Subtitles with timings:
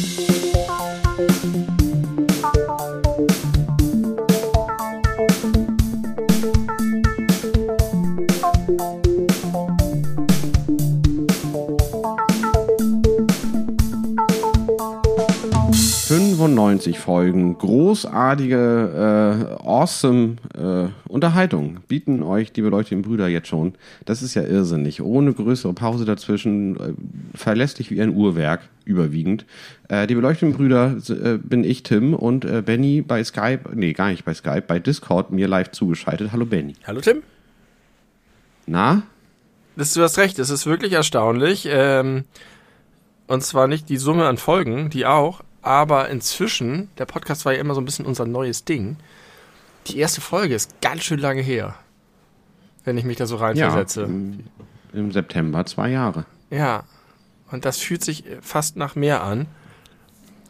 [0.00, 0.29] thank you
[17.20, 18.56] Folgen großartige,
[19.60, 23.74] äh, awesome äh, Unterhaltung bieten euch die beleuchteten Brüder jetzt schon.
[24.06, 25.02] Das ist ja irrsinnig.
[25.02, 26.94] Ohne größere Pause dazwischen, äh,
[27.34, 29.44] verlässlich wie ein Uhrwerk, überwiegend.
[29.88, 34.08] Äh, die beleuchteten Brüder äh, bin ich, Tim, und äh, Benny bei Skype, nee, gar
[34.08, 36.32] nicht bei Skype, bei Discord mir live zugeschaltet.
[36.32, 36.72] Hallo Benny.
[36.86, 37.22] Hallo Tim.
[38.66, 39.02] Na?
[39.76, 41.68] Das, du hast recht, es ist wirklich erstaunlich.
[41.70, 42.24] Ähm,
[43.26, 47.60] und zwar nicht die Summe an Folgen, die auch, aber inzwischen, der Podcast war ja
[47.60, 48.96] immer so ein bisschen unser neues Ding.
[49.86, 51.74] Die erste Folge ist ganz schön lange her.
[52.84, 54.02] Wenn ich mich da so reinversetze.
[54.02, 54.44] Ja, im,
[54.92, 56.24] im September zwei Jahre.
[56.50, 56.84] Ja.
[57.50, 59.46] Und das fühlt sich fast nach mehr an.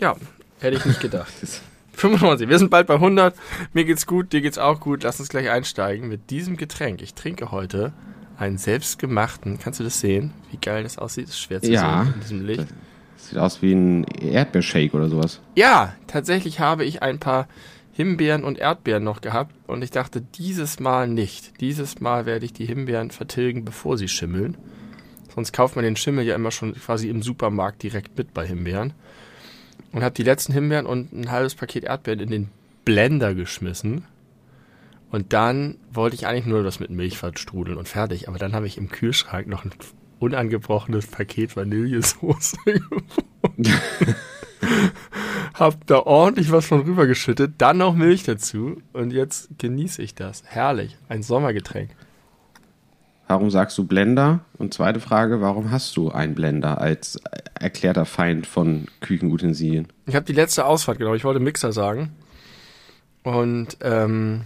[0.01, 0.17] Ja,
[0.61, 1.33] hätte ich nicht gedacht.
[1.93, 2.49] 95.
[2.49, 3.35] Wir sind bald bei 100.
[3.73, 5.03] Mir geht's gut, dir geht's auch gut.
[5.03, 7.03] Lass uns gleich einsteigen mit diesem Getränk.
[7.03, 7.93] Ich trinke heute
[8.39, 9.59] einen selbstgemachten.
[9.59, 10.33] Kannst du das sehen?
[10.51, 11.25] Wie geil das aussieht?
[11.25, 12.67] Das ist schwer zu ja, sehen in diesem Licht.
[13.31, 15.41] Sieht aus wie ein Erdbeershake oder sowas.
[15.55, 17.47] Ja, tatsächlich habe ich ein paar
[17.93, 21.61] Himbeeren und Erdbeeren noch gehabt und ich dachte, dieses Mal nicht.
[21.61, 24.57] Dieses Mal werde ich die Himbeeren vertilgen, bevor sie schimmeln.
[25.33, 28.95] Sonst kauft man den Schimmel ja immer schon quasi im Supermarkt direkt mit bei Himbeeren.
[29.93, 32.49] Und habe die letzten Himbeeren und ein halbes Paket Erdbeeren in den
[32.85, 34.07] Blender geschmissen.
[35.13, 38.27] Und dann wollte ich eigentlich nur das mit Milch verstrudeln und fertig.
[38.27, 39.71] Aber dann habe ich im Kühlschrank noch ein
[40.21, 43.75] unangebrochenes Paket Vanillesoße gefunden.
[45.55, 50.43] Hab da ordentlich was von rübergeschüttet, dann noch Milch dazu und jetzt genieße ich das.
[50.47, 51.91] Herrlich, ein Sommergetränk.
[53.27, 54.41] Warum sagst du Blender?
[54.59, 57.21] Und zweite Frage, warum hast du einen Blender als
[57.55, 59.87] erklärter Feind von Küchenutensilien?
[60.07, 61.17] Ich habe die letzte Ausfahrt genommen.
[61.17, 62.11] Ich wollte Mixer sagen.
[63.23, 64.43] Und ähm,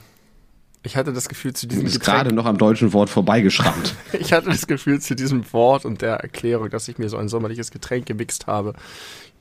[0.85, 3.95] ich hatte das Gefühl zu diesem Du bist gerade noch am deutschen Wort vorbeigeschrammt.
[4.13, 7.29] ich hatte das Gefühl zu diesem Wort und der Erklärung, dass ich mir so ein
[7.29, 8.75] sommerliches Getränk gemixt habe,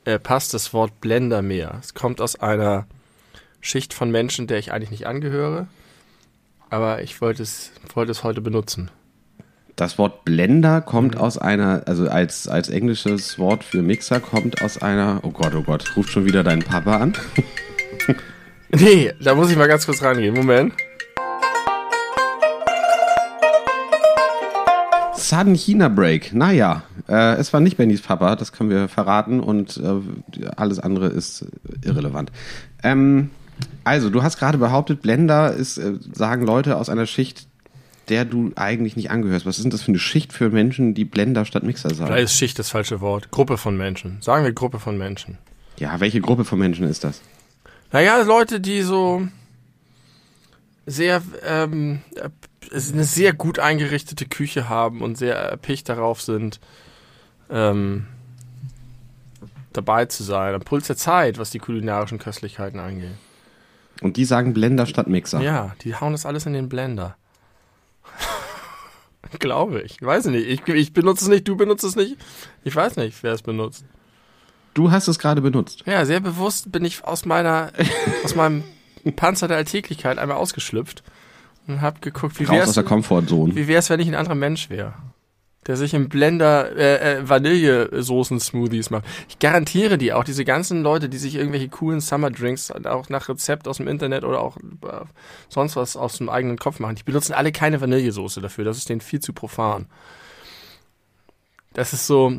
[0.05, 1.77] äh, passt das Wort Blender mehr.
[1.81, 2.87] Es kommt aus einer
[3.59, 5.67] Schicht von Menschen, der ich eigentlich nicht angehöre,
[6.69, 8.89] aber ich wollte es, wollte es heute benutzen.
[9.75, 11.21] Das Wort Blender kommt mhm.
[11.21, 15.63] aus einer, also als, als englisches Wort für Mixer kommt aus einer, oh Gott, oh
[15.63, 17.13] Gott, ruft schon wieder deinen Papa an.
[18.69, 20.33] nee, da muss ich mal ganz kurz reingehen.
[20.33, 20.73] Moment.
[25.23, 26.33] Sudden China Break.
[26.33, 31.07] Naja, äh, es war nicht Bennys Papa, das können wir verraten und äh, alles andere
[31.07, 31.45] ist
[31.83, 32.31] irrelevant.
[32.83, 33.29] Ähm,
[33.83, 37.47] also, du hast gerade behauptet, Blender ist, äh, sagen Leute aus einer Schicht,
[38.09, 39.45] der du eigentlich nicht angehörst.
[39.45, 42.11] Was ist denn das für eine Schicht für Menschen, die Blender statt Mixer sagen?
[42.11, 43.31] Da ist Schicht das falsche Wort.
[43.31, 44.17] Gruppe von Menschen.
[44.21, 45.37] Sagen wir Gruppe von Menschen.
[45.79, 47.21] Ja, welche Gruppe von Menschen ist das?
[47.91, 49.27] Naja, Leute, die so
[50.85, 52.01] sehr ähm,
[52.71, 56.59] eine sehr gut eingerichtete Küche haben und sehr erpicht darauf sind,
[57.49, 58.07] ähm,
[59.73, 63.15] dabei zu sein, am Puls der Zeit, was die kulinarischen Köstlichkeiten angeht.
[64.01, 65.41] Und die sagen Blender statt Mixer.
[65.41, 67.15] Ja, die hauen das alles in den Blender.
[69.39, 69.93] Glaube ich.
[69.93, 70.47] Ich weiß nicht.
[70.47, 72.17] Ich, ich benutze es nicht, du benutzt es nicht.
[72.63, 73.85] Ich weiß nicht, wer es benutzt.
[74.73, 75.83] Du hast es gerade benutzt.
[75.85, 77.71] Ja, sehr bewusst bin ich aus meiner,
[78.23, 78.63] aus meinem
[79.15, 81.03] Panzer der Alltäglichkeit einmal ausgeschlüpft
[81.67, 82.69] und hab geguckt, wie wär's,
[83.55, 84.93] wie wär's, wenn ich ein anderer Mensch wäre.
[85.65, 89.05] Der sich im Blender äh, äh, Vanillesoßen-Smoothies macht.
[89.29, 93.29] Ich garantiere dir auch, diese ganzen Leute, die sich irgendwelche coolen Summer Drinks auch nach
[93.29, 95.05] Rezept aus dem Internet oder auch äh,
[95.47, 98.65] sonst was aus dem eigenen Kopf machen, die benutzen alle keine Vanillesoße dafür.
[98.65, 99.85] Das ist denen viel zu profan.
[101.71, 102.37] Das ist so,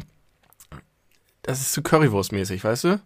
[1.42, 3.00] das ist zu Currywurst-mäßig, weißt du?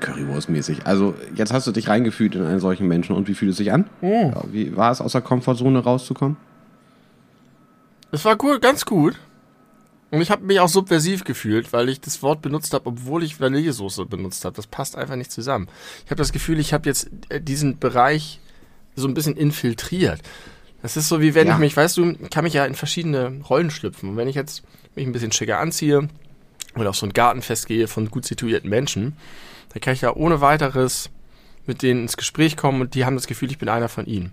[0.00, 0.86] Currywurst-mäßig.
[0.86, 3.72] Also, jetzt hast du dich reingefühlt in einen solchen Menschen und wie fühlt es sich
[3.72, 3.88] an?
[4.00, 4.34] Mhm.
[4.50, 6.36] Wie war es, aus der Komfortzone rauszukommen?
[8.12, 9.16] Es war gut, ganz gut.
[10.10, 13.40] Und ich habe mich auch subversiv gefühlt, weil ich das Wort benutzt habe, obwohl ich
[13.40, 14.56] Vanillesoße benutzt habe.
[14.56, 15.68] Das passt einfach nicht zusammen.
[16.04, 18.40] Ich habe das Gefühl, ich habe jetzt äh, diesen Bereich
[18.96, 20.20] so ein bisschen infiltriert.
[20.82, 21.54] Das ist so wie wenn ja.
[21.54, 24.10] ich mich, weißt du, kann mich ja in verschiedene Rollen schlüpfen.
[24.10, 24.64] Und wenn ich jetzt
[24.96, 26.08] mich ein bisschen schicker anziehe
[26.74, 29.16] oder auf so ein Gartenfest gehe von gut situierten Menschen,
[29.72, 31.10] da kann ich ja ohne weiteres
[31.66, 34.32] mit denen ins Gespräch kommen und die haben das Gefühl, ich bin einer von ihnen.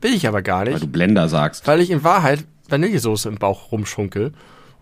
[0.00, 0.74] Will ich aber gar nicht.
[0.74, 1.66] Weil du Blender sagst.
[1.66, 4.32] Weil ich in Wahrheit Vanillesoße im Bauch rumschunkel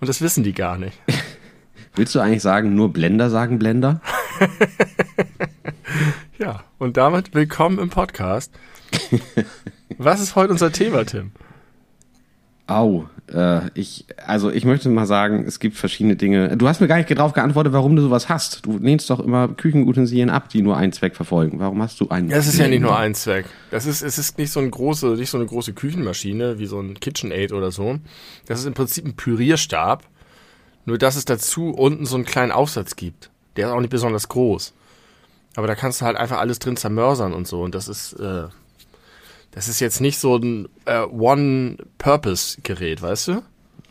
[0.01, 0.99] und das wissen die gar nicht.
[1.95, 4.01] Willst du eigentlich sagen, nur Blender sagen Blender?
[6.39, 8.53] ja, und damit willkommen im Podcast.
[9.99, 11.33] Was ist heute unser Thema, Tim?
[12.67, 16.57] Au, äh, ich, also ich möchte mal sagen, es gibt verschiedene Dinge.
[16.57, 18.65] Du hast mir gar nicht darauf geantwortet, warum du sowas hast.
[18.67, 21.59] Du lehnst doch immer Küchenutensilien ab, die nur einen Zweck verfolgen.
[21.59, 22.29] Warum hast du einen?
[22.29, 23.47] Das ist ja nicht nur ein Zweck.
[23.71, 26.81] Das ist, es ist nicht so, ein große, nicht so eine große Küchenmaschine wie so
[26.81, 27.99] ein KitchenAid oder so.
[28.47, 30.05] Das ist im Prinzip ein Pürierstab.
[30.85, 33.31] Nur dass es dazu unten so einen kleinen Aufsatz gibt.
[33.57, 34.73] Der ist auch nicht besonders groß.
[35.55, 37.63] Aber da kannst du halt einfach alles drin zermörsern und so.
[37.63, 38.45] Und das ist, äh,
[39.53, 43.43] das ist jetzt nicht so ein äh, One-Purpose-Gerät, weißt du?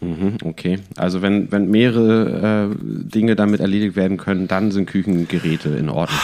[0.02, 0.80] Mhm, okay.
[0.98, 6.20] Also wenn, wenn mehrere äh, Dinge damit erledigt werden können, dann sind Küchengeräte in Ordnung.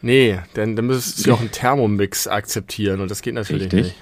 [0.00, 3.82] Nee, denn dann müsstest du auch einen Thermomix akzeptieren und das geht natürlich Richtig.
[3.82, 3.96] nicht.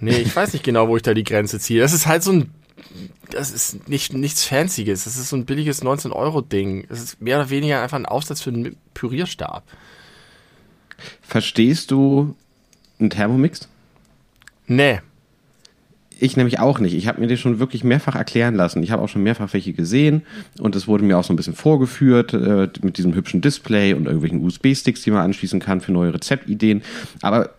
[0.00, 1.82] Nee, ich weiß nicht genau, wo ich da die Grenze ziehe.
[1.82, 2.50] Das ist halt so ein,
[3.30, 5.04] das ist nicht, nichts Fancyes.
[5.04, 6.86] Das ist so ein billiges 19-Euro-Ding.
[6.88, 9.64] Das ist mehr oder weniger einfach ein Aufsatz für einen Pürierstab.
[11.20, 12.34] Verstehst du
[12.98, 13.68] einen Thermomix?
[14.66, 15.00] Nee.
[16.20, 16.94] Ich nämlich auch nicht.
[16.94, 18.82] Ich habe mir den schon wirklich mehrfach erklären lassen.
[18.82, 20.22] Ich habe auch schon mehrfach welche gesehen
[20.58, 24.06] und es wurde mir auch so ein bisschen vorgeführt äh, mit diesem hübschen Display und
[24.06, 26.82] irgendwelchen USB-Sticks, die man anschließen kann für neue Rezeptideen.
[27.22, 27.50] Aber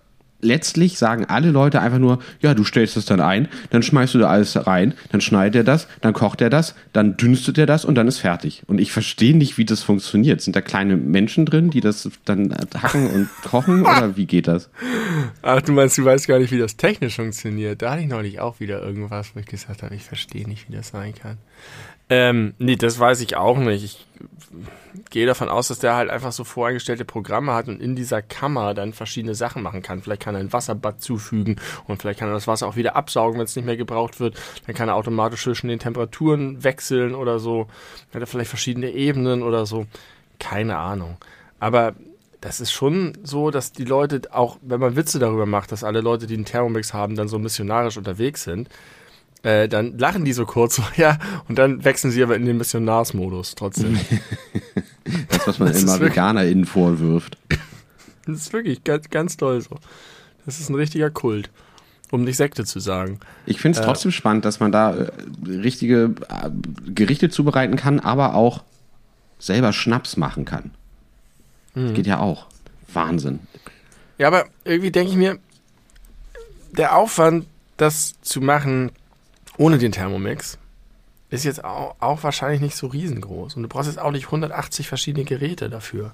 [0.41, 4.19] letztlich sagen alle Leute einfach nur, ja, du stellst das dann ein, dann schmeißt du
[4.19, 7.86] da alles rein, dann schneidet er das, dann kocht er das, dann dünstet er das
[7.86, 8.63] und dann ist fertig.
[8.68, 10.41] Und ich verstehe nicht, wie das funktioniert.
[10.41, 14.69] Sind da kleine Menschen drin, die das dann hacken und kochen oder wie geht das?
[15.41, 17.81] Ach, du meinst, du weißt gar nicht, wie das technisch funktioniert.
[17.81, 20.75] Da hatte ich neulich auch wieder irgendwas, wo ich gesagt habe, ich verstehe nicht, wie
[20.75, 21.38] das sein kann.
[22.09, 23.83] Ähm, nee, das weiß ich auch nicht.
[23.83, 24.07] Ich
[25.11, 28.73] gehe davon aus, dass der halt einfach so voreingestellte Programme hat und in dieser Kammer
[28.73, 30.01] dann verschiedene Sachen machen kann.
[30.01, 33.39] Vielleicht kann er ein Wasserbad zufügen und vielleicht kann er das Wasser auch wieder absaugen,
[33.39, 34.39] wenn es nicht mehr gebraucht wird.
[34.65, 37.67] Dann kann er automatisch zwischen den Temperaturen wechseln oder so.
[38.11, 39.85] Dann hat er vielleicht verschiedene Ebenen oder so.
[40.39, 41.17] Keine Ahnung.
[41.59, 41.94] Aber
[42.41, 46.01] das ist schon so, dass die Leute auch, wenn man Witze darüber macht, dass alle
[46.01, 48.69] Leute, die einen Thermomix haben, dann so missionarisch unterwegs sind,
[49.44, 53.56] äh, dann lachen die so kurz, ja, und dann wechseln sie aber in den Missionarsmodus
[53.56, 54.00] trotzdem.
[55.30, 57.38] Das, was man Das immer VeganerInnen vorwirft.
[58.25, 59.80] Das ist wirklich ganz, ganz toll so.
[60.45, 61.50] Das ist ein richtiger Kult,
[62.12, 63.19] um nicht Sekte zu sagen.
[63.47, 65.12] Ich finde es trotzdem spannend, dass man da äh,
[65.47, 66.51] richtige äh,
[66.94, 68.63] Gerichte zubereiten kann, aber auch
[69.39, 70.71] selber Schnaps machen kann.
[71.74, 72.45] Geht ja auch.
[72.94, 73.39] Wahnsinn.
[74.19, 75.39] Ja, aber irgendwie denke ich mir,
[76.71, 77.47] der Aufwand,
[77.77, 78.92] das zu machen
[79.59, 80.57] ohne den Thermomix,
[81.29, 83.56] ist jetzt auch, auch wahrscheinlich nicht so riesengroß.
[83.56, 86.13] Und du brauchst jetzt auch nicht 180 verschiedene Geräte dafür.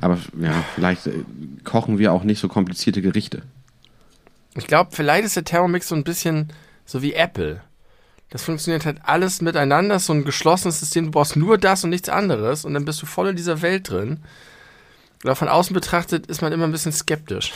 [0.00, 1.24] Aber ja, vielleicht äh,
[1.64, 3.42] kochen wir auch nicht so komplizierte Gerichte.
[4.54, 6.52] Ich glaube, vielleicht ist der Thermomix so ein bisschen
[6.84, 7.62] so wie Apple.
[8.28, 11.06] Das funktioniert halt alles miteinander, so ein geschlossenes System.
[11.06, 13.90] Du brauchst nur das und nichts anderes und dann bist du voll in dieser Welt
[13.90, 14.20] drin.
[15.24, 17.52] Aber von außen betrachtet ist man immer ein bisschen skeptisch.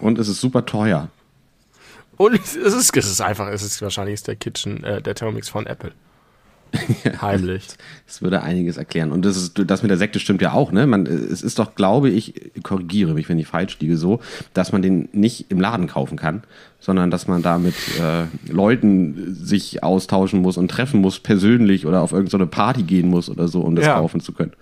[0.00, 1.10] Und es ist super teuer.
[2.18, 5.48] Und es ist, es ist einfach, es ist wahrscheinlich ist der Kitchen, äh, der Thermomix
[5.48, 5.92] von Apple.
[7.22, 7.66] Heimlich.
[8.06, 9.10] Das würde einiges erklären.
[9.10, 10.86] Und das, ist, das mit der Sekte stimmt ja auch, ne?
[10.86, 14.20] Man, es ist doch, glaube ich, korrigiere mich, wenn ich falsch liege, so,
[14.52, 16.42] dass man den nicht im Laden kaufen kann,
[16.78, 22.02] sondern dass man da mit äh, Leuten sich austauschen muss und treffen muss, persönlich oder
[22.02, 23.94] auf irgendeine Party gehen muss oder so, um das Ja.
[23.94, 24.52] kaufen zu können.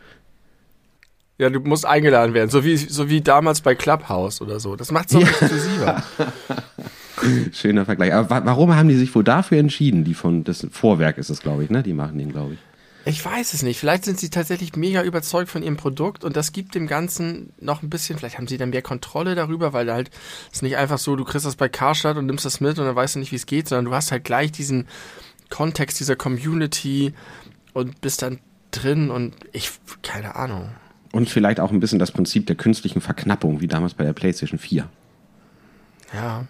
[1.38, 4.74] Ja, du musst eingeladen werden, so wie, so wie damals bei Clubhouse oder so.
[4.76, 6.02] Das macht's so exklusiver.
[7.52, 8.12] Schöner Vergleich.
[8.12, 10.04] Aber wa warum haben die sich wohl dafür entschieden?
[10.04, 11.82] Die von, das Vorwerk ist es, glaube ich, ne?
[11.82, 12.58] Die machen den, glaube ich.
[13.08, 13.78] Ich weiß es nicht.
[13.78, 17.84] Vielleicht sind sie tatsächlich mega überzeugt von ihrem Produkt und das gibt dem Ganzen noch
[17.84, 20.10] ein bisschen, vielleicht haben sie dann mehr Kontrolle darüber, weil halt
[20.50, 22.84] es ist nicht einfach so, du kriegst das bei Karstadt und nimmst das mit und
[22.84, 24.88] dann weißt du nicht, wie es geht, sondern du hast halt gleich diesen
[25.50, 27.14] Kontext dieser Community
[27.74, 28.40] und bist dann
[28.72, 29.70] drin und ich,
[30.02, 30.70] keine Ahnung.
[31.12, 34.58] Und vielleicht auch ein bisschen das Prinzip der künstlichen Verknappung, wie damals bei der PlayStation
[34.58, 34.88] 4.
[36.12, 36.44] Ja.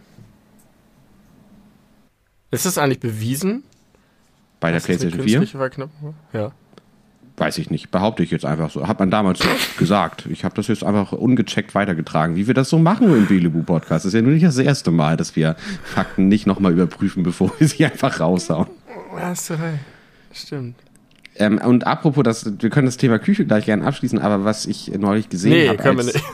[2.50, 3.62] Ist das eigentlich bewiesen?
[4.60, 5.38] Bei der PlayStation 4?
[5.38, 6.40] künstliche Verknappung war?
[6.40, 6.52] Ja.
[7.38, 8.88] Weiß ich nicht, behaupte ich jetzt einfach so.
[8.88, 9.48] Hat man damals so
[9.78, 10.24] gesagt.
[10.30, 14.04] Ich habe das jetzt einfach ungecheckt weitergetragen, wie wir das so machen im Belebu Podcast.
[14.04, 17.52] Das ist ja nur nicht das erste Mal, dass wir Fakten nicht nochmal überprüfen, bevor
[17.58, 18.68] wir sie einfach raushauen.
[19.18, 19.80] Hast du recht.
[20.32, 20.76] Stimmt.
[21.38, 24.88] Ähm, und apropos, das, wir können das Thema Küche gleich gerne abschließen, aber was ich
[24.96, 25.76] neulich gesehen Nee, habe.
[25.76, 26.24] können wir als- nicht.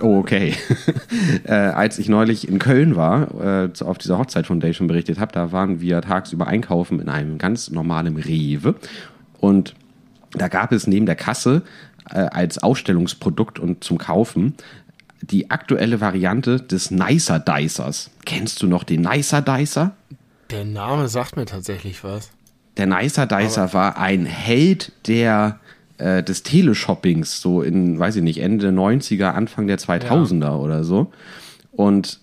[0.00, 0.54] Oh, okay.
[1.44, 5.52] äh, als ich neulich in Köln war, äh, auf dieser Hochzeit Foundation berichtet habe, da
[5.52, 8.74] waren wir tagsüber einkaufen in einem ganz normalen Rewe.
[9.40, 9.74] Und
[10.32, 11.62] da gab es neben der Kasse
[12.10, 14.54] äh, als Ausstellungsprodukt und zum Kaufen
[15.22, 18.10] die aktuelle Variante des Nicer Dicers.
[18.24, 19.92] Kennst du noch den Nicer Dicer?
[20.50, 22.30] Der Name sagt mir tatsächlich was.
[22.76, 25.60] Der Nicer Dicer war ein Held der,
[25.98, 30.84] äh, des Teleshoppings, so in, weiß ich nicht, Ende der 90er, Anfang der 2000er oder
[30.84, 31.12] so.
[31.72, 32.20] Und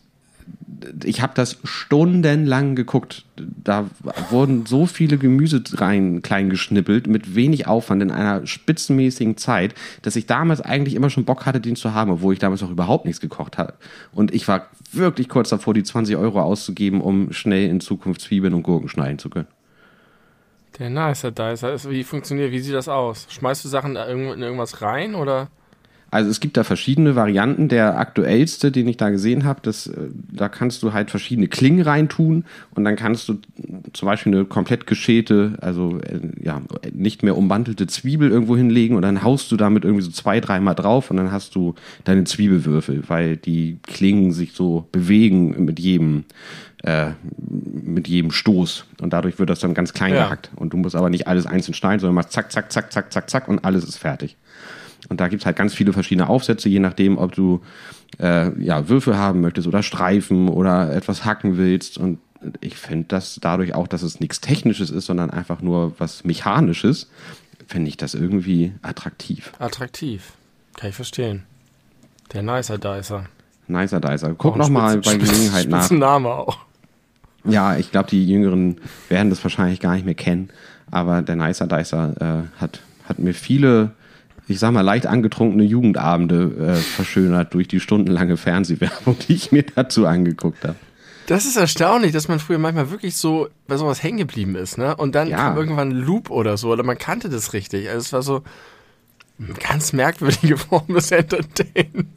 [1.04, 3.26] ich habe das stundenlang geguckt.
[3.36, 3.90] Da
[4.30, 10.16] wurden so viele Gemüse rein klein geschnippelt mit wenig Aufwand in einer spitzenmäßigen Zeit, dass
[10.16, 13.06] ich damals eigentlich immer schon Bock hatte, den zu haben, obwohl ich damals auch überhaupt
[13.06, 13.76] nichts gekocht hatte.
[14.12, 18.54] Und ich war wirklich kurz davor, die 20 Euro auszugeben, um schnell in Zukunft Zwiebeln
[18.54, 19.48] und Gurken schneiden zu können.
[20.80, 23.28] Der Nicer Dicer, wie funktioniert, wie sieht das aus?
[23.30, 25.50] Schmeißt du Sachen in irgendwas rein oder?
[26.14, 27.70] Also es gibt da verschiedene Varianten.
[27.70, 29.74] Der aktuellste, den ich da gesehen habe, äh,
[30.30, 32.44] da kannst du halt verschiedene Klingen reintun
[32.76, 33.38] und dann kannst du
[33.94, 36.62] zum Beispiel eine komplett geschälte, also äh, ja,
[36.92, 40.76] nicht mehr umwandelte Zwiebel irgendwo hinlegen und dann haust du damit irgendwie so zwei, dreimal
[40.76, 46.26] drauf und dann hast du deine Zwiebelwürfel, weil die Klingen sich so bewegen mit jedem
[46.84, 48.86] äh, mit jedem Stoß.
[49.02, 50.24] Und dadurch wird das dann ganz klein ja.
[50.24, 50.52] gehackt.
[50.56, 53.30] Und du musst aber nicht alles einzeln schneiden, sondern machst zack, zack, zack, zack, zack,
[53.30, 54.38] zack und alles ist fertig.
[55.10, 57.62] Und da gibt es halt ganz viele verschiedene Aufsätze, je nachdem, ob du
[58.20, 61.98] äh, ja, Würfel haben möchtest oder Streifen oder etwas hacken willst.
[61.98, 62.20] Und
[62.62, 67.10] ich finde das dadurch auch, dass es nichts Technisches ist, sondern einfach nur was Mechanisches,
[67.68, 69.54] finde ich das irgendwie attraktiv.
[69.60, 70.34] Attraktiv.
[70.78, 71.44] Kann ich verstehen.
[72.34, 73.26] Der Nicer Dicer.
[73.68, 74.34] Nicer Dicer.
[74.36, 75.90] Guck nochmal bei Gelegenheit nach.
[75.90, 76.58] Name auch.
[77.44, 78.78] Ja, ich glaube, die Jüngeren
[79.10, 80.50] werden das wahrscheinlich gar nicht mehr kennen.
[80.92, 83.92] Aber der Nicer Dicer äh, hat, hat mir viele
[84.52, 89.64] ich sag mal, leicht angetrunkene Jugendabende äh, verschönert durch die stundenlange Fernsehwerbung, die ich mir
[89.64, 90.76] dazu angeguckt habe.
[91.28, 94.96] Das ist erstaunlich, dass man früher manchmal wirklich so bei sowas hängen geblieben ist, ne?
[94.96, 95.38] Und dann ja.
[95.38, 97.88] kam irgendwann ein Loop oder so, oder man kannte das richtig.
[97.90, 98.44] Also es war so
[99.40, 102.10] eine ganz merkwürdige Form des Entertainments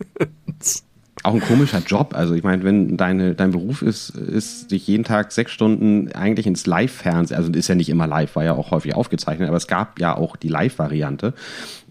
[1.25, 2.15] auch ein komischer Job.
[2.15, 6.47] Also ich meine, wenn deine, dein Beruf ist, ist dich jeden Tag sechs Stunden eigentlich
[6.47, 9.67] ins Live-Fernsehen, also ist ja nicht immer live, war ja auch häufig aufgezeichnet, aber es
[9.67, 11.33] gab ja auch die Live-Variante,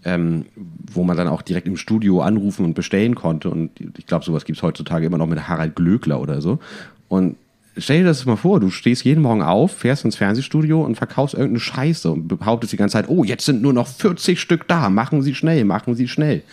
[0.04, 3.50] ähm, wo man dann auch direkt im Studio anrufen und bestellen konnte.
[3.50, 6.60] Und ich glaube, sowas gibt es heutzutage immer noch mit Harald Glöckler oder so.
[7.08, 7.34] Und
[7.76, 11.34] stell dir das mal vor, du stehst jeden Morgen auf, fährst ins Fernsehstudio und verkaufst
[11.34, 14.90] irgendeine Scheiße und behauptest die ganze Zeit, oh, jetzt sind nur noch 40 Stück da,
[14.90, 16.44] machen Sie schnell, machen Sie schnell.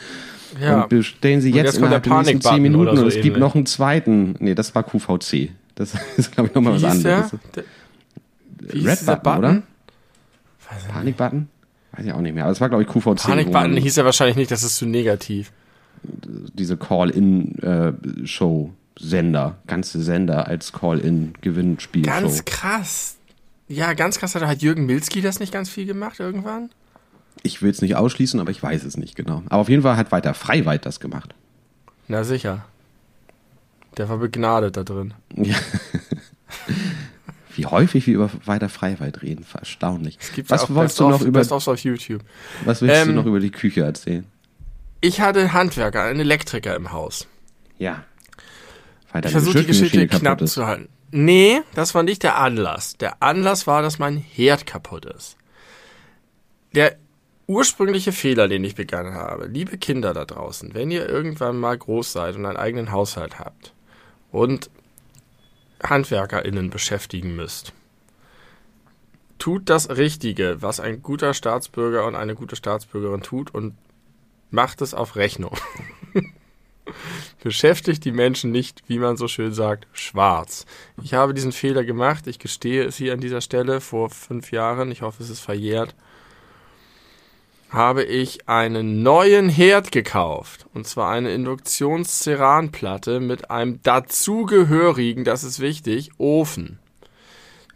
[0.62, 0.84] Ja.
[0.84, 3.24] Und bestellen Sie jetzt, jetzt innerhalb der nächsten 10 Minuten so und es ähnlich.
[3.24, 4.36] gibt noch einen zweiten.
[4.39, 5.50] Nee, das war QVC.
[5.75, 7.32] Das ist, glaube ich, nochmal was anderes.
[7.56, 7.63] Der?
[8.60, 9.63] Der, Red Button, Button, oder?
[10.94, 11.50] Panikbutton?
[11.94, 12.44] Weiß ich auch nicht mehr.
[12.44, 13.18] Aber es war, glaube ich, QVC.
[13.18, 15.51] Panikbutton hieß ja wahrscheinlich nicht, das ist zu negativ.
[16.03, 18.70] Diese Call-In-Show.
[18.72, 22.03] Äh, Sender, ganze Sender als Call-In-Gewinnspiel.
[22.03, 23.18] Ganz krass.
[23.68, 26.70] Ja, ganz krass hat halt Jürgen Milski das nicht ganz viel gemacht irgendwann.
[27.44, 29.44] Ich will es nicht ausschließen, aber ich weiß es nicht genau.
[29.48, 31.34] Aber auf jeden Fall hat weiter Freiweit das gemacht.
[32.08, 32.66] Na sicher.
[33.98, 35.14] Der war begnadet da drin.
[35.36, 35.56] Ja.
[37.56, 40.18] Wie häufig wir über weiter Freiweit reden, erstaunlich.
[40.48, 42.22] was ja wolltest du noch über Best auf YouTube?
[42.64, 44.26] Was willst ähm, du noch über die Küche erzählen?
[45.02, 47.28] Ich hatte einen Handwerker, einen Elektriker im Haus.
[47.78, 48.04] Ja.
[49.12, 50.88] Weil ich versuche die Geschichte knapp zu halten.
[51.12, 52.98] Nee, das war nicht der Anlass.
[52.98, 55.36] Der Anlass war, dass mein Herd kaputt ist.
[56.74, 56.96] Der
[57.51, 62.13] ursprüngliche Fehler, den ich begangen habe, liebe Kinder da draußen, wenn ihr irgendwann mal groß
[62.13, 63.74] seid und einen eigenen Haushalt habt
[64.31, 64.70] und
[65.84, 67.74] HandwerkerInnen beschäftigen müsst,
[69.38, 73.75] tut das Richtige, was ein guter Staatsbürger und eine gute Staatsbürgerin tut und
[74.50, 75.58] macht es auf Rechnung.
[77.43, 80.65] Beschäftigt die Menschen nicht, wie man so schön sagt, schwarz.
[81.03, 82.27] Ich habe diesen Fehler gemacht.
[82.27, 84.89] Ich gestehe es hier an dieser Stelle vor fünf Jahren.
[84.91, 85.96] Ich hoffe, es ist verjährt
[87.72, 90.66] habe ich einen neuen Herd gekauft.
[90.74, 96.80] Und zwar eine Induktions-Ceranplatte mit einem dazugehörigen, das ist wichtig, Ofen.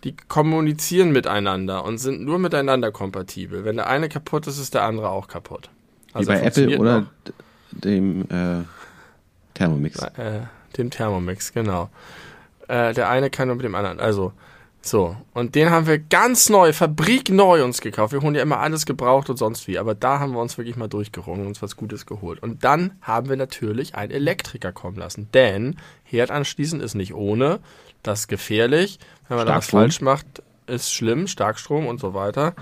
[0.04, 3.64] Die kommunizieren miteinander und sind nur miteinander kompatibel.
[3.64, 5.70] Wenn der eine kaputt ist, ist der andere auch kaputt.
[6.14, 7.08] Also Wie bei Apple oder noch.
[7.72, 8.64] dem äh,
[9.54, 9.98] Thermomix.
[10.00, 10.42] Äh,
[10.78, 11.90] dem Thermomix, genau.
[12.68, 14.00] Äh, der eine kann nur mit dem anderen.
[14.00, 14.34] Also
[14.88, 18.14] so, und den haben wir ganz neu, fabrikneu uns gekauft.
[18.14, 20.76] Wir holen ja immer alles gebraucht und sonst wie, aber da haben wir uns wirklich
[20.76, 22.44] mal durchgerungen und uns was Gutes geholt.
[22.44, 27.62] Und dann haben wir natürlich einen Elektriker kommen lassen, denn Herd anschließen ist nicht ohne,
[28.04, 29.00] das ist gefährlich.
[29.28, 32.54] Wenn man da was falsch macht, ist schlimm, Starkstrom und so weiter.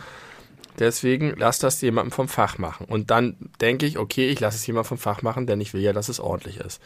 [0.79, 2.85] Deswegen lass das jemandem vom Fach machen.
[2.85, 5.81] Und dann denke ich, okay, ich lasse es jemand vom Fach machen, denn ich will
[5.81, 6.81] ja, dass es ordentlich ist.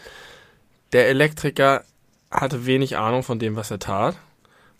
[0.93, 1.83] Der Elektriker
[2.31, 4.17] hatte wenig Ahnung von dem, was er tat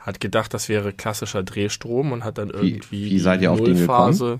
[0.07, 3.61] hat gedacht, das wäre klassischer Drehstrom und hat dann irgendwie wie, wie seid ihr auf
[3.61, 4.39] den gekommen?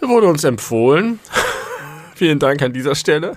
[0.00, 1.20] Der wurde uns empfohlen.
[2.14, 3.36] Vielen Dank an dieser Stelle.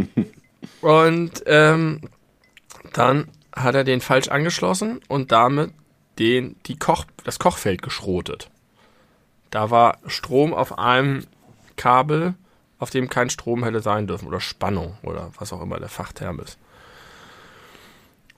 [0.80, 2.00] und ähm,
[2.94, 5.72] dann hat er den falsch angeschlossen und damit
[6.18, 8.50] den, die Koch, das Kochfeld geschrotet.
[9.50, 11.24] Da war Strom auf einem
[11.76, 12.34] Kabel,
[12.78, 16.40] auf dem kein Strom hätte sein dürfen oder Spannung oder was auch immer der Fachterm
[16.40, 16.58] ist.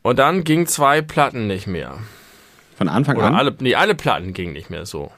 [0.02, 1.99] Und dann ging zwei Platten nicht mehr.
[2.76, 3.35] Von Anfang Oder an?
[3.35, 5.11] alle, nee, alle Platten gingen nicht mehr so.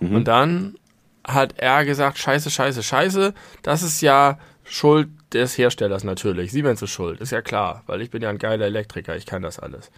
[0.00, 0.76] Und dann
[1.26, 6.52] hat er gesagt, scheiße, scheiße, scheiße, das ist ja Schuld des Herstellers natürlich.
[6.52, 9.42] Siemens ist schuld, ist ja klar, weil ich bin ja ein geiler Elektriker, ich kann
[9.42, 9.90] das alles.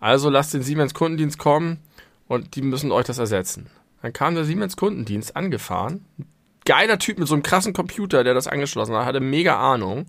[0.00, 1.78] Also lasst den Siemens Kundendienst kommen
[2.26, 3.66] und die müssen euch das ersetzen.
[4.02, 6.04] Dann kam der Siemens Kundendienst angefahren.
[6.64, 10.06] Geiler Typ mit so einem krassen Computer, der das angeschlossen hat, hatte mega Ahnung.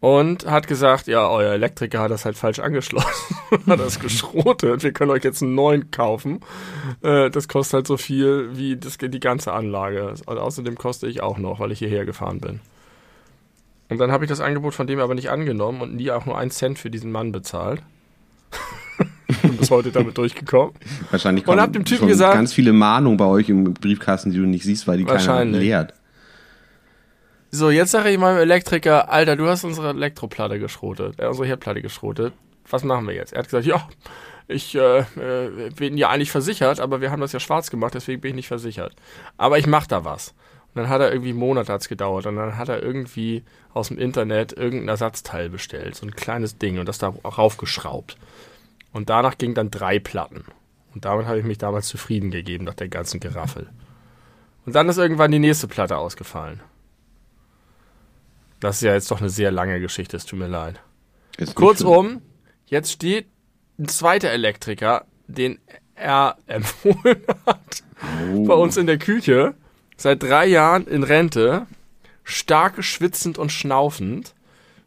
[0.00, 3.36] Und hat gesagt, ja, euer Elektriker hat das halt falsch angeschlossen.
[3.66, 4.82] hat das geschrotet.
[4.82, 6.40] Wir können euch jetzt einen neuen kaufen.
[7.02, 10.14] Äh, das kostet halt so viel wie das, die ganze Anlage.
[10.24, 12.60] Und außerdem koste ich auch noch, weil ich hierher gefahren bin.
[13.90, 16.38] Und dann habe ich das Angebot von dem aber nicht angenommen und nie auch nur
[16.38, 17.82] einen Cent für diesen Mann bezahlt.
[19.42, 20.74] bin bis heute damit durchgekommen.
[21.10, 24.38] Wahrscheinlich Und kommen hab dem Typen gesagt- ganz viele Mahnungen bei euch im Briefkasten, die
[24.38, 25.94] du nicht siehst, weil die keiner leert.
[27.52, 31.82] So, jetzt sage ich meinem Elektriker, Alter, du hast unsere Elektroplatte geschrotet, äh, unsere Herdplatte
[31.82, 32.32] geschrotet.
[32.68, 33.32] Was machen wir jetzt?
[33.32, 33.88] Er hat gesagt, ja,
[34.46, 38.20] ich äh, äh, bin ja eigentlich versichert, aber wir haben das ja schwarz gemacht, deswegen
[38.20, 38.94] bin ich nicht versichert.
[39.36, 40.28] Aber ich mach da was.
[40.72, 43.42] Und dann hat er irgendwie Monate hat's gedauert und dann hat er irgendwie
[43.74, 48.16] aus dem Internet irgendein Ersatzteil bestellt, so ein kleines Ding und das da raufgeschraubt.
[48.92, 50.44] Und danach ging dann drei Platten.
[50.94, 53.68] Und damit habe ich mich damals zufrieden gegeben nach der ganzen Geraffel.
[54.66, 56.60] Und dann ist irgendwann die nächste Platte ausgefallen.
[58.60, 60.80] Das ist ja jetzt doch eine sehr lange Geschichte, es tut mir leid.
[61.38, 62.22] Ist Kurzum,
[62.66, 63.26] jetzt steht
[63.78, 65.58] ein zweiter Elektriker, den
[65.94, 68.46] er empfohlen hat, schlimm.
[68.46, 69.54] bei uns in der Küche,
[69.96, 71.66] seit drei Jahren in Rente,
[72.24, 74.34] stark schwitzend und schnaufend,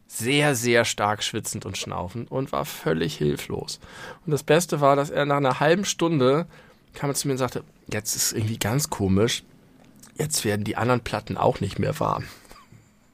[0.08, 3.80] sehr, sehr stark schwitzend und schnaufend und war völlig hilflos.
[4.26, 6.46] Und das Beste war, dass er nach einer halben Stunde
[6.94, 9.44] kam er zu mir und sagte, jetzt ist irgendwie ganz komisch,
[10.16, 12.26] jetzt werden die anderen Platten auch nicht mehr warm.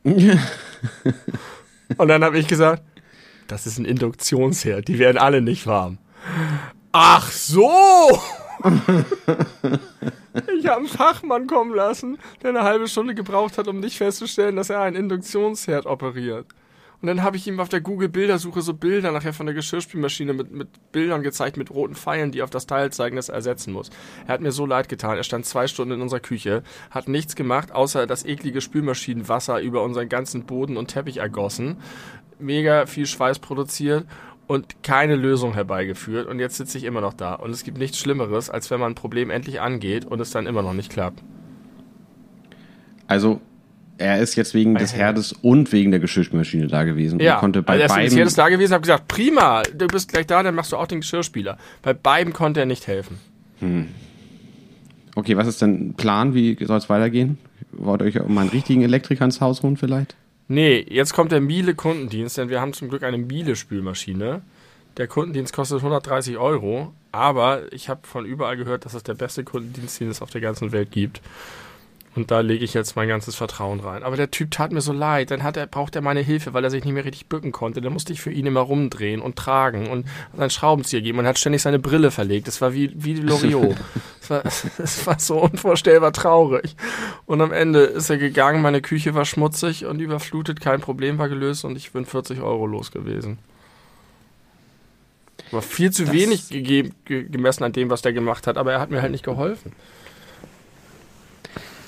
[1.98, 2.84] Und dann habe ich gesagt,
[3.48, 5.98] das ist ein Induktionsherd, die werden alle nicht warm.
[6.91, 7.72] Ach so!
[10.58, 14.56] ich habe einen Fachmann kommen lassen, der eine halbe Stunde gebraucht hat, um nicht festzustellen,
[14.56, 16.45] dass er einen Induktionsherd operiert.
[17.02, 20.52] Und dann habe ich ihm auf der Google-Bildersuche so Bilder nachher von der Geschirrspülmaschine mit,
[20.52, 23.90] mit Bildern gezeigt, mit roten Pfeilen, die auf das Teil zeigen, dass er ersetzen muss.
[24.28, 25.16] Er hat mir so leid getan.
[25.16, 29.82] Er stand zwei Stunden in unserer Küche, hat nichts gemacht, außer das eklige Spülmaschinenwasser über
[29.84, 31.78] unseren ganzen Boden und Teppich ergossen.
[32.38, 34.06] Mega viel Schweiß produziert
[34.48, 36.28] und keine Lösung herbeigeführt.
[36.28, 37.36] Und jetzt sitze ich immer noch da.
[37.36, 40.48] Und es gibt nichts Schlimmeres, als wenn man ein Problem endlich angeht und es dann
[40.48, 41.24] immer noch nicht klappt.
[43.08, 43.40] Also,
[44.00, 44.96] er ist jetzt wegen des.
[44.96, 47.20] Herdes und wegen der Geschirrspülmaschine da gewesen.
[47.20, 48.18] Ja, und konnte bei also er ist beiden.
[48.18, 51.02] jetzt da gewesen, habe gesagt, prima, du bist gleich da, dann machst du auch den
[51.02, 51.58] Geschirrspüler.
[51.82, 53.18] Bei beiden konnte er nicht helfen.
[55.16, 56.34] Okay, was ist denn Plan?
[56.34, 57.38] Wie soll es weitergehen?
[57.72, 60.16] Wollt ihr euch mal einen richtigen Elektriker ins Haus holen vielleicht?
[60.48, 64.42] Nee, jetzt kommt der Miele Kundendienst, denn wir haben zum Glück eine Miele Spülmaschine.
[64.98, 69.44] Der Kundendienst kostet 130 Euro, aber ich habe von überall gehört, dass es der beste
[69.44, 71.22] Kundendienst, den es auf der ganzen Welt gibt.
[72.19, 74.03] Und da lege ich jetzt mein ganzes Vertrauen rein.
[74.03, 75.32] Aber der Typ tat mir so leid.
[75.32, 77.79] Dann hat er, braucht er meine Hilfe, weil er sich nicht mehr richtig bücken konnte.
[77.79, 80.05] Dann musste ich für ihn immer rumdrehen und tragen und
[80.36, 82.47] seinen Schraubenzieher geben und hat ständig seine Brille verlegt.
[82.49, 83.77] Das war wie, wie Loriot.
[84.21, 84.43] Es war,
[84.84, 86.75] es war so unvorstellbar traurig.
[87.25, 91.29] Und am Ende ist er gegangen, meine Küche war schmutzig und überflutet, kein Problem war
[91.29, 93.39] gelöst und ich bin 40 Euro los gewesen.
[95.51, 98.73] War viel zu Das- wenig gegeben, ge gemessen an dem, was der gemacht hat, aber
[98.73, 99.71] er hat mir halt nicht geholfen.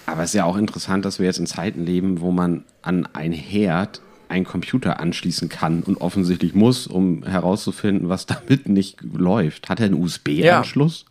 [0.05, 3.07] Aber es ist ja auch interessant, dass wir jetzt in Zeiten leben, wo man an
[3.13, 9.69] ein Herd einen Computer anschließen kann und offensichtlich muss, um herauszufinden, was damit nicht läuft.
[9.69, 11.05] Hat er einen USB-Anschluss?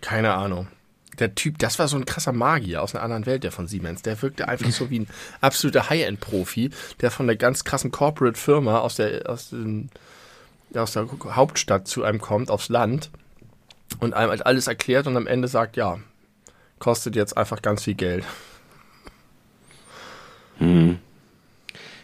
[0.00, 0.68] Keine Ahnung.
[1.18, 4.02] Der Typ, das war so ein krasser Magier aus einer anderen Welt, der von Siemens.
[4.02, 5.06] Der wirkte einfach so wie ein
[5.40, 9.90] absoluter High-End-Profi, der von der ganz krassen Corporate-Firma aus der, aus, den,
[10.74, 13.10] aus der Hauptstadt zu einem kommt, aufs Land
[14.00, 15.98] und einem halt alles erklärt und am Ende sagt, ja,
[16.84, 18.24] kostet jetzt einfach ganz viel Geld.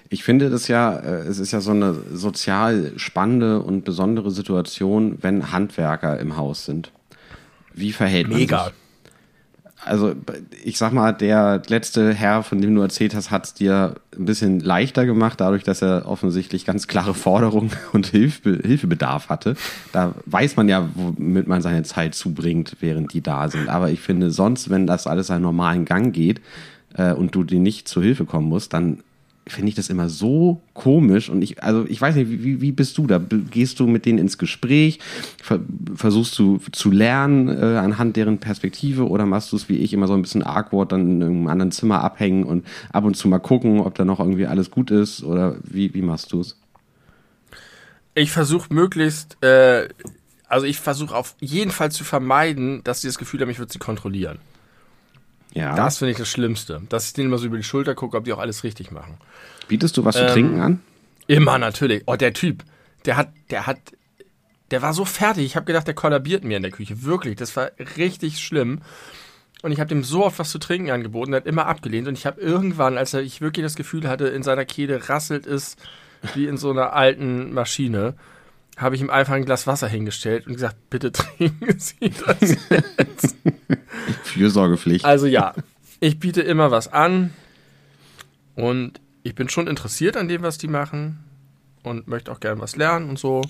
[0.08, 5.18] Ich finde das ja, äh, es ist ja so eine sozial spannende und besondere Situation,
[5.20, 6.92] wenn Handwerker im Haus sind.
[7.74, 8.48] Wie verhält man sich?
[9.84, 10.14] Also
[10.62, 14.26] ich sag mal, der letzte Herr, von dem du erzählt hast, hat es dir ein
[14.26, 19.56] bisschen leichter gemacht, dadurch, dass er offensichtlich ganz klare Forderungen und Hilfe, Hilfebedarf hatte.
[19.92, 23.68] Da weiß man ja, womit man seine Zeit zubringt, während die da sind.
[23.68, 26.40] Aber ich finde sonst, wenn das alles seinen normalen Gang geht
[26.94, 29.02] äh, und du dir nicht zu Hilfe kommen musst, dann
[29.46, 32.96] finde ich das immer so komisch und ich, also ich weiß nicht, wie, wie bist
[32.98, 33.18] du da?
[33.18, 35.00] Gehst du mit denen ins Gespräch?
[35.42, 35.60] Ver,
[35.94, 40.06] versuchst du zu lernen äh, anhand deren Perspektive oder machst du es wie ich immer
[40.06, 43.38] so ein bisschen awkward dann in einem anderen Zimmer abhängen und ab und zu mal
[43.38, 46.56] gucken, ob da noch irgendwie alles gut ist oder wie, wie machst du es?
[48.14, 49.88] Ich versuche möglichst, äh,
[50.48, 53.72] also ich versuche auf jeden Fall zu vermeiden, dass sie das Gefühl haben, ich würde
[53.72, 54.38] sie kontrollieren.
[55.54, 55.74] Ja.
[55.74, 56.82] Das finde ich das Schlimmste.
[56.88, 59.18] Dass ich denen immer so über die Schulter gucke, ob die auch alles richtig machen.
[59.68, 60.80] Bietest du was zu Ähm, trinken an?
[61.26, 62.02] Immer natürlich.
[62.06, 62.64] Oh, der Typ,
[63.04, 63.78] der hat, der hat,
[64.70, 65.44] der war so fertig.
[65.44, 67.02] Ich habe gedacht, der kollabiert mir in der Küche.
[67.02, 68.80] Wirklich, das war richtig schlimm.
[69.62, 72.08] Und ich habe dem so oft was zu trinken angeboten, der hat immer abgelehnt.
[72.08, 75.46] Und ich habe irgendwann, als er, ich wirklich das Gefühl hatte, in seiner Kehle rasselt
[75.46, 75.76] es
[76.34, 78.14] wie in so einer alten Maschine,
[78.80, 83.36] habe ich ihm einfach ein Glas Wasser hingestellt und gesagt, bitte trinken Sie das jetzt.
[84.24, 85.04] Fürsorgepflicht.
[85.04, 85.54] Also ja,
[86.00, 87.30] ich biete immer was an
[88.54, 91.24] und ich bin schon interessiert an dem, was die machen
[91.82, 93.42] und möchte auch gern was lernen und so,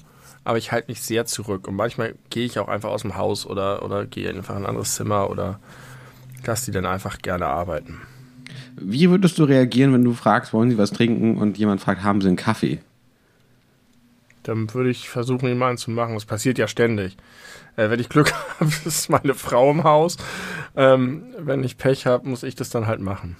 [0.45, 3.47] aber ich halte mich sehr zurück und manchmal gehe ich auch einfach aus dem Haus
[3.47, 5.61] oder, oder gehe einfach in ein anderes Zimmer oder
[6.45, 8.01] lasse die dann einfach gerne arbeiten.
[8.77, 12.21] Wie würdest du reagieren, wenn du fragst, wollen sie was trinken und jemand fragt, haben
[12.21, 12.81] sie einen Kaffee?
[14.43, 16.15] Dann würde ich versuchen, ihn mal einen zu machen.
[16.15, 17.17] Das passiert ja ständig.
[17.77, 20.17] Äh, wenn ich Glück habe, ist meine Frau im Haus.
[20.77, 23.37] Ähm, wenn ich Pech habe, muss ich das dann halt machen.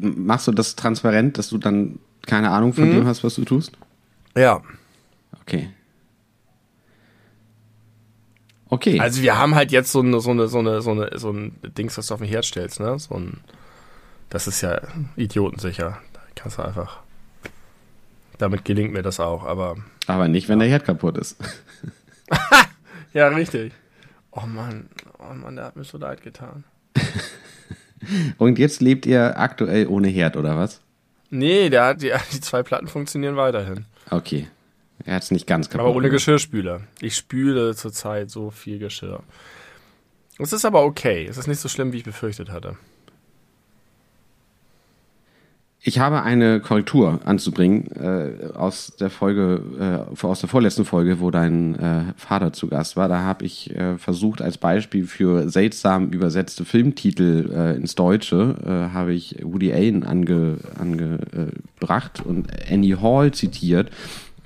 [0.00, 2.92] Machst du das transparent, dass du dann keine Ahnung von Mhm.
[2.92, 3.72] dem hast, was du tust?
[4.36, 4.62] Ja.
[5.42, 5.70] Okay.
[8.68, 8.98] Okay.
[9.00, 11.56] Also wir haben halt jetzt so eine, so eine, so eine, so eine, so ein
[11.76, 12.98] Dings, was du auf den Herd stellst, ne?
[12.98, 13.40] So ein,
[14.30, 14.80] das ist ja
[15.16, 15.98] idiotensicher.
[16.14, 17.02] Da kannst du einfach.
[18.38, 19.76] Damit gelingt mir das auch, aber.
[20.06, 21.36] aber nicht, wenn der Herd kaputt ist.
[23.14, 23.72] Ja, richtig.
[24.30, 26.64] Oh Mann, oh Mann, der hat mir so leid getan.
[28.38, 30.80] Und jetzt lebt ihr aktuell ohne Herd, oder was?
[31.30, 33.84] Nee, der hat die, die zwei Platten funktionieren weiterhin.
[34.10, 34.48] Okay.
[35.04, 35.86] Er hat es nicht ganz kaputt.
[35.86, 36.10] Aber ohne.
[36.10, 36.82] Geschirrspüler.
[37.00, 39.22] Ich spüle zurzeit so viel Geschirr.
[40.38, 41.26] Es ist aber okay.
[41.28, 42.76] Es ist nicht so schlimm, wie ich befürchtet hatte.
[45.84, 51.32] Ich habe eine Korrektur anzubringen äh, aus der Folge, äh, aus der vorletzten Folge, wo
[51.32, 53.08] dein äh, Vater zu Gast war.
[53.08, 58.94] Da habe ich äh, versucht, als Beispiel für seltsam übersetzte Filmtitel äh, ins Deutsche, äh,
[58.94, 61.18] habe ich Woody Allen angebracht ange,
[61.84, 63.90] äh, und Annie Hall zitiert,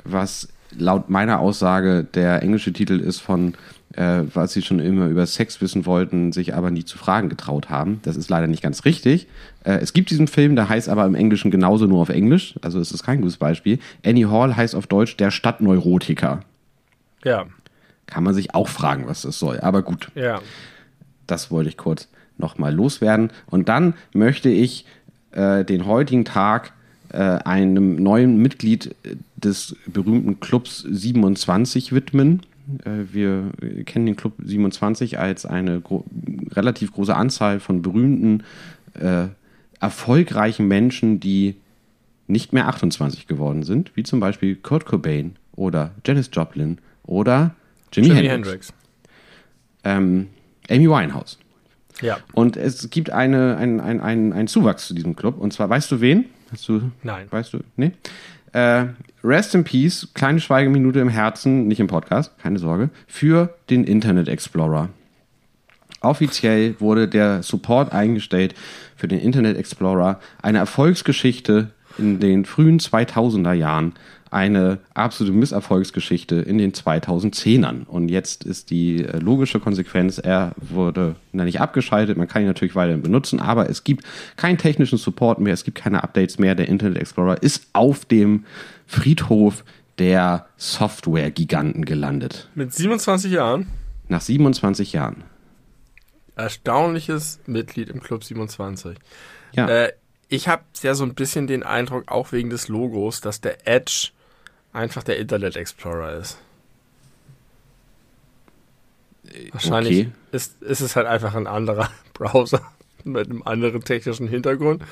[0.04, 3.52] was laut meiner Aussage der englische Titel ist von
[3.96, 7.70] äh, was sie schon immer über Sex wissen wollten, sich aber nie zu fragen getraut
[7.70, 8.00] haben.
[8.02, 9.26] Das ist leider nicht ganz richtig.
[9.64, 12.78] Äh, es gibt diesen Film, der heißt aber im Englischen genauso nur auf Englisch, also
[12.78, 13.78] es ist kein gutes Beispiel.
[14.04, 16.40] Annie Hall heißt auf Deutsch der Stadtneurotiker.
[17.24, 17.46] Ja,
[18.06, 19.58] Kann man sich auch fragen, was das soll.
[19.60, 20.40] Aber gut, ja.
[21.26, 23.30] das wollte ich kurz nochmal loswerden.
[23.46, 24.84] Und dann möchte ich
[25.32, 26.72] äh, den heutigen Tag
[27.12, 28.94] äh, einem neuen Mitglied
[29.36, 32.42] des berühmten Clubs 27 widmen.
[32.84, 33.52] Äh, wir
[33.84, 36.04] kennen den Club 27 als eine gro
[36.50, 38.44] relativ große Anzahl von berühmten,
[38.94, 39.28] äh,
[39.80, 41.56] erfolgreichen Menschen, die
[42.26, 47.54] nicht mehr 28 geworden sind, wie zum Beispiel Kurt Cobain oder Janis Joplin oder
[47.92, 48.72] Jimi, Jimi Hendrix, Hendrix.
[49.84, 50.28] Ähm,
[50.68, 51.38] Amy Winehouse.
[52.02, 52.18] Ja.
[52.32, 55.38] Und es gibt eine, ein, ein, ein, ein Zuwachs zu diesem Club.
[55.38, 56.26] Und zwar, weißt du wen?
[56.52, 57.26] Hast du, Nein.
[57.30, 57.60] weißt du?
[57.76, 57.92] Nee?
[58.56, 58.86] Äh,
[59.22, 64.28] Rest in Peace, kleine Schweigeminute im Herzen, nicht im Podcast, keine Sorge, für den Internet
[64.28, 64.88] Explorer.
[66.00, 68.54] Offiziell wurde der Support eingestellt
[68.96, 70.20] für den Internet Explorer.
[70.40, 73.94] Eine Erfolgsgeschichte in den frühen 2000er Jahren.
[74.30, 77.86] Eine absolute Misserfolgsgeschichte in den 2010ern.
[77.86, 82.48] Und jetzt ist die äh, logische Konsequenz, er wurde na, nicht abgeschaltet, man kann ihn
[82.48, 84.04] natürlich weiterhin benutzen, aber es gibt
[84.36, 86.54] keinen technischen Support mehr, es gibt keine Updates mehr.
[86.54, 88.44] Der Internet Explorer ist auf dem
[88.86, 89.64] Friedhof
[89.98, 92.50] der Software-Giganten gelandet.
[92.54, 93.68] Mit 27 Jahren.
[94.08, 95.24] Nach 27 Jahren.
[96.34, 98.98] Erstaunliches Mitglied im Club 27.
[99.52, 99.68] Ja.
[99.68, 99.92] Äh,
[100.28, 104.10] ich habe ja so ein bisschen den Eindruck, auch wegen des Logos, dass der Edge
[104.72, 106.38] einfach der Internet Explorer ist.
[109.52, 110.12] Wahrscheinlich okay.
[110.32, 112.60] ist, ist es halt einfach ein anderer Browser
[113.04, 114.82] mit einem anderen technischen Hintergrund.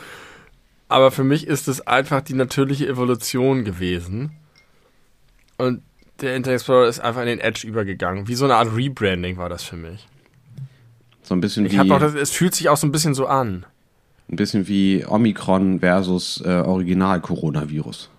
[0.89, 4.33] Aber für mich ist es einfach die natürliche Evolution gewesen.
[5.57, 5.83] Und
[6.21, 8.29] der Internet Explorer ist einfach in den Edge übergegangen.
[8.29, 10.07] Wie so eine Art Rebranding war das für mich.
[11.23, 13.27] So ein bisschen Ich wie, auch das, es fühlt sich auch so ein bisschen so
[13.27, 13.67] an.
[14.31, 18.11] Ein bisschen wie Omikron versus äh, Original-Coronavirus.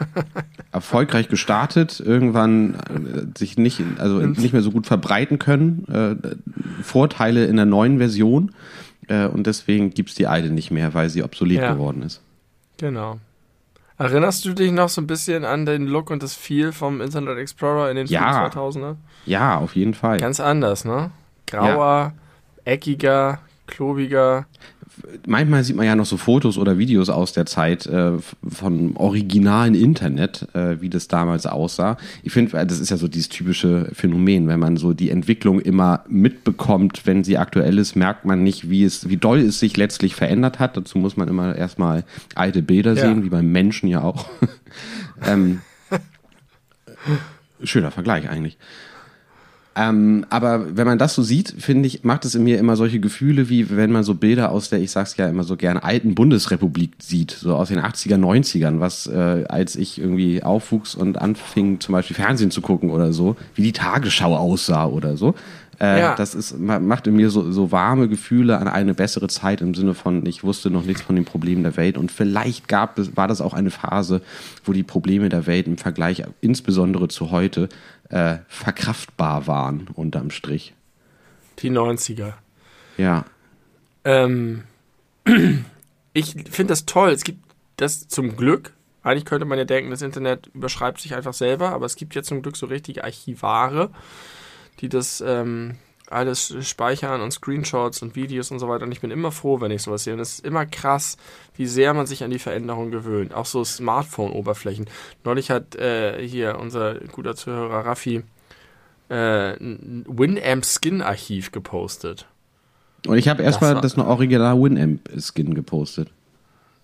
[0.72, 5.86] Erfolgreich gestartet, irgendwann äh, sich nicht, also nicht mehr so gut verbreiten können.
[5.88, 8.52] Äh, Vorteile in der neuen Version.
[9.08, 11.72] Äh, und deswegen gibt's die alte nicht mehr, weil sie obsolet Ja.
[11.72, 12.20] geworden ist.
[12.78, 13.18] Genau.
[13.98, 17.36] Erinnerst du dich noch so ein bisschen an den Look und das Feel vom Internet
[17.36, 18.46] Explorer in den Ja.
[18.46, 18.96] 2000er?
[19.26, 20.16] Ja, auf jeden Fall.
[20.18, 21.10] Ganz anders, ne?
[21.46, 22.14] Grauer,
[22.64, 24.46] eckiger, klobiger.
[25.26, 28.12] Manchmal sieht man ja noch so Fotos oder Videos aus der Zeit äh,
[28.46, 31.96] von originalen Internet, äh, wie das damals aussah.
[32.22, 36.04] Ich finde, das ist ja so dieses typische Phänomen, wenn man so die Entwicklung immer
[36.08, 40.14] mitbekommt, wenn sie aktuell ist, merkt man nicht, wie es, wie doll es sich letztlich
[40.14, 40.76] verändert hat.
[40.76, 43.02] Dazu muss man immer erstmal alte Bilder ja.
[43.02, 44.26] sehen, wie beim Menschen ja auch.
[45.26, 45.60] ähm,
[47.62, 48.58] schöner Vergleich eigentlich.
[49.76, 52.98] Ähm, aber wenn man das so sieht, finde ich, macht es in mir immer solche
[52.98, 56.16] Gefühle, wie wenn man so Bilder aus der, ich sag's ja immer so gerne, alten
[56.16, 61.78] Bundesrepublik sieht, so aus den 80er, 90ern, was äh, als ich irgendwie aufwuchs und anfing,
[61.78, 65.34] zum Beispiel Fernsehen zu gucken oder so, wie die Tagesschau aussah oder so.
[65.80, 66.14] Äh, ja.
[66.14, 69.94] Das ist, macht in mir so, so warme Gefühle an eine bessere Zeit im Sinne
[69.94, 73.28] von, ich wusste noch nichts von den Problemen der Welt und vielleicht gab es, war
[73.28, 74.20] das auch eine Phase,
[74.64, 77.70] wo die Probleme der Welt im Vergleich insbesondere zu heute
[78.10, 80.74] äh, verkraftbar waren, unterm Strich.
[81.60, 82.34] Die 90er.
[82.96, 83.24] Ja.
[84.04, 84.64] Ähm,
[86.12, 87.10] ich finde das toll.
[87.10, 87.40] Es gibt
[87.76, 88.72] das zum Glück.
[89.02, 92.22] Eigentlich könnte man ja denken, das Internet überschreibt sich einfach selber, aber es gibt ja
[92.22, 93.90] zum Glück so richtige Archivare,
[94.80, 95.76] die das ähm,
[96.10, 98.84] alles speichern und Screenshots und Videos und so weiter.
[98.84, 100.14] Und ich bin immer froh, wenn ich sowas sehe.
[100.14, 101.16] Und es ist immer krass,
[101.56, 103.32] wie sehr man sich an die Veränderung gewöhnt.
[103.32, 104.86] Auch so Smartphone-Oberflächen.
[105.24, 108.24] Neulich hat äh, hier unser guter Zuhörer Raffi
[109.08, 112.26] äh, ein Winamp Skin-Archiv gepostet.
[113.06, 116.10] Und ich habe erstmal das, das noch original Winamp Skin gepostet.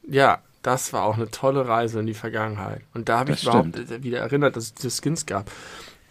[0.09, 2.83] Ja, das war auch eine tolle Reise in die Vergangenheit.
[2.95, 4.03] Und da habe ich überhaupt stimmt.
[4.03, 5.51] wieder erinnert, dass es diese Skins gab.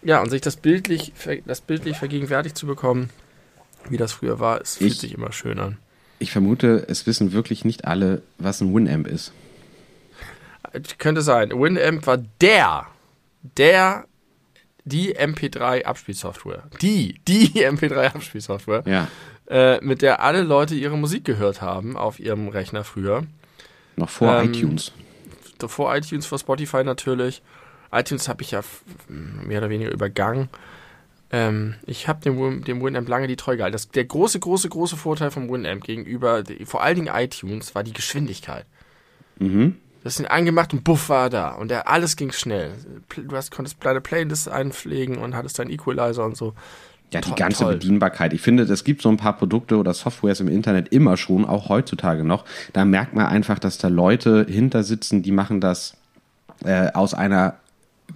[0.02, 1.14] Ja, und sich das bildlich,
[1.46, 3.10] das bildlich vergegenwärtigt zu bekommen,
[3.90, 5.78] wie das früher war, es fühlt ich, sich immer schön an.
[6.20, 9.34] Ich vermute, es wissen wirklich nicht alle, was ein Winamp ist.
[10.98, 11.52] Könnte sein.
[11.52, 12.88] Winamp war der,
[13.58, 14.06] der,
[14.84, 16.64] die MP3-Abspielsoftware.
[16.82, 18.84] Die, die MP3-Abspielsoftware.
[18.86, 19.08] Ja.
[19.48, 23.26] Äh, mit der alle Leute ihre Musik gehört haben auf ihrem Rechner früher.
[23.96, 24.92] Noch vor ähm, iTunes.
[25.68, 27.42] Vor iTunes, vor Spotify natürlich
[27.98, 28.62] iTunes habe ich ja
[29.08, 30.50] mehr oder weniger übergangen.
[31.32, 33.74] Ähm, ich habe dem, dem Winamp lange die Treue gehalten.
[33.74, 37.94] Das, der große, große, große Vorteil vom Winamp gegenüber vor allen Dingen iTunes war die
[37.94, 38.66] Geschwindigkeit.
[39.40, 39.76] Mhm.
[40.04, 41.54] Das sind angemacht und buff war da.
[41.54, 42.74] Und der, alles ging schnell.
[43.16, 46.54] Du hast, konntest kleine Playlists einpflegen und hattest deinen Equalizer und so.
[47.12, 47.74] Ja, die ganze toll.
[47.74, 48.34] Bedienbarkeit.
[48.34, 51.70] Ich finde, es gibt so ein paar Produkte oder Softwares im Internet immer schon, auch
[51.70, 52.46] heutzutage noch.
[52.74, 55.96] Da merkt man einfach, dass da Leute hinter sitzen, die machen das
[56.64, 57.56] äh, aus einer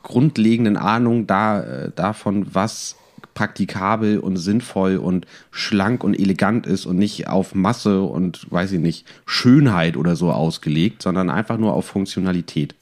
[0.03, 2.95] grundlegenden Ahnung da, äh, davon, was
[3.33, 8.79] praktikabel und sinnvoll und schlank und elegant ist und nicht auf Masse und weiß ich
[8.79, 12.75] nicht, Schönheit oder so ausgelegt, sondern einfach nur auf Funktionalität.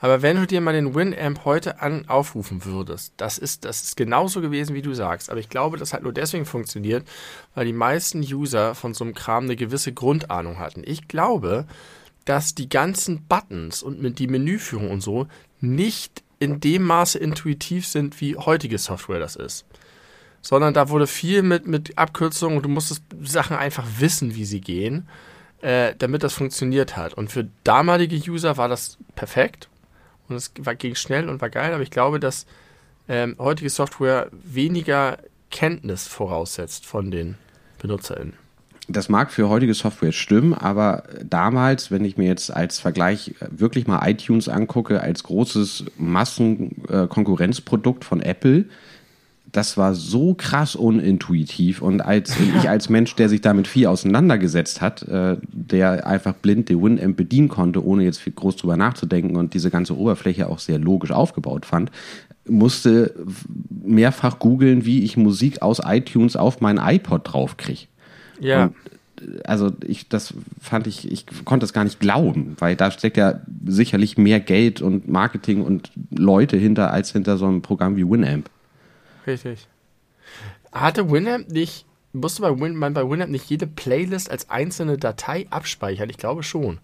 [0.00, 3.96] Aber wenn du dir mal den Winamp heute an aufrufen würdest, das ist, das ist
[3.96, 5.28] genauso gewesen, wie du sagst.
[5.28, 7.06] Aber ich glaube, das hat nur deswegen funktioniert,
[7.54, 10.82] weil die meisten User von so einem Kram eine gewisse Grundahnung hatten.
[10.84, 11.66] Ich glaube,
[12.28, 15.26] dass die ganzen Buttons und die Menüführung und so
[15.60, 19.64] nicht in dem Maße intuitiv sind, wie heutige Software das ist.
[20.42, 24.60] Sondern da wurde viel mit, mit Abkürzungen und du musstest Sachen einfach wissen, wie sie
[24.60, 25.08] gehen,
[25.62, 27.14] äh, damit das funktioniert hat.
[27.14, 29.70] Und für damalige User war das perfekt
[30.28, 32.46] und es war, ging schnell und war geil, aber ich glaube, dass
[33.08, 35.18] ähm, heutige Software weniger
[35.50, 37.38] Kenntnis voraussetzt von den
[37.80, 38.47] BenutzerInnen
[38.88, 43.86] das mag für heutige Software stimmen, aber damals, wenn ich mir jetzt als Vergleich wirklich
[43.86, 48.64] mal iTunes angucke, als großes Massenkonkurrenzprodukt von Apple,
[49.52, 54.80] das war so krass unintuitiv und als ich als Mensch, der sich damit viel auseinandergesetzt
[54.80, 59.36] hat, äh, der einfach blind die Winamp bedienen konnte, ohne jetzt viel groß drüber nachzudenken
[59.36, 61.90] und diese ganze Oberfläche auch sehr logisch aufgebaut fand,
[62.46, 63.14] musste
[63.68, 67.86] mehrfach googeln, wie ich Musik aus iTunes auf mein iPod draufkriege.
[68.40, 68.64] Ja.
[68.64, 68.74] Und,
[69.44, 73.40] also ich, das fand ich, ich konnte es gar nicht glauben, weil da steckt ja
[73.66, 78.48] sicherlich mehr Geld und Marketing und Leute hinter als hinter so einem Programm wie Winamp.
[79.26, 79.66] Richtig.
[80.72, 85.46] Hatte Winamp nicht, musste bei Win, man bei Winamp nicht jede Playlist als einzelne Datei
[85.50, 86.10] abspeichern?
[86.10, 86.78] Ich glaube schon.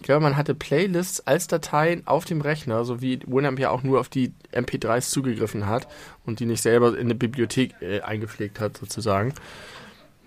[0.00, 3.82] Ich glaube, man hatte Playlists als Dateien auf dem Rechner, so wie Winamp ja auch
[3.82, 5.88] nur auf die MP3s zugegriffen hat
[6.24, 9.34] und die nicht selber in eine Bibliothek äh, eingepflegt hat, sozusagen.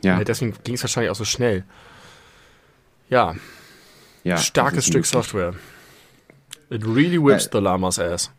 [0.03, 0.17] Ja.
[0.17, 1.63] ja deswegen ging es wahrscheinlich auch so schnell.
[3.09, 3.35] Ja.
[4.23, 5.53] ja Starkes Stück Software.
[6.69, 8.31] It really whips äh, the llama's ass.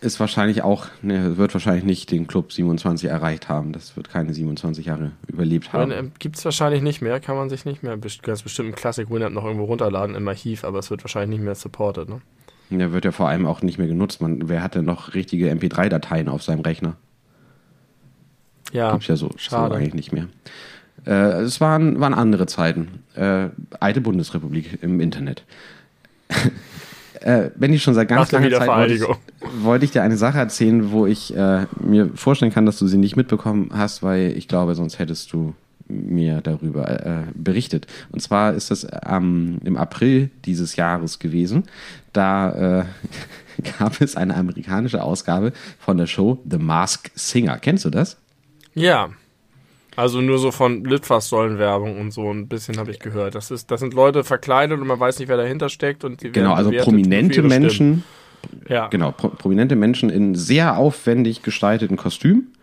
[0.00, 3.72] Ist wahrscheinlich auch, ne, wird wahrscheinlich nicht den Club 27 erreicht haben.
[3.72, 5.90] Das wird keine 27 Jahre überlebt haben.
[5.90, 9.08] Äh, Gibt es wahrscheinlich nicht mehr, kann man sich nicht mehr, ganz bestimmt ein Classic
[9.08, 12.20] Winamp noch irgendwo runterladen im Archiv, aber es wird wahrscheinlich nicht mehr supported, ne?
[12.70, 14.20] Der wird ja vor allem auch nicht mehr genutzt.
[14.20, 16.96] Man, wer hat denn noch richtige MP3-Dateien auf seinem Rechner?
[18.74, 18.90] Ja.
[18.90, 19.74] Gibt's ja so, schade.
[19.74, 20.26] So eigentlich nicht mehr.
[21.06, 23.02] Äh, es waren, waren andere Zeiten.
[23.14, 25.44] Äh, alte Bundesrepublik im Internet.
[27.20, 29.02] äh, wenn ich schon seit ganz Nach langer Zeit wollte ich,
[29.62, 32.98] wollte ich dir eine Sache erzählen, wo ich äh, mir vorstellen kann, dass du sie
[32.98, 35.54] nicht mitbekommen hast, weil ich glaube, sonst hättest du
[35.86, 37.86] mir darüber äh, berichtet.
[38.10, 41.64] Und zwar ist das ähm, im April dieses Jahres gewesen.
[42.12, 42.84] Da äh,
[43.78, 47.58] gab es eine amerikanische Ausgabe von der Show The Mask Singer.
[47.58, 48.16] Kennst du das?
[48.74, 49.10] Ja.
[49.96, 53.36] Also nur so von Litfaßsäulenwerbung und so ein bisschen habe ich gehört.
[53.36, 56.04] Das, ist, das sind Leute verkleidet und man weiß nicht, wer dahinter steckt.
[56.04, 58.02] Und die Genau, werden also prominente Menschen.
[58.68, 58.88] Ja.
[58.88, 62.53] genau, pro prominente Menschen in sehr aufwendig gestalteten Kostümen,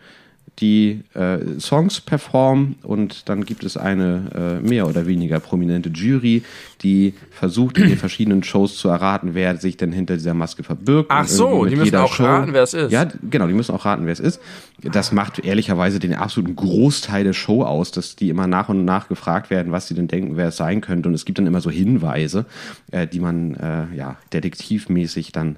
[0.61, 6.43] die äh, Songs performen und dann gibt es eine äh, mehr oder weniger prominente Jury,
[6.83, 11.09] die versucht in den verschiedenen Shows zu erraten, wer sich denn hinter dieser Maske verbirgt.
[11.11, 12.91] Ach so, die müssen auch raten, wer es ist.
[12.91, 14.39] Ja, genau, die müssen auch raten, wer es ist.
[14.83, 19.07] Das macht ehrlicherweise den absoluten Großteil der Show aus, dass die immer nach und nach
[19.07, 21.09] gefragt werden, was sie denn denken, wer es sein könnte.
[21.09, 22.45] Und es gibt dann immer so Hinweise,
[22.91, 25.57] äh, die man äh, ja detektivmäßig dann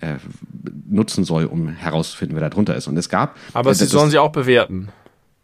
[0.00, 0.14] äh,
[0.88, 2.86] nutzen soll, um herauszufinden, wer da drunter ist.
[2.88, 3.36] Und es gab.
[3.54, 4.88] Aber äh, sie das- sollen sie auch bewerten.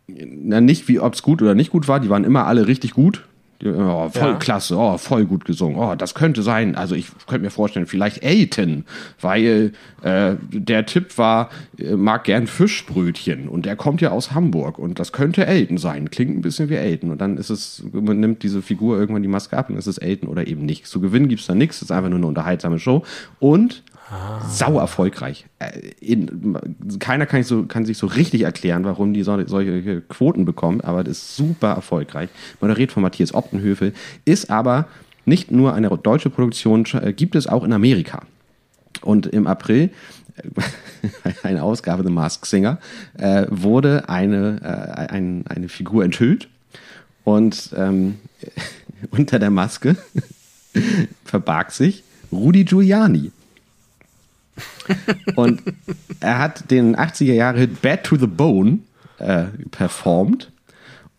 [0.07, 2.93] na, nicht wie ob es gut oder nicht gut war, die waren immer alle richtig
[2.93, 3.25] gut.
[3.65, 4.35] Oh, voll Ja.
[4.35, 5.79] klasse, oh, voll gut gesungen.
[5.79, 6.75] Oh, das könnte sein.
[6.75, 8.85] Also ich könnte mir vorstellen, vielleicht Elton,
[9.23, 14.79] weil äh, der Tipp war, äh, mag gern Fischbrötchen und er kommt ja aus Hamburg
[14.79, 16.11] und das könnte Elton sein.
[16.11, 17.11] Klingt ein bisschen wie Elton.
[17.11, 19.99] Und dann ist es, man nimmt diese Figur irgendwann die Maske ab und es ist
[19.99, 20.87] Elton oder eben nicht.
[20.87, 23.03] Zu gewinnen gibt's da nichts, es ist einfach nur eine unterhaltsame Show.
[23.39, 23.83] Und
[24.49, 25.47] sau erfolgreich.
[25.59, 26.59] Äh, In,
[26.99, 31.05] keiner kann, so, kann sich so richtig erklären, warum die so, solche Quoten bekommen, aber
[31.05, 32.29] das ist super erfolgreich.
[32.61, 33.93] Moderiert von Matthias Optenhöfel,
[34.25, 34.87] ist aber
[35.25, 38.23] nicht nur eine deutsche Produktion, äh, gibt es auch in Amerika.
[39.03, 39.91] Und im April,
[40.37, 40.43] äh,
[41.43, 42.79] eine Ausgabe The Mask Singer,
[43.49, 46.49] wurde eine, äh, ein, eine Figur enthüllt
[47.25, 48.19] und ähm,
[49.11, 49.97] unter der Maske
[51.25, 53.31] verbarg sich Rudi Giuliani.
[55.37, 55.63] Und
[56.21, 58.81] er hat den 80er Jahre Hit Bad to the Bone
[59.19, 60.51] äh, performt.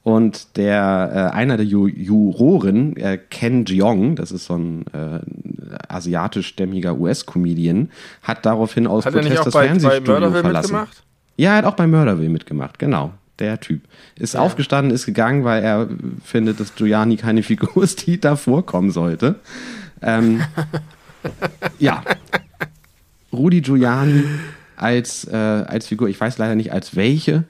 [0.04, 5.19] Und der äh, einer der Ju Juroren, äh, Ken Jeong, das ist so ein äh,
[5.89, 7.89] asiatischstämmiger US-Comedian,
[8.21, 10.74] hat daraufhin aus Hat er nicht Protest auch das bei, bei Fernsehstudio Murderville verlassen.
[10.74, 11.04] mitgemacht?
[11.38, 13.13] Ja, er hat auch bei Murderville mitgemacht, genau.
[13.39, 13.82] Der Typ.
[14.17, 15.89] Ist aufgestanden, ist gegangen, weil er
[16.24, 19.39] findet, dass Giuliani keine Figur ist, die da vorkommen sollte.
[20.04, 20.41] Ähm,
[21.80, 22.04] ja.
[23.36, 24.24] Rudi Giuliani
[24.76, 27.43] als, äh, als Figur, ich weiß leider nicht als welche,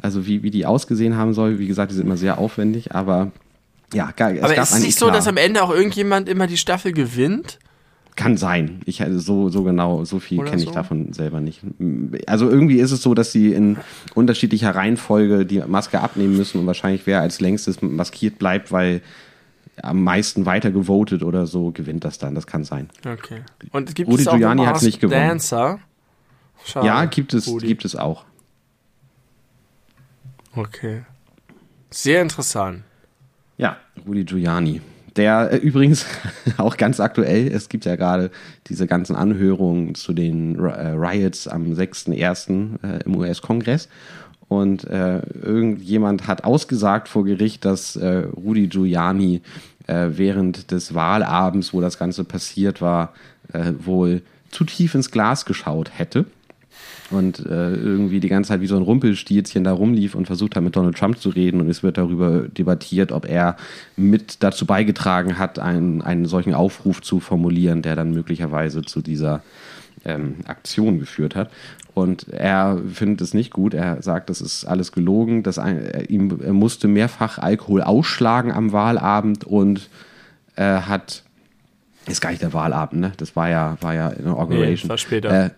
[0.00, 1.58] also wie, wie die ausgesehen haben soll.
[1.58, 3.32] Wie gesagt, die sind immer sehr aufwendig, aber
[3.92, 4.36] ja, geil.
[4.38, 5.18] Es Aber ist es nicht so, Eklat.
[5.18, 7.58] dass am Ende auch irgendjemand immer die Staffel gewinnt?
[8.16, 8.80] Kann sein.
[8.84, 10.72] Ich also so so genau so viel kenne ich so?
[10.72, 11.60] davon selber nicht.
[12.26, 13.78] Also irgendwie ist es so, dass sie in
[14.14, 19.00] unterschiedlicher Reihenfolge die Maske abnehmen müssen und wahrscheinlich wer als längstes maskiert bleibt, weil
[19.82, 22.34] am meisten weiter gewotet oder so gewinnt das dann.
[22.34, 22.90] Das kann sein.
[23.06, 23.42] Okay.
[23.72, 25.28] Und gibt Rudi es auch Giuliani einen hat's nicht gewonnen.
[25.28, 25.78] Dancer?
[26.64, 26.86] Schade.
[26.86, 27.66] ja, gibt es Rudi.
[27.66, 28.24] gibt es auch.
[30.54, 31.02] Okay.
[31.90, 32.82] Sehr interessant.
[33.56, 34.80] Ja, Rudi Giuliani.
[35.16, 36.06] Der äh, übrigens
[36.56, 38.30] auch ganz aktuell, es gibt ja gerade
[38.68, 42.78] diese ganzen Anhörungen zu den äh, Riots am 6.1.
[42.82, 43.88] Äh, im US-Kongress.
[44.50, 49.42] Und äh, irgendjemand hat ausgesagt vor Gericht, dass äh, Rudi Giuliani
[49.86, 53.12] äh, während des Wahlabends, wo das Ganze passiert war,
[53.52, 56.24] äh, wohl zu tief ins Glas geschaut hätte
[57.12, 60.64] und äh, irgendwie die ganze Zeit wie so ein Rumpelstilzchen da rumlief und versucht hat,
[60.64, 61.60] mit Donald Trump zu reden.
[61.60, 63.56] Und es wird darüber debattiert, ob er
[63.96, 69.44] mit dazu beigetragen hat, einen, einen solchen Aufruf zu formulieren, der dann möglicherweise zu dieser
[70.04, 71.50] ähm, Aktion geführt hat.
[71.94, 73.74] Und er findet es nicht gut.
[73.74, 75.42] Er sagt, das ist alles gelogen.
[75.42, 79.88] Dass ein, er, ihm, er musste mehrfach Alkohol ausschlagen am Wahlabend und
[80.54, 81.24] er hat
[82.06, 83.12] ist gar nicht der Wahlabend, ne?
[83.18, 84.86] Das war ja, war ja Inauguration.
[84.86, 85.46] Nee, war später.
[85.46, 85.50] Äh,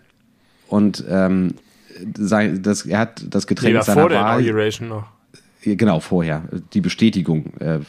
[0.67, 1.55] und ähm,
[2.17, 4.41] sein, das, er hat das Getränk Nee, war seiner vor der Wahl.
[4.41, 5.07] Inauguration noch.
[5.65, 6.43] Genau, vorher.
[6.73, 7.79] Die Bestätigung äh,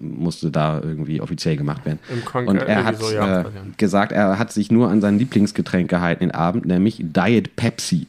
[0.00, 1.98] musste da irgendwie offiziell gemacht werden.
[2.46, 3.44] Und äh, er hat so, ja, äh,
[3.78, 8.06] gesagt, er hat sich nur an sein Lieblingsgetränk gehalten den Abend, nämlich Diet Pepsi.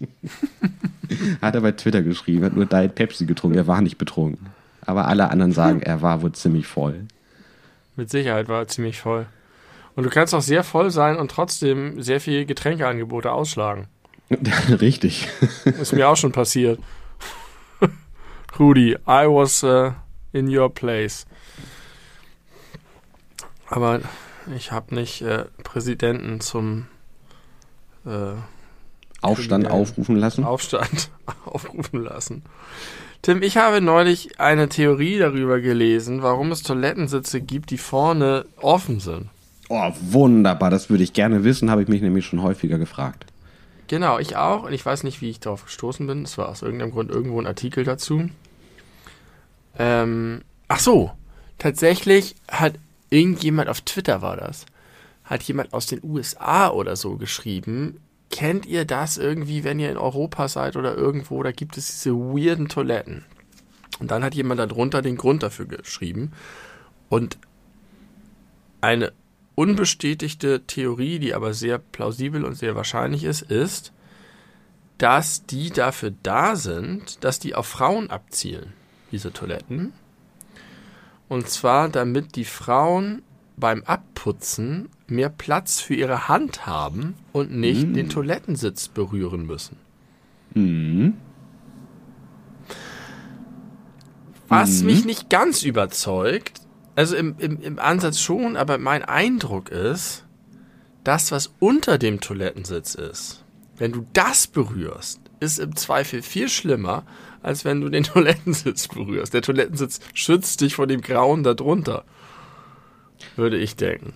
[1.42, 4.46] hat er bei Twitter geschrieben, hat nur Diet Pepsi getrunken, er war nicht betrunken.
[4.84, 7.06] Aber alle anderen sagen, er war wohl ziemlich voll.
[7.96, 9.26] Mit Sicherheit war er ziemlich voll.
[9.94, 13.86] Und du kannst auch sehr voll sein und trotzdem sehr viele Getränkeangebote ausschlagen.
[14.80, 15.28] Richtig.
[15.64, 16.80] Ist mir auch schon passiert.
[18.58, 19.92] Rudi, I was uh,
[20.32, 21.26] in your place.
[23.68, 24.00] Aber
[24.54, 26.86] ich habe nicht äh, Präsidenten zum
[28.04, 28.34] äh,
[29.22, 30.44] Aufstand aufrufen lassen.
[30.44, 31.10] Aufstand
[31.46, 32.42] aufrufen lassen.
[33.22, 38.98] Tim, ich habe neulich eine Theorie darüber gelesen, warum es Toilettensitze gibt, die vorne offen
[38.98, 39.28] sind.
[39.68, 43.24] Oh, wunderbar, das würde ich gerne wissen, habe ich mich nämlich schon häufiger gefragt.
[43.86, 44.64] Genau, ich auch.
[44.64, 46.22] Und ich weiß nicht, wie ich darauf gestoßen bin.
[46.24, 48.28] Es war aus irgendeinem Grund irgendwo ein Artikel dazu.
[49.78, 51.12] Ähm, ach so,
[51.58, 52.74] tatsächlich hat
[53.10, 54.66] irgendjemand auf Twitter war das,
[55.24, 58.00] hat jemand aus den USA oder so geschrieben.
[58.30, 61.42] Kennt ihr das irgendwie, wenn ihr in Europa seid oder irgendwo?
[61.42, 63.24] Da gibt es diese weirden Toiletten.
[63.98, 66.32] Und dann hat jemand darunter den Grund dafür geschrieben.
[67.08, 67.38] Und
[68.80, 69.12] eine
[69.54, 73.92] unbestätigte Theorie, die aber sehr plausibel und sehr wahrscheinlich ist, ist,
[74.98, 78.72] dass die dafür da sind, dass die auf Frauen abzielen,
[79.12, 79.92] diese Toiletten.
[81.28, 83.22] Und zwar, damit die Frauen
[83.56, 87.94] beim Abputzen mehr Platz für ihre Hand haben und nicht Mm.
[87.94, 89.76] den Toilettensitz berühren müssen.
[90.54, 91.14] Mhm.
[94.48, 94.86] Was Mhm.
[94.86, 96.60] mich nicht ganz überzeugt,
[96.96, 100.24] also im, im, im Ansatz schon, aber mein Eindruck ist,
[101.04, 103.44] das, was unter dem Toilettensitz ist,
[103.78, 107.04] wenn du das berührst, ist im Zweifel viel schlimmer,
[107.42, 109.34] als wenn du den Toilettensitz berührst.
[109.34, 112.04] Der Toilettensitz schützt dich vor dem Grauen darunter,
[113.36, 114.14] würde ich denken.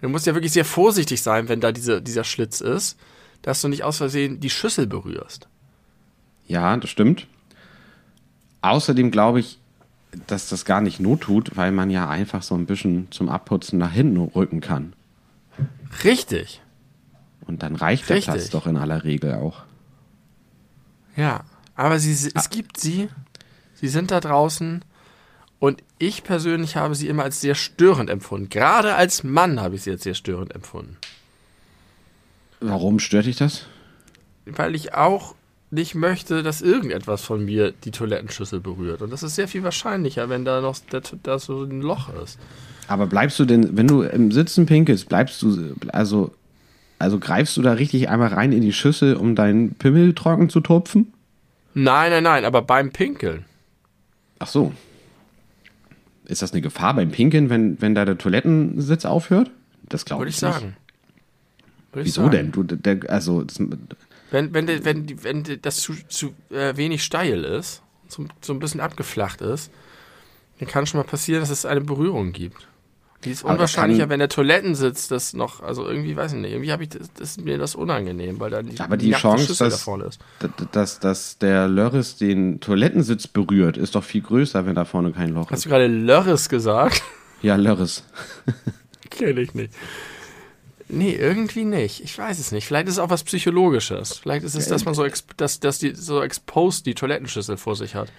[0.00, 2.98] Du musst ja wirklich sehr vorsichtig sein, wenn da diese, dieser Schlitz ist,
[3.42, 5.48] dass du nicht aus Versehen die Schüssel berührst.
[6.46, 7.26] Ja, das stimmt.
[8.60, 9.58] Außerdem glaube ich,
[10.26, 13.78] dass das gar nicht not tut, weil man ja einfach so ein bisschen zum Abputzen
[13.78, 14.92] nach hinten rücken kann.
[16.04, 16.60] Richtig.
[17.46, 18.34] Und dann reicht der Richtig.
[18.34, 19.62] Platz doch in aller Regel auch.
[21.16, 21.44] Ja,
[21.74, 23.08] aber sie, es gibt sie.
[23.74, 24.84] Sie sind da draußen.
[25.58, 28.50] Und ich persönlich habe sie immer als sehr störend empfunden.
[28.50, 30.96] Gerade als Mann habe ich sie als sehr störend empfunden.
[32.60, 33.66] Warum stört dich das?
[34.44, 35.34] Weil ich auch
[35.70, 39.02] nicht möchte, dass irgendetwas von mir die Toilettenschüssel berührt.
[39.02, 42.38] Und das ist sehr viel wahrscheinlicher, wenn da noch da, da so ein Loch ist.
[42.86, 46.32] Aber bleibst du denn, wenn du im Sitzen pinkelst, bleibst du, also,
[46.98, 50.60] also greifst du da richtig einmal rein in die Schüssel, um deinen Pimmel trocken zu
[50.60, 51.13] tupfen?
[51.74, 53.44] Nein, nein, nein, aber beim Pinkeln.
[54.38, 54.72] Ach so.
[56.26, 59.50] Ist das eine Gefahr beim Pinkeln, wenn, wenn da der Toilettensitz aufhört?
[59.88, 60.52] Das glaube ich ich nicht.
[60.54, 60.76] sagen.
[61.92, 62.30] Würde ich Wieso sagen.
[62.32, 62.52] denn?
[62.52, 63.58] Du, der, also, das,
[64.30, 68.58] Wenn, wenn, wenn, wenn die- das zu, zu äh, wenig steil ist, so, so ein
[68.58, 69.70] bisschen abgeflacht ist,
[70.60, 72.68] dann kann schon mal passieren, dass es eine Berührung gibt.
[73.24, 76.72] Die ist unwahrscheinlicher, kann- wenn der Toilettensitz das noch, also irgendwie, weiß ich nicht, irgendwie
[76.72, 79.46] habe ich das, das ist mir das unangenehm, weil da die, Aber die nackte Chance,
[79.46, 80.18] Schüssel dass- da vorne ist.
[80.72, 85.30] dass, dass der Lörres den Toilettensitz berührt, ist doch viel größer, wenn da vorne kein
[85.30, 85.64] Loch Hast ist.
[85.66, 87.02] du gerade Lörres gesagt?
[87.42, 88.04] Ja, Lörres.
[89.10, 89.72] Kenne ich nicht.
[90.88, 92.02] Nee, irgendwie nicht.
[92.04, 92.66] Ich weiß es nicht.
[92.66, 94.18] Vielleicht ist es auch was Psychologisches.
[94.18, 95.06] Vielleicht ist es, dass man so,
[95.38, 98.12] dass, dass die so exposed die Toilettenschüssel vor sich hat.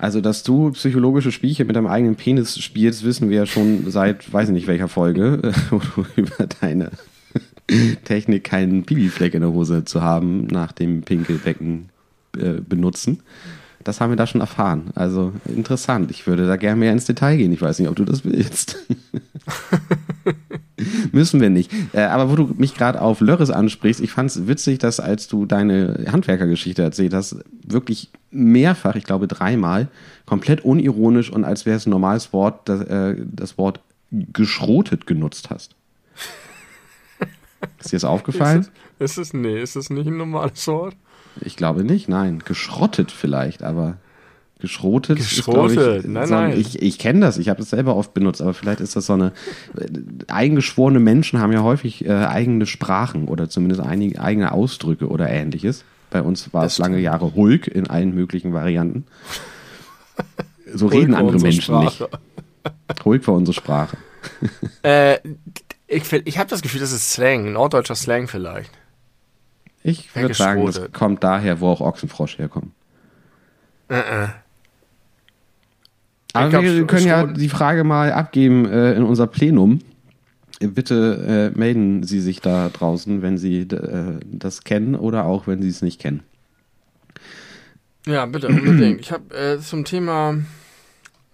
[0.00, 4.32] Also, dass du psychologische Spielchen mit deinem eigenen Penis spielst, wissen wir ja schon seit,
[4.32, 6.90] weiß ich nicht welcher Folge, wo du über deine
[8.04, 11.90] Technik, keinen Pipi-Fleck in der Hose zu haben, nach dem Pinkelbecken
[12.34, 13.20] äh, benutzen.
[13.84, 14.90] Das haben wir da schon erfahren.
[14.94, 16.10] Also interessant.
[16.10, 17.52] Ich würde da gerne mehr ins Detail gehen.
[17.52, 18.76] Ich weiß nicht, ob du das willst.
[21.12, 21.72] Müssen wir nicht.
[21.92, 25.28] Äh, aber wo du mich gerade auf Lörres ansprichst, ich fand es witzig, dass als
[25.28, 29.88] du deine Handwerkergeschichte erzählt hast, wirklich mehrfach, ich glaube dreimal,
[30.26, 35.50] komplett unironisch und als wäre es ein normales Wort, das, äh, das Wort geschrotet genutzt
[35.50, 35.74] hast.
[37.78, 38.60] Ist dir das aufgefallen?
[38.60, 40.96] Ist es, ist es, nee, ist es nicht ein normales Wort?
[41.40, 42.40] Ich glaube nicht, nein.
[42.44, 43.96] Geschrottet vielleicht, aber
[44.58, 45.16] geschrotet.
[45.18, 46.60] Geschrotet, ist, ich, nein, so ein- nein.
[46.60, 49.14] Ich, ich kenne das, ich habe das selber oft benutzt, aber vielleicht ist das so
[49.14, 49.32] eine.
[50.28, 55.84] Eingeschworene Menschen haben ja häufig äh, eigene Sprachen oder zumindest einige, eigene Ausdrücke oder ähnliches.
[56.10, 56.98] Bei uns war Das es lange.
[56.98, 59.04] Jahre Hulk in allen möglichen Varianten.
[60.72, 61.94] So reden andere Menschen nicht.
[61.94, 62.18] Sprache.
[63.04, 63.96] Hulk war unsere Sprache.
[64.82, 65.18] Äh,
[65.86, 68.70] ich ich habe das Gefühl, das ist Slang, norddeutscher Slang vielleicht.
[69.82, 70.94] Ich würde sagen, das Weggeschrotet.
[70.94, 72.72] kommt daher, wo auch Ochsenfrosch herkommt.
[73.88, 74.28] Äh, äh.
[76.32, 79.80] Aber glaub, wir können ja die Frage mal abgeben äh, in unser Plenum.
[80.60, 85.46] Äh, Bitte äh, melden Sie sich da draußen, wenn Sie äh, das kennen oder auch
[85.46, 86.22] wenn Sie es nicht kennen.
[88.06, 89.00] Ja, bitte, unbedingt.
[89.00, 90.38] Ich habe äh, zum Thema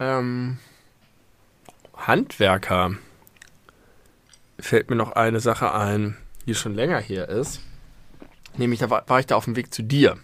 [0.01, 0.59] ähm,
[1.95, 2.93] Handwerker
[4.59, 6.17] fällt mir noch eine Sache ein,
[6.47, 7.61] die schon länger her ist.
[8.57, 10.17] Nämlich, da war, war ich da auf dem Weg zu dir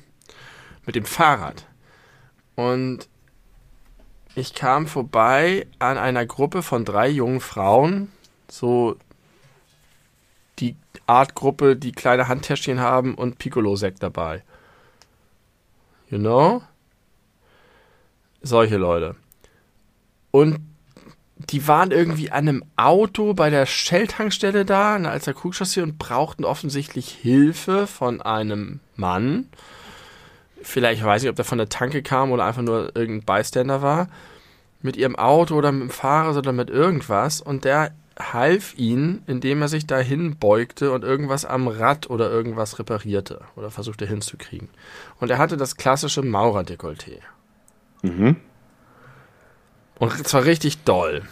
[0.87, 1.66] mit dem Fahrrad.
[2.55, 3.09] Und
[4.35, 8.11] ich kam vorbei an einer Gruppe von drei jungen Frauen,
[8.49, 8.97] so
[10.59, 10.76] die
[11.07, 14.43] Art Gruppe, die kleine Handtäschchen haben und Piccolo-Sekt dabei.
[16.09, 16.62] You know?
[18.43, 19.16] Solche Leute.
[20.30, 20.59] Und
[21.51, 25.99] die waren irgendwie an einem Auto bei der Shell-Tankstelle da, an der Alster Krugchaussee und
[25.99, 29.49] brauchten offensichtlich Hilfe von einem Mann.
[30.62, 34.09] Vielleicht weiß ich, ob der von der Tanke kam oder einfach nur irgendein Bystander war.
[34.80, 37.40] Mit ihrem Auto oder mit dem Fahrer oder mit irgendwas.
[37.40, 42.78] Und der half ihnen, indem er sich dahin beugte und irgendwas am Rad oder irgendwas
[42.78, 44.68] reparierte oder versuchte hinzukriegen.
[45.18, 47.18] Und er hatte das klassische Maurerdekolleté.
[48.03, 48.36] Mhm.
[49.99, 51.22] Und zwar richtig doll.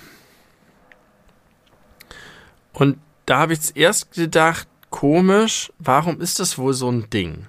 [2.73, 7.47] Und da habe ich zuerst gedacht, komisch, warum ist das wohl so ein Ding?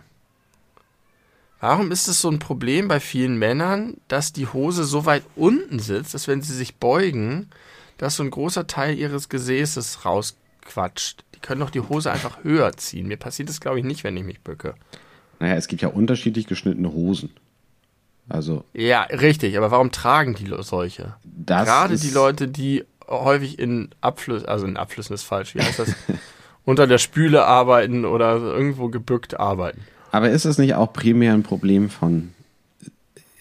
[1.59, 5.77] Warum ist es so ein Problem bei vielen Männern, dass die Hose so weit unten
[5.77, 7.49] sitzt, dass wenn sie sich beugen,
[7.97, 11.23] dass so ein großer Teil ihres Gesäßes rausquatscht?
[11.35, 13.07] Die können doch die Hose einfach höher ziehen.
[13.07, 14.73] Mir passiert das, glaube ich, nicht, wenn ich mich bücke.
[15.39, 17.29] Naja, es gibt ja unterschiedlich geschnittene Hosen.
[18.29, 18.63] Also.
[18.73, 21.15] Ja, richtig, aber warum tragen die solche?
[21.23, 25.79] Das Gerade die Leute, die häufig in Abflüssen, also in Abflüssen ist falsch, wie heißt
[25.79, 25.95] das?
[26.65, 29.81] Unter der Spüle arbeiten oder irgendwo gebückt arbeiten.
[30.11, 32.33] Aber ist es nicht auch primär ein Problem von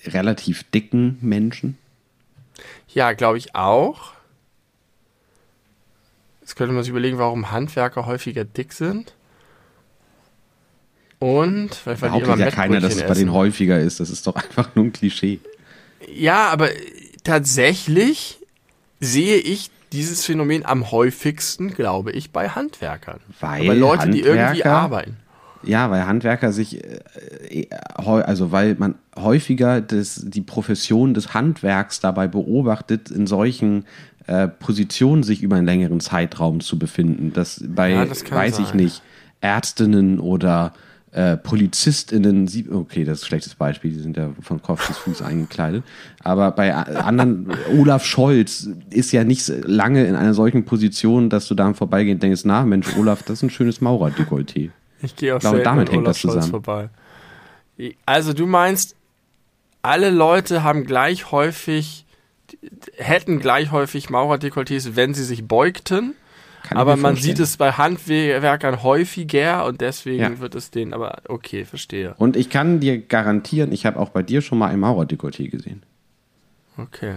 [0.06, 1.76] relativ dicken Menschen?
[2.88, 4.12] Ja, glaube ich auch.
[6.40, 9.14] Jetzt könnte man sich überlegen, warum Handwerker häufiger dick sind.
[11.20, 14.00] Und, weil, die immer Behauptet ja keiner, dass es bei denen häufiger ist.
[14.00, 15.38] Das ist doch einfach nur ein Klischee.
[16.12, 16.68] Ja, aber
[17.24, 18.38] tatsächlich
[19.00, 23.20] sehe ich dieses Phänomen am häufigsten, glaube ich, bei Handwerkern.
[23.38, 25.16] Weil bei Leute, die irgendwie Handwerker- arbeiten.
[25.62, 27.66] Ja, weil Handwerker sich, äh,
[28.00, 33.84] also weil man häufiger das, die Profession des Handwerks dabei beobachtet, in solchen
[34.26, 37.32] äh, Positionen sich über einen längeren Zeitraum zu befinden.
[37.34, 38.76] Das bei, Ja, das weiß ich sein.
[38.76, 39.02] nicht,
[39.42, 40.72] Ärztinnen oder
[41.12, 45.22] äh, PolizistInnen, okay, das ist ein schlechtes Beispiel, die sind ja von Kopf bis Fuß
[45.22, 45.82] eingekleidet.
[46.22, 51.54] Aber bei anderen, Olaf Scholz ist ja nicht lange in einer solchen Position, dass du
[51.54, 54.70] da am Vorbeigehen denkst, na Mensch, Olaf, das ist ein schönes Maurerdekolleté.
[55.02, 56.50] Ich gehe auch glaube, damit hängt Olaf das Scholz zusammen.
[56.50, 56.90] vorbei.
[58.06, 58.94] Also du meinst,
[59.82, 62.04] alle Leute haben gleich häufig,
[62.96, 66.14] hätten gleich häufig Maurerdekolletés, wenn sie sich beugten.
[66.70, 67.36] Kann ich aber man vorstellen.
[67.36, 70.38] sieht es bei Handwerkern häufiger und deswegen Ja.
[70.38, 72.14] wird es denen, aber okay, verstehe.
[72.16, 75.82] Und ich kann dir garantieren, ich habe auch bei dir schon mal ein Maurerdekolleté gesehen.
[76.78, 77.16] Okay.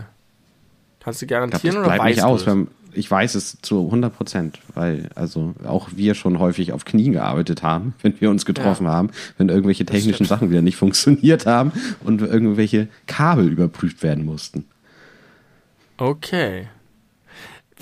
[0.99, 2.45] Kannst du Ich glaube, garantieren das oder weißt nicht du aus.
[2.47, 7.13] Wenn, ich weiß es zu 100 Prozent, weil also auch wir schon häufig auf Knien
[7.13, 10.25] gearbeitet haben, wenn wir uns getroffen haben, wenn irgendwelche technischen.
[10.25, 11.71] Sachen wieder nicht funktioniert haben
[12.03, 14.65] und irgendwelche Kabel überprüft werden mussten.
[15.97, 16.67] Okay.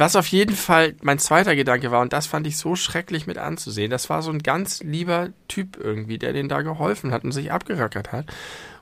[0.02, 3.38] Was auf jeden Fall mein zweiter Gedanke war, und das fand ich so schrecklich mit
[3.38, 7.34] anzusehen, das war so ein ganz lieber Typ irgendwie, der denen da geholfen hat und
[7.34, 8.26] sich abgerackert hat.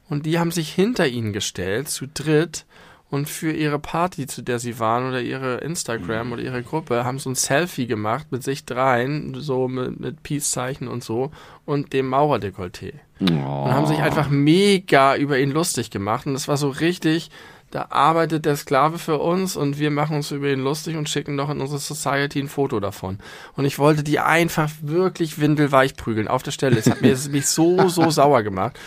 [0.08, 2.66] Und die haben sich hinter ihn gestellt, zu dritt,
[3.10, 7.20] und für ihre Party, zu der sie waren, oder ihre Instagram oder ihre Gruppe, haben
[7.20, 11.32] so ein Selfie gemacht mit sich dreien, so mit, mit Peace-Zeichen und so,
[11.66, 12.94] und dem Maurerdekolleté.
[13.20, 16.28] Und haben sich einfach mega über ihn lustig gemacht.
[16.28, 17.30] Und das war so richtig,
[17.72, 21.36] da arbeitet der Sklave für uns und wir machen uns über ihn lustig und schicken
[21.36, 23.20] noch in unsere Society ein Foto davon.
[23.56, 26.78] Und ich wollte die einfach wirklich windelweich prügeln auf der Stelle.
[26.80, 28.80] Es hat mir, mich so, so sauer gemacht.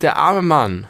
[0.00, 0.86] Der arme Mann.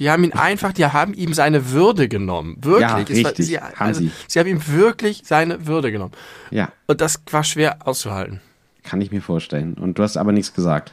[0.00, 2.56] Die haben ihn einfach, die haben ihm seine Würde genommen.
[2.60, 2.80] Wirklich.
[2.90, 4.10] Ja, Es war- richtig, sie, haben also, sie.
[4.26, 6.12] sie haben ihm wirklich seine Würde genommen.
[6.50, 8.40] Ja, Und das war schwer auszuhalten.
[8.82, 9.74] kann ich mir vorstellen.
[9.74, 10.92] Und du hast aber nichts gesagt.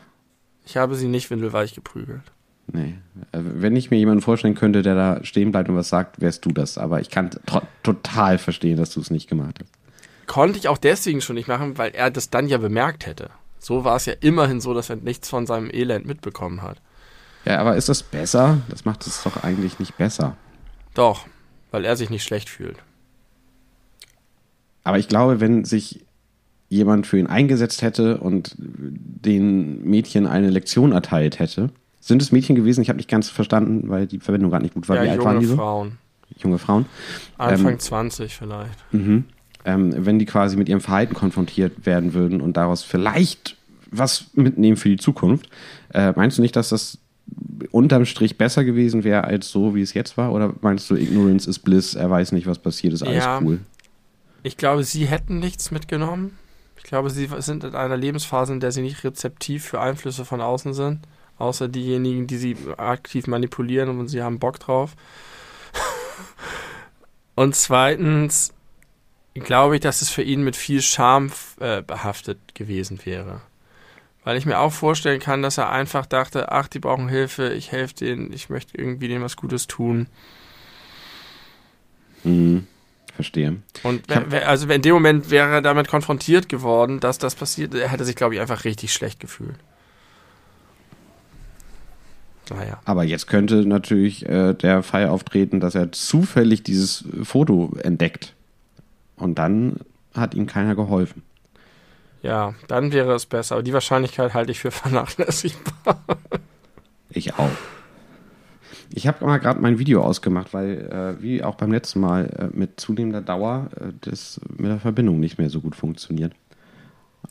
[0.66, 2.22] Ich habe sie nicht windelweich geprügelt.
[2.72, 2.96] Nee.
[3.32, 6.46] Äh, Wenn ich mir jemanden vorstellen könnte, der da stehen bleibt und was sagt, wärst
[6.46, 6.78] du das.
[6.78, 7.30] Aber ich kann
[7.84, 9.72] total verstehen, dass du es nicht gemacht hast.
[10.28, 13.30] konnte ich auch deswegen schon nicht machen, weil er das dann ja bemerkt hätte.
[13.60, 16.82] So war es ja immerhin so, dass er nichts von seinem Elend mitbekommen hat.
[17.46, 18.58] Ja, aber ist das besser?
[18.70, 20.36] Das macht es doch eigentlich nicht besser.
[20.94, 21.26] Doch,
[21.72, 22.78] weil er sich nicht schlecht fühlt.
[24.84, 26.06] Aber ich glaube, wenn sich
[26.70, 32.56] jemand für ihn eingesetzt hätte und den Mädchen eine Lektion erteilt hätte, sind es Mädchen
[32.56, 32.82] gewesen?
[32.82, 34.98] Ich habe nicht ganz verstanden, weil die Verbindung gerade nicht gut war.
[34.98, 35.56] ja, Wie alt waren junge die so?
[35.56, 35.98] Frauen.
[36.38, 36.86] Junge Frauen.
[37.38, 38.94] Anfang Ähm, 20 vielleicht.
[38.94, 39.26] Mhm.
[39.66, 43.56] Ähm, wenn die quasi mit ihrem Verhalten konfrontiert werden würden und daraus vielleicht
[43.90, 45.50] was mitnehmen für die Zukunft,
[45.94, 46.98] äh, meinst du nicht, dass das
[47.72, 50.32] unterm Strich besser gewesen wäre als so, wie es jetzt war?
[50.34, 53.40] Oder meinst du, Ignorance is Bliss, er weiß nicht, was passiert, ist alles Ja.
[53.42, 53.60] cool?
[54.44, 56.38] Ich glaube, sie hätten nichts mitgenommen.
[56.78, 60.40] Ich glaube, sie sind in einer Lebensphase, in der sie nicht rezeptiv für Einflüsse von
[60.40, 61.00] außen sind.
[61.38, 64.96] Außer diejenigen, die sie aktiv manipulieren und sie haben Bock drauf.
[67.36, 68.54] und zweitens
[69.34, 73.42] glaube ich, dass es für ihn mit viel Scham äh, behaftet gewesen wäre.
[74.24, 77.72] Weil ich mir auch vorstellen kann, dass er einfach dachte, ach, die brauchen Hilfe, ich
[77.72, 80.08] helfe denen, ich möchte irgendwie denen was Gutes tun.
[82.24, 82.68] Mhm.
[83.16, 83.58] Verstehe.
[83.82, 88.06] Und also in dem Moment wäre er damit konfrontiert geworden, dass das passiert, er hätte
[88.06, 89.58] sich, glaube ich, einfach richtig schlecht gefühlt.
[92.50, 92.80] Naja.
[92.86, 98.34] Aber jetzt könnte natürlich äh, der Fall auftreten, dass er zufällig dieses Foto entdeckt.
[99.16, 99.78] Und dann
[100.14, 101.24] hat ihm keiner geholfen.
[102.22, 103.56] Ja, dann wäre es besser.
[103.56, 106.02] Aber die Wahrscheinlichkeit halte ich für vernachlässigbar.
[107.10, 107.50] Ich auch.
[108.94, 112.58] Ich habe mal gerade mein Video ausgemacht, weil, äh, wie auch beim letzten Mal, äh,
[112.58, 116.34] mit zunehmender Dauer äh, das mit der Verbindung nicht mehr so gut funktioniert.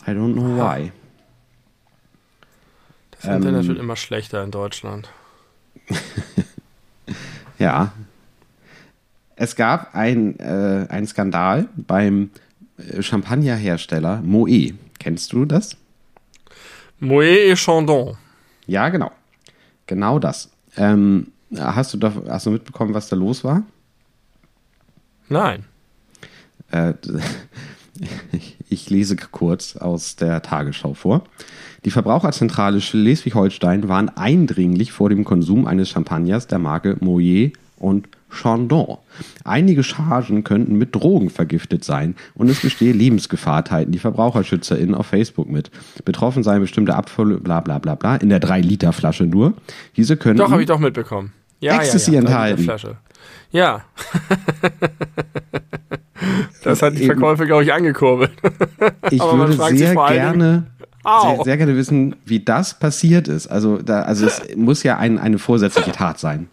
[0.07, 0.93] I don't know why.
[3.27, 5.11] Das Internet ähm, wird immer schlechter in Deutschland.
[7.59, 7.93] ja.
[9.35, 12.31] Es gab ein, äh, einen Skandal beim
[12.79, 14.75] äh, Champagnerhersteller Moët.
[15.01, 15.77] Kennst du das?
[17.01, 18.17] Moët et Chandon.
[18.67, 19.11] Ja, genau.
[19.87, 20.51] Genau das.
[20.77, 23.65] Ähm, hast, du da, hast du mitbekommen, was da los war?
[25.29, 25.65] Nein.
[26.71, 26.95] Äh,
[28.69, 31.25] ich lese kurz aus der Tagesschau vor.
[31.87, 38.99] Die Verbraucherzentrale Schleswig-Holstein warnt eindringlich vor dem Konsum eines Champagners der Marke Moyer und Chandon.
[39.45, 45.07] Einige Chargen könnten mit Drogen vergiftet sein und es bestehe Lebensgefahr, teilten die VerbraucherschützerInnen auf
[45.07, 45.71] Facebook mit.
[46.05, 49.55] Betroffen seien bestimmte Abfälle, bla bla bla bla, in der 3-Liter-Flasche nur.
[49.97, 50.39] Diese können.
[50.39, 51.35] Doch, habe ich doch mitbekommen.
[51.61, 52.69] Ja, Ecstasy ja, ja, enthalten.
[53.53, 53.85] Ja.
[56.65, 58.33] das hat die Verkäufe, glaube ich, angekurbelt.
[59.11, 60.67] ich würde sehr gerne
[61.07, 63.47] sehr, sehr, gerne wissen, wie das passiert ist.
[63.47, 66.49] Also, da, also es muss ja ein, eine vorsätzliche Tat sein.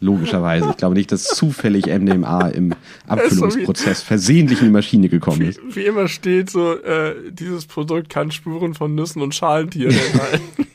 [0.00, 0.68] Logischerweise.
[0.70, 2.74] Ich glaube nicht, dass zufällig MDMA im
[3.06, 5.60] Abfüllungsprozess versehentlich in die Maschine gekommen ist.
[5.68, 10.66] Wie, wie immer steht so, äh, dieses Produkt kann Spuren von Nüssen und Schalentieren enthalten.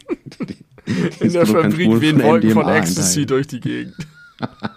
[1.19, 3.27] in der Fabrik wehen Wolken von Ecstasy enthalten.
[3.27, 3.95] durch die Gegend.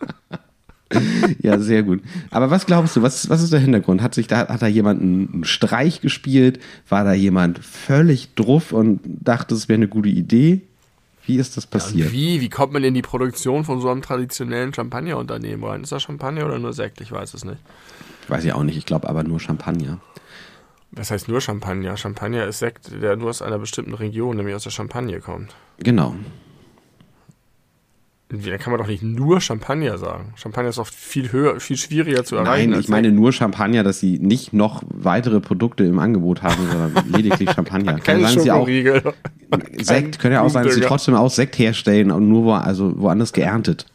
[1.40, 2.02] ja, sehr gut.
[2.30, 4.02] Aber was glaubst du, was, was ist der Hintergrund?
[4.02, 6.60] Hat sich da, hat da jemand einen Streich gespielt?
[6.88, 10.62] War da jemand völlig druff und dachte, es wäre eine gute Idee?
[11.26, 12.08] Wie ist das passiert?
[12.08, 12.40] Ja, wie?
[12.40, 15.82] Wie kommt man in die Produktion von so einem traditionellen Champagnerunternehmen rein?
[15.82, 17.00] Ist das Champagner oder nur Sekt?
[17.00, 17.58] Ich weiß es nicht.
[18.28, 18.76] Weiß ich auch nicht.
[18.76, 20.00] Ich glaube aber nur Champagner.
[20.92, 21.96] Was heißt nur Champagner?
[21.96, 25.54] Champagner ist Sekt, der nur aus einer bestimmten Region, nämlich aus der Champagne kommt.
[25.78, 26.14] Genau.
[28.42, 30.32] Da kann man doch nicht nur Champagner sagen.
[30.36, 32.70] Champagner ist oft viel höher, viel schwieriger zu erreichen.
[32.70, 37.08] Nein, ich meine nur Champagner, dass sie nicht noch weitere Produkte im Angebot haben, sondern
[37.10, 37.98] lediglich Champagner.
[38.00, 38.68] Keine sagen sie auch
[39.80, 42.98] Sekt, können ja auch sagen, dass sie trotzdem auch Sekt herstellen und nur wo, also
[42.98, 43.86] woanders geerntet.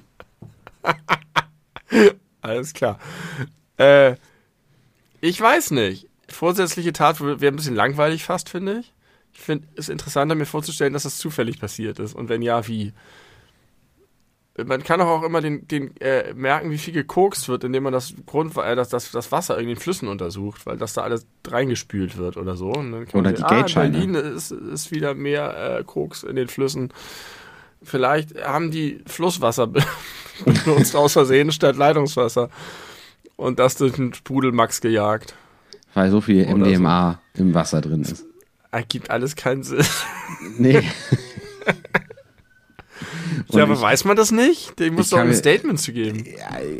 [2.41, 2.99] Alles klar.
[3.77, 4.15] Äh,
[5.21, 6.07] ich weiß nicht.
[6.27, 8.93] Vorsätzliche Tat wäre ein bisschen langweilig fast, finde ich.
[9.33, 12.13] Ich finde es interessanter, mir vorzustellen, dass das zufällig passiert ist.
[12.13, 12.93] Und wenn ja, wie?
[14.65, 18.13] Man kann auch immer den, den äh, merken, wie viel gekokst wird, indem man das
[18.25, 22.17] Grund, äh, das, das, das Wasser in den Flüssen untersucht, weil das da alles reingespült
[22.17, 22.71] wird oder so.
[23.13, 23.91] oder die ah, Geldscheine.
[23.91, 26.93] Berlin ist, ist wieder mehr äh, Koks in den Flüssen.
[27.81, 29.67] Vielleicht haben die Flusswasser
[30.45, 32.49] benutzt aus Versehen statt Leitungswasser
[33.35, 35.35] und das durch den Sprudelmax gejagt.
[35.93, 37.43] Weil so viel MDMA so.
[37.43, 38.25] im Wasser drin ist.
[38.71, 39.85] Ergibt alles keinen Sinn.
[40.57, 40.83] Nee.
[43.49, 44.79] ja, aber ich, weiß man das nicht?
[44.79, 46.23] Dem muss doch ein Statement zu geben.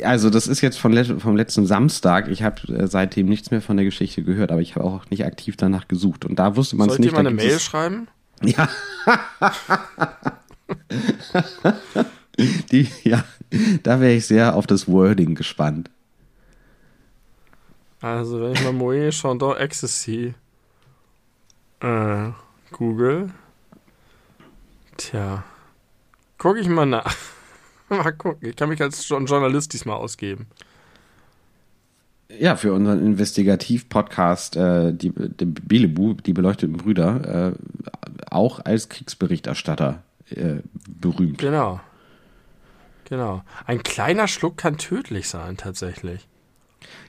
[0.02, 2.28] Also, das ist jetzt von vom letzten Samstag.
[2.28, 5.24] Ich habe äh, seitdem nichts mehr von der Geschichte gehört, aber ich habe auch nicht
[5.24, 6.24] aktiv danach gesucht.
[6.24, 7.10] Und da wusste man es nicht.
[7.10, 8.08] Sollt ihr mal eine Mail schreiben?
[8.42, 8.68] Ja.
[12.70, 13.24] Die, ja,
[13.82, 15.90] da wäre ich sehr auf das Wording gespannt.
[18.00, 20.34] Also, wenn ich mal Moe Chandon Ecstasy
[21.80, 22.30] äh,
[22.72, 23.30] Google.
[24.96, 25.44] Tja.
[26.40, 27.14] Guck ich mal nach.
[27.90, 28.48] mal gucken.
[28.48, 30.46] Ich kann mich als Journalist diesmal ausgeben.
[32.30, 40.02] Ja, für unseren Investigativ-Podcast, äh, die, die Belebu, die beleuchteten Brüder, äh, auch als Kriegsberichterstatter
[40.30, 41.36] äh, berühmt.
[41.36, 41.80] Genau.
[43.04, 43.42] Genau.
[43.66, 46.26] Ein kleiner Schluck kann tödlich sein, tatsächlich.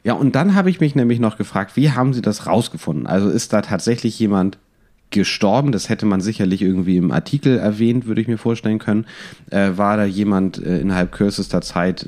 [0.04, 3.08] Ja, und dann habe ich mich nämlich noch gefragt, wie haben Sie das rausgefunden?
[3.08, 4.58] Also ist da tatsächlich jemand
[5.12, 5.72] gestorben.
[5.72, 9.06] Das hätte man sicherlich irgendwie im Artikel erwähnt, würde ich mir vorstellen können.
[9.50, 12.08] Äh, war da jemand äh, innerhalb kürzester Zeit,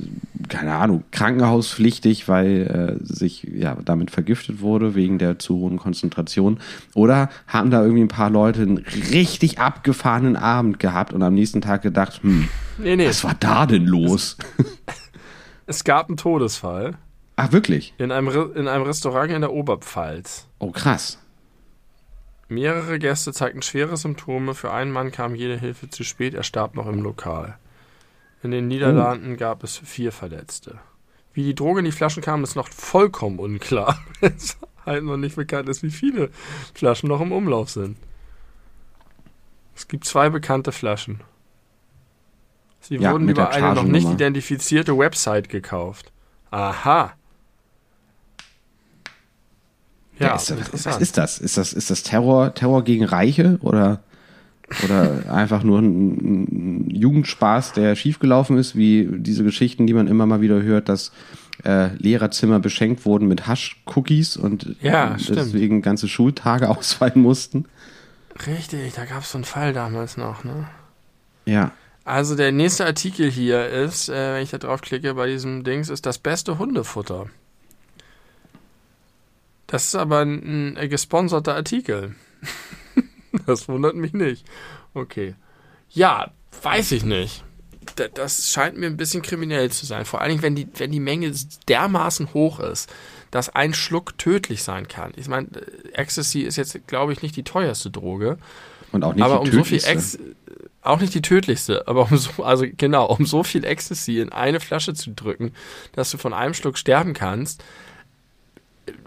[0.49, 6.59] keine Ahnung, krankenhauspflichtig, weil äh, sich ja damit vergiftet wurde wegen der zu hohen Konzentration?
[6.95, 8.77] Oder haben da irgendwie ein paar Leute einen
[9.11, 12.47] richtig abgefahrenen Abend gehabt und am nächsten Tag gedacht, hm,
[12.77, 13.07] nee, nee.
[13.07, 14.37] was war da denn los?
[15.65, 16.95] Es, es gab einen Todesfall.
[17.35, 17.93] Ach, wirklich?
[17.97, 20.47] In einem, in einem Restaurant in der Oberpfalz.
[20.59, 21.19] Oh, krass
[22.53, 24.53] Mehrere Gäste zeigten schwere Symptome.
[24.53, 26.33] Für einen Mann kam jede Hilfe zu spät.
[26.33, 27.57] Er starb noch im Lokal.
[28.43, 30.79] In den Niederlanden gab es vier Verletzte.
[31.33, 33.99] Wie die Droge in die Flaschen kam, ist noch vollkommen unklar.
[34.21, 36.29] es halt noch nicht bekannt ist, wie viele
[36.73, 37.97] Flaschen noch im Umlauf sind.
[39.75, 41.21] Es gibt zwei bekannte Flaschen.
[42.81, 46.11] Sie Ja, wurden über eine noch nicht identifizierte Website gekauft.
[46.51, 47.13] Aha.
[50.19, 50.53] Ja, ist,
[50.85, 51.39] was ist das?
[51.39, 54.01] Ist das, ist das Terror, Terror gegen Reiche oder,
[54.83, 60.25] oder einfach nur ein, ein Jugendspaß, der schiefgelaufen ist, wie diese Geschichten, die man immer
[60.25, 61.11] mal wieder hört, dass
[61.63, 67.65] äh, Lehrerzimmer beschenkt wurden mit Hasch-Cookies und Ja, deswegen ganze Schultage ausfallen mussten?
[68.47, 70.67] Richtig, da gab es so einen Fall damals noch, ne?
[71.45, 71.71] Ja.
[72.05, 76.05] Also der nächste Artikel hier ist, äh, wenn ich da draufklicke bei diesem Dings, ist
[76.05, 77.27] das beste Hundefutter.
[79.73, 82.13] Das ist aber ein, ein gesponserter Artikel.
[83.47, 84.45] das wundert mich nicht.
[84.93, 85.33] Okay.
[85.89, 87.43] Ja, weiß ich nicht.
[88.13, 90.05] Das scheint mir ein bisschen kriminell zu sein.
[90.05, 91.33] Vor allen Dingen, wenn die, wenn die Menge
[91.67, 92.87] dermaßen hoch ist,
[93.31, 95.11] dass ein Schluck tödlich sein kann.
[95.15, 98.37] Ich meine, äh, Ecstasy ist jetzt, glaube ich, nicht die teuerste Droge.
[98.91, 100.19] Und auch nicht aber die um so viel tödlichste.
[100.19, 100.19] Ex
[100.83, 104.59] auch nicht die tödlichste, aber um so, also genau, um so viel Ecstasy in eine
[104.59, 105.51] Flasche zu drücken,
[105.93, 107.63] dass du von einem Schluck sterben kannst,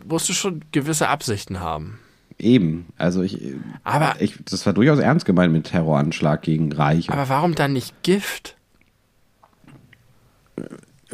[0.09, 1.99] musst du schon gewisse Absichten haben.
[2.39, 2.87] Eben.
[2.99, 3.41] Also ich,
[3.83, 7.13] Aber, ich, das war durchaus ernst gemeint mit Terroranschlag gegen Reiche.
[7.13, 8.57] aber warum dann nicht Gift?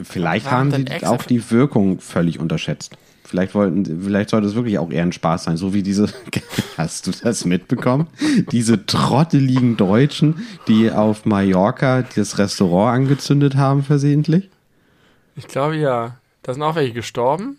[0.03, 2.97] Vielleicht haben sie auch die Wirkung völlig unterschätzt.
[3.25, 6.09] Vielleicht wollten, vielleicht sollte es wirklich auch eher ein Spaß sein, so wie diese,
[6.77, 8.09] hast du das mitbekommen?
[8.51, 14.51] diese trotteligen Deutschen, die auf Mallorca das Restaurant angezündet haben versehentlich?
[15.37, 16.17] Ich glaube ja.
[16.43, 17.59] Da sind auch welche gestorben.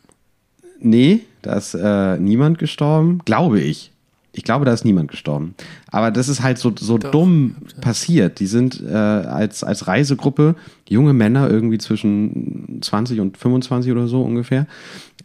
[0.80, 3.92] Nee, da ist äh, niemand gestorben, glaube ich.
[4.36, 5.54] Ich glaube, da ist niemand gestorben.
[5.92, 8.40] Aber das ist halt so, so Doch, dumm passiert.
[8.40, 10.56] Die sind äh, als, als Reisegruppe,
[10.90, 14.66] junge Männer, irgendwie zwischen 20 und 25 oder so ungefähr,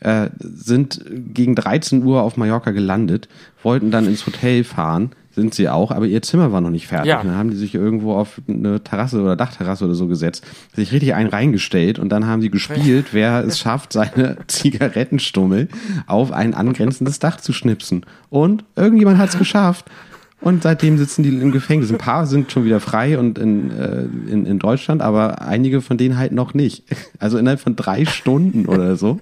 [0.01, 3.29] äh, sind gegen 13 Uhr auf Mallorca gelandet,
[3.63, 7.09] wollten dann ins Hotel fahren, sind sie auch, aber ihr Zimmer war noch nicht fertig.
[7.09, 7.23] Ja.
[7.23, 11.15] Dann haben die sich irgendwo auf eine Terrasse oder Dachterrasse oder so gesetzt, sich richtig
[11.15, 15.69] einen reingestellt und dann haben sie gespielt, wer es schafft, seine Zigarettenstummel
[16.07, 18.05] auf ein angrenzendes Dach zu schnipsen.
[18.31, 19.87] Und irgendjemand hat es geschafft.
[20.41, 21.91] Und seitdem sitzen die im Gefängnis.
[21.91, 25.99] Ein paar sind schon wieder frei und in, äh, in, in Deutschland, aber einige von
[25.99, 26.85] denen halt noch nicht.
[27.19, 29.19] Also innerhalb von drei Stunden oder so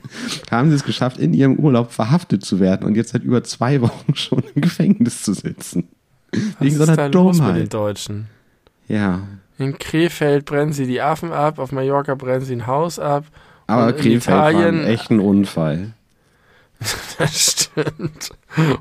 [0.51, 3.81] haben sie es geschafft, in ihrem Urlaub verhaftet zu werden und jetzt seit über zwei
[3.81, 5.89] Wochen schon im Gefängnis zu sitzen.
[6.61, 7.75] Wegen so Was ist da einer los mit den Dummheit.
[7.75, 8.27] Deutschen?
[8.89, 9.23] Ja.
[9.59, 13.25] In Krefeld brennen sie die Affen ab, auf Mallorca brennen sie ein Haus ab.
[13.67, 15.93] Aber Krefeld war Italien- ein echten Unfall.
[17.19, 18.31] Das stimmt.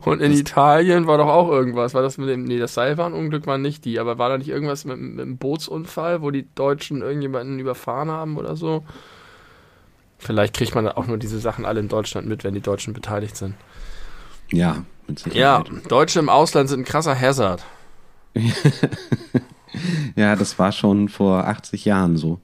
[0.04, 1.94] Und in Italien war doch auch irgendwas.
[1.94, 4.84] War das mit dem, nee, das Seilbahnunglück war nicht die, aber war da nicht irgendwas
[4.84, 8.84] mit, mit einem Bootsunfall, wo die Deutschen irgendjemanden überfahren haben oder so?
[10.18, 13.38] Vielleicht kriegt man auch nur diese Sachen alle in Deutschland mit, wenn die Deutschen beteiligt
[13.38, 13.56] sind.
[14.52, 14.84] Ja,
[15.32, 15.64] Ja.
[15.88, 17.64] Deutsche im Ausland sind ein krasser Hazard.
[20.16, 22.40] Ja, das war schon vor 80 Jahren so.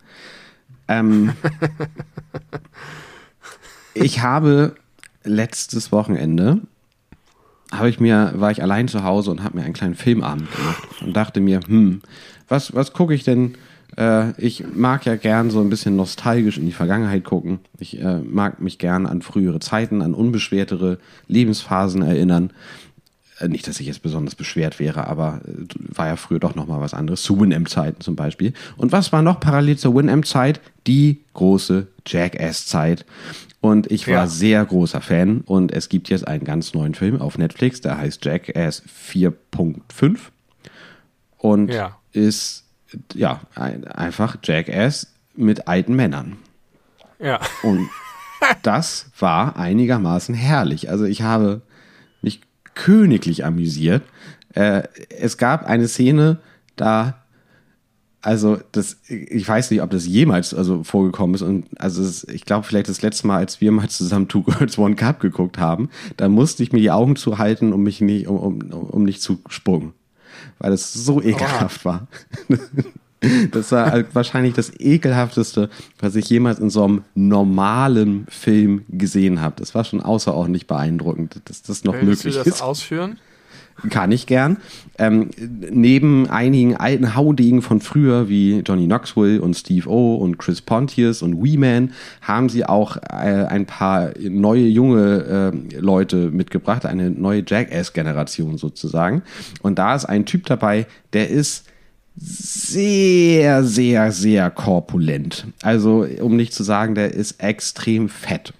[0.88, 1.34] Ähm,
[3.93, 4.76] ich habe
[5.24, 6.62] letztes Wochenende
[7.72, 10.84] habe ich mir war ich allein zu Hause und habe mir einen kleinen Filmabend gemacht
[11.01, 12.01] und dachte mir, hm,
[12.49, 13.57] was was gucke ich denn?
[13.98, 17.60] Äh, ich mag ja gern so ein bisschen nostalgisch in die Vergangenheit gucken.
[17.80, 22.52] Ich äh, mag mich gern an frühere Zeiten, an unbeschwertere Lebensphasen erinnern.
[23.39, 25.66] Äh, Nicht, dass ich jetzt besonders beschwert wäre, aber äh,
[25.96, 27.22] war ja früher doch noch mal was anderes.
[27.24, 28.54] Zu Winamp-Zeiten zum Beispiel.
[28.78, 30.62] Und was war noch parallel zur Winamp-Zeit?
[30.88, 33.06] Die große Jackass-Zeit.
[33.60, 34.28] Und ich war Ja.
[34.28, 35.42] sehr großer Fan.
[35.42, 40.32] Und es gibt jetzt einen ganz neuen Film auf Netflix, der heißt Jackass 4.5.
[41.38, 41.98] Und Ja.
[42.12, 42.64] ist,
[43.14, 46.38] ja, ein, einfach Jackass mit alten Männern.
[47.20, 47.39] Ja.
[47.64, 47.89] Und
[48.64, 50.89] das war einigermaßen herrlich.
[50.89, 51.62] Also ich habe
[52.22, 52.42] mich
[52.74, 54.04] königlich amüsiert.
[54.54, 56.39] Äh, es gab eine Szene,
[56.76, 57.24] da,
[58.22, 61.42] also das, ich weiß nicht, ob das jemals also vorgekommen ist.
[61.42, 64.78] Und also es, ich glaube vielleicht das letzte Mal, als wir mal zusammen Two Girls
[64.78, 68.38] One Cup geguckt haben, da musste ich mir die Augen zuhalten, um mich nicht, um,
[68.38, 69.94] um, um nicht zu spucken.
[70.60, 72.08] Weil es so ekelhaft war.
[73.52, 75.70] Das war halt wahrscheinlich das ekelhafteste,
[76.00, 79.58] was ich jemals in so einem normalen Film gesehen habe.
[79.60, 82.62] Das war schon außerordentlich beeindruckend, dass das noch Willst du möglich das ist.
[82.64, 83.20] ausführen?
[83.90, 84.58] Kann ich gern.
[84.98, 90.62] Ähm, neben einigen alten Haudegen von früher wie Johnny Knoxville und Steve O und Chris
[90.62, 96.86] Pontius und Wee Man haben sie auch äh, ein paar neue junge äh, Leute mitgebracht,
[96.86, 99.24] eine neue Jackass-Generation sozusagen.
[99.62, 101.66] Und da ist ein Typ dabei, der ist
[102.16, 105.48] sehr, sehr, sehr korpulent.
[105.62, 108.54] Also, um nicht zu sagen, der ist extrem fett.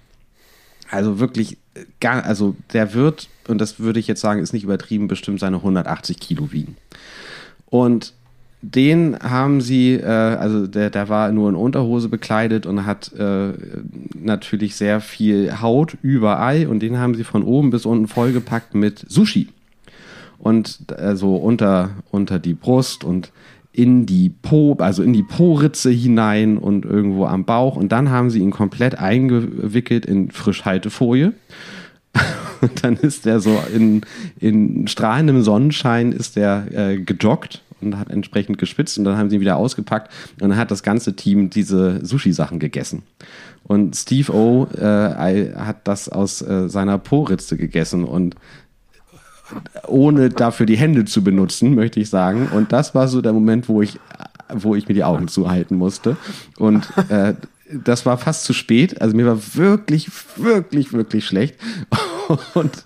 [0.90, 1.58] Also wirklich,
[2.00, 5.56] gar, also der wird, und das würde ich jetzt sagen, ist nicht übertrieben, bestimmt seine
[5.56, 6.76] 180 Kilo wiegen.
[7.66, 8.14] Und
[8.62, 13.52] den haben sie, äh, also der, der war nur in Unterhose bekleidet und hat äh,
[14.14, 19.04] natürlich sehr viel Haut überall und den haben sie von oben bis unten vollgepackt mit
[19.08, 19.48] Sushi.
[20.38, 23.32] Und also unter, unter die Brust und
[23.72, 27.76] in die Po, also in die Po-Ritze hinein und irgendwo am Bauch.
[27.76, 31.32] Und dann haben sie ihn komplett eingewickelt in Frischhaltefolie.
[32.62, 34.02] Und dann ist er so in,
[34.40, 39.36] in strahlendem Sonnenschein ist der äh, gejoggt und hat entsprechend gespitzt und dann haben sie
[39.36, 40.10] ihn wieder ausgepackt
[40.40, 43.02] und dann hat das ganze Team diese Sushi-Sachen gegessen.
[43.64, 48.36] Und Steve O äh, hat das aus äh, seiner Po-Ritze gegessen und
[49.86, 52.48] ohne dafür die Hände zu benutzen, möchte ich sagen.
[52.52, 53.98] Und das war so der Moment, wo ich,
[54.52, 56.16] wo ich mir die Augen zuhalten musste.
[56.56, 57.34] Und äh,
[57.72, 59.00] das war fast zu spät.
[59.00, 61.56] Also mir war wirklich, wirklich, wirklich schlecht.
[62.54, 62.84] Und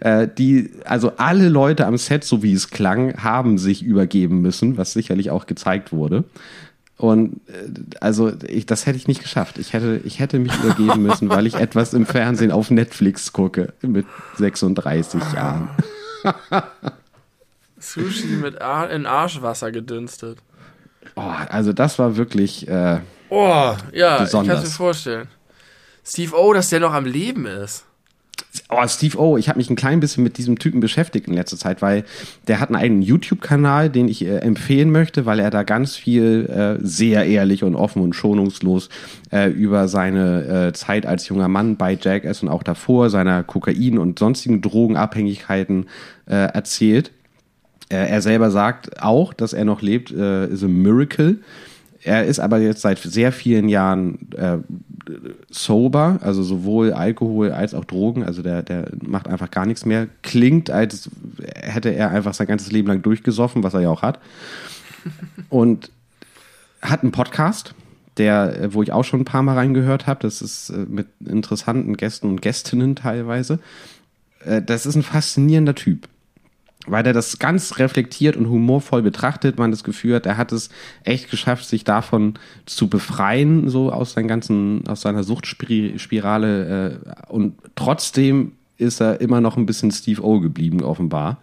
[0.00, 4.76] äh, die, also alle Leute am Set, so wie es klang, haben sich übergeben müssen,
[4.76, 6.24] was sicherlich auch gezeigt wurde.
[6.96, 7.68] Und äh,
[8.00, 9.58] also ich, das hätte ich nicht geschafft.
[9.58, 13.72] Ich hätte, ich hätte mich übergeben müssen, weil ich etwas im Fernsehen auf Netflix gucke
[13.82, 15.68] mit 36 Jahren.
[17.78, 20.38] Sushi mit Ar in Arschwasser gedünstet.
[21.14, 22.66] Oh, also das war wirklich.
[22.68, 23.00] Äh,
[23.30, 24.26] oh, ja, besonders.
[24.26, 25.28] ich kann es mir vorstellen.
[26.04, 27.84] Steve O, dass der noch am Leben ist.
[28.70, 31.56] Oh, Steve O, ich habe mich ein klein bisschen mit diesem Typen beschäftigt in letzter
[31.56, 32.04] Zeit, weil
[32.46, 36.46] der hat einen eigenen YouTube-Kanal, den ich äh, empfehlen möchte, weil er da ganz viel
[36.46, 38.88] äh, sehr ehrlich und offen und schonungslos
[39.32, 43.98] äh, über seine äh, Zeit als junger Mann bei Jackass und auch davor, seiner Kokain-
[43.98, 45.86] und sonstigen Drogenabhängigkeiten
[46.26, 47.10] äh, erzählt.
[47.90, 51.38] Äh, er selber sagt auch, dass er noch lebt, äh, is a miracle.
[52.02, 54.58] Er ist aber jetzt seit sehr vielen Jahren äh,
[55.50, 58.22] sober, also sowohl Alkohol als auch Drogen.
[58.22, 60.06] Also der, der macht einfach gar nichts mehr.
[60.22, 61.10] Klingt, als
[61.54, 64.20] hätte er einfach sein ganzes Leben lang durchgesoffen, was er ja auch hat.
[65.48, 65.90] Und
[66.82, 67.74] hat einen Podcast,
[68.16, 70.20] der, wo ich auch schon ein paar Mal reingehört habe.
[70.22, 73.58] Das ist äh, mit interessanten Gästen und Gästinnen teilweise.
[74.44, 76.08] Äh, das ist ein faszinierender Typ
[76.90, 80.70] weil er das ganz reflektiert und humorvoll betrachtet, man das Gefühl hat, er hat es
[81.04, 82.34] echt geschafft, sich davon
[82.66, 89.40] zu befreien, so aus seinen ganzen, aus seiner Suchtspirale äh, und trotzdem ist er immer
[89.40, 91.40] noch ein bisschen Steve O geblieben, offenbar,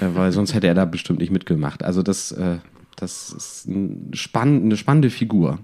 [0.00, 1.82] äh, weil sonst hätte er da bestimmt nicht mitgemacht.
[1.82, 2.58] Also das, äh,
[2.96, 5.58] das ist ein spann eine spannende Figur.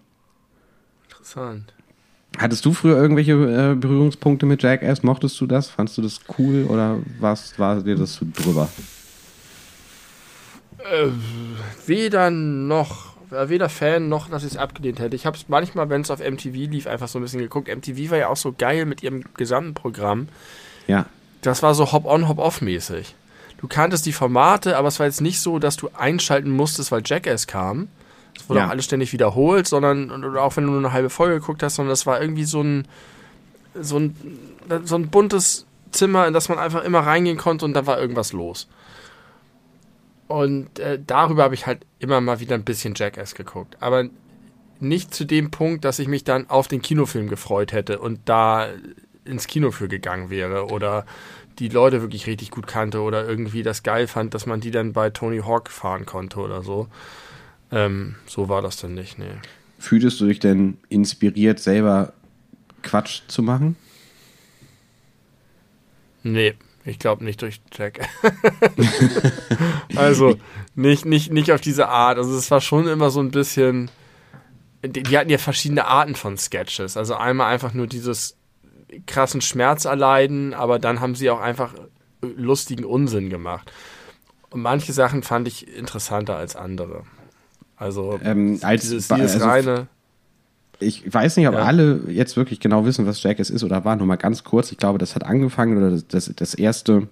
[1.09, 1.73] Interessant.
[2.39, 5.03] Hattest du früher irgendwelche äh, Berührungspunkte mit Jackass?
[5.03, 5.69] Mochtest du das?
[5.69, 8.69] Fandest du das cool oder was war dir das drüber?
[10.93, 11.09] Äh,
[11.87, 15.17] weder noch, äh, weder Fan noch, dass ich es abgelehnt hätte.
[15.17, 17.69] Ich habe es manchmal, wenn es auf MTV lief, einfach so ein bisschen geguckt.
[17.69, 20.29] MTV war ja auch so geil mit ihrem gesamten Programm.
[20.87, 21.07] Ja.
[21.43, 23.15] Das war so Hop-on, Hop-off mäßig.
[23.59, 27.03] Du kanntest die Formate, aber es war jetzt nicht so, dass du einschalten musstest, weil
[27.05, 27.89] Jackass kam.
[28.37, 28.67] Es wurde ja.
[28.67, 31.91] auch alles ständig wiederholt, sondern auch wenn du nur eine halbe Folge geguckt hast, sondern
[31.91, 32.87] das war irgendwie so ein,
[33.81, 34.15] so ein,
[34.85, 38.33] so ein buntes Zimmer, in das man einfach immer reingehen konnte und da war irgendwas
[38.33, 38.69] los.
[40.29, 43.77] Und äh, darüber habe ich halt immer mal wieder ein bisschen Jackass geguckt.
[43.81, 44.09] Aber
[44.81, 48.69] nicht zu dem Punkt, dass ich mich dann auf den Kinofilm gefreut hätte und da
[49.25, 51.07] ins Kino für gegangen wäre oder
[51.59, 54.93] die Leute wirklich richtig gut kannte oder irgendwie das geil fand, dass man die dann
[54.93, 56.89] bei Tony Hawk fahren konnte oder so.
[57.73, 59.25] Ähm, so war das dann nicht, nee.
[59.79, 62.13] Fühltest du dich denn inspiriert, selber
[62.83, 63.77] Quatsch zu machen?
[66.23, 66.55] Nee.
[66.87, 68.09] Ich glaube nicht durch Jack.
[69.97, 70.37] also
[70.77, 72.17] nicht, nicht, nicht auf diese Art.
[72.17, 73.91] Also es war schon immer so ein bisschen.
[74.85, 76.97] Die, die, hatten ja verschiedene Arten von Sketches.
[76.97, 78.37] Also einmal einfach nur dieses
[79.07, 81.75] krassen Schmerz erleiden, aber dann haben sie auch einfach
[82.21, 83.73] lustigen Unsinn gemacht.
[84.51, 87.03] Und manche Sachen fand ich interessanter als andere.
[87.77, 89.89] Also ähm, als, dieses, dieses also reine
[90.79, 91.63] ich weiß nicht, ob ja.
[91.63, 93.97] alle jetzt wirklich genau wissen, was Jackass ist oder war.
[93.97, 94.73] Nur mal ganz kurz.
[94.73, 97.09] Ich glaube, das hat angefangen oder das, das, das erste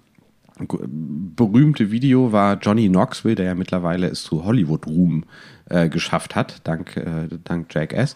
[0.57, 5.25] berühmte Video war Johnny Knoxville, der ja mittlerweile es zu Hollywood-Ruhm
[5.69, 8.15] äh, geschafft hat, dank, äh, dank Jackass.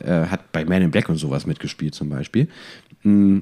[0.00, 2.48] Äh, hat bei Man in Black und sowas mitgespielt zum Beispiel.
[3.04, 3.40] Mm,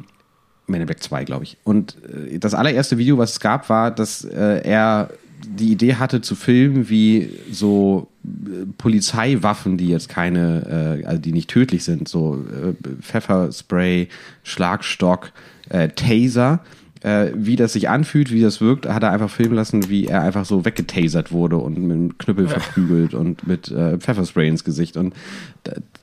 [0.67, 1.57] Men in Black 2, glaube ich.
[1.65, 5.11] Und äh, das allererste Video, was es gab, war, dass äh, er
[5.45, 11.33] die Idee hatte zu filmen, wie so äh, Polizeiwaffen, die jetzt keine, äh, also die
[11.33, 14.09] nicht tödlich sind, so äh, Pfefferspray,
[14.43, 15.33] Schlagstock,
[15.69, 16.61] äh, Taser,
[17.03, 20.23] äh, wie das sich anfühlt, wie das wirkt, hat er einfach filmen lassen, wie er
[20.23, 24.97] einfach so weggetasert wurde und mit einem Knüppel verprügelt und mit äh, Pfefferspray ins Gesicht.
[24.97, 25.15] Und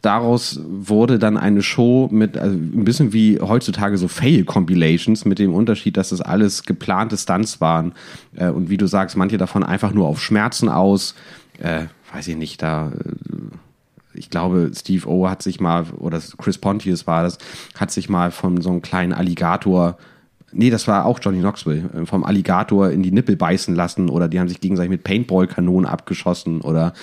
[0.02, 5.54] daraus wurde dann eine Show mit, also ein bisschen wie heutzutage so Fail-Compilations, mit dem
[5.54, 7.94] Unterschied, dass das alles geplante Stunts waren.
[8.36, 11.16] Äh, und wie du sagst, manche davon einfach nur auf Schmerzen aus.
[11.60, 13.10] Äh, weiß ich nicht, da äh,
[14.14, 17.38] ich glaube, Steve O hat sich mal, oder Chris Pontius war das,
[17.76, 19.98] hat sich mal von so einem kleinen Alligator
[20.52, 21.90] Nee, das war auch Johnny Knoxville.
[21.94, 25.86] Äh, vom Alligator in die Nippel beißen lassen oder die haben sich gegenseitig mit Paintball-Kanonen
[25.86, 26.94] abgeschossen oder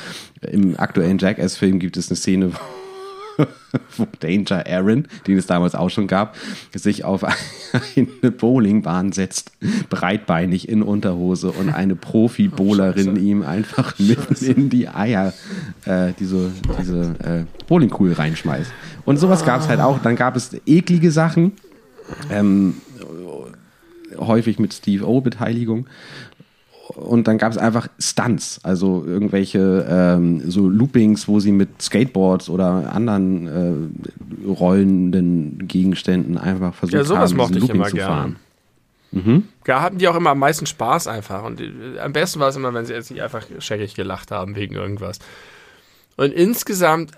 [0.41, 2.51] im aktuellen Jackass-Film gibt es eine Szene,
[3.97, 6.37] wo Danger Aaron, den es damals auch schon gab,
[6.74, 7.24] sich auf
[7.97, 9.53] eine Bowlingbahn setzt,
[9.89, 14.53] breitbeinig in Unterhose und eine Profi-Bowlerin oh, ihm einfach mitten Scheiße.
[14.53, 15.33] in die Eier
[15.85, 18.72] äh, diese, diese äh, Bowlingkugel reinschmeißt.
[19.05, 20.01] Und sowas gab es halt auch.
[20.01, 21.53] Dann gab es eklige Sachen.
[22.31, 22.74] Ähm,
[24.18, 25.87] häufig mit Steve O-Beteiligung.
[26.95, 32.49] Und dann gab es einfach Stunts, also irgendwelche ähm, so Loopings, wo sie mit Skateboards
[32.49, 38.37] oder anderen äh, rollenden Gegenständen einfach versucht ja, sowas haben, mochte ich immer zu fahren.
[39.11, 39.49] Mhm.
[39.64, 41.43] Da hatten die auch immer am meisten Spaß einfach.
[41.43, 44.55] Und die, am besten war es immer, wenn sie jetzt nicht einfach scheckig gelacht haben
[44.55, 45.18] wegen irgendwas.
[46.16, 47.16] Und insgesamt, äh,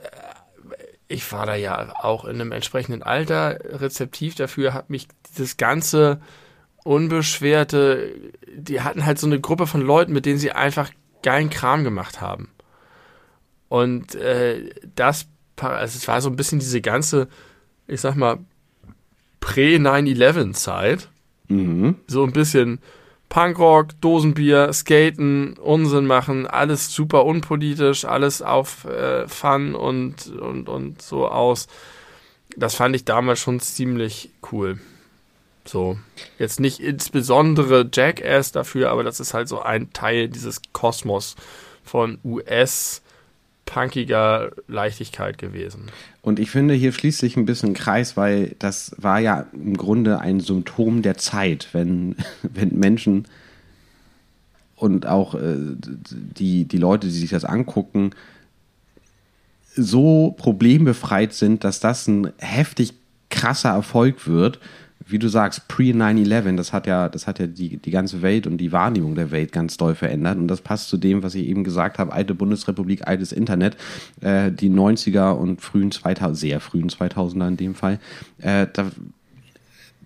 [1.08, 6.20] ich war da ja auch in einem entsprechenden Alter rezeptiv dafür, hat mich das ganze
[6.84, 8.14] unbeschwerte,
[8.54, 10.90] die hatten halt so eine Gruppe von Leuten, mit denen sie einfach
[11.22, 12.48] geilen Kram gemacht haben.
[13.68, 15.26] Und äh, das,
[15.56, 17.28] also es war so ein bisschen diese ganze,
[17.86, 18.38] ich sag mal,
[19.40, 21.08] Prä-9-11-Zeit.
[21.48, 21.96] Mhm.
[22.06, 22.80] So ein bisschen
[23.28, 31.02] Punkrock, Dosenbier, Skaten, Unsinn machen, alles super unpolitisch, alles auf äh, Fun und, und, und
[31.02, 31.66] so aus.
[32.56, 34.78] Das fand ich damals schon ziemlich cool.
[35.68, 35.98] So,
[36.38, 41.36] jetzt nicht insbesondere Jackass dafür, aber das ist halt so ein Teil dieses Kosmos
[41.84, 43.02] von US
[43.66, 45.90] punkiger Leichtigkeit gewesen.
[46.22, 49.76] Und ich finde, hier schließt sich ein bisschen ein Kreis, weil das war ja im
[49.76, 53.28] Grunde ein Symptom der Zeit, wenn, wenn Menschen
[54.74, 58.12] und auch äh, die, die Leute, die sich das angucken,
[59.74, 62.94] so problembefreit sind, dass das ein heftig
[63.28, 64.60] krasser Erfolg wird
[65.10, 68.58] wie du sagst, pre-9-11, das hat ja, das hat ja die, die ganze Welt und
[68.58, 70.36] die Wahrnehmung der Welt ganz doll verändert.
[70.36, 73.76] Und das passt zu dem, was ich eben gesagt habe, alte Bundesrepublik, altes Internet,
[74.20, 77.98] äh, die 90er und frühen 2000, sehr frühen 2000er in dem Fall.
[78.38, 78.90] Äh, da,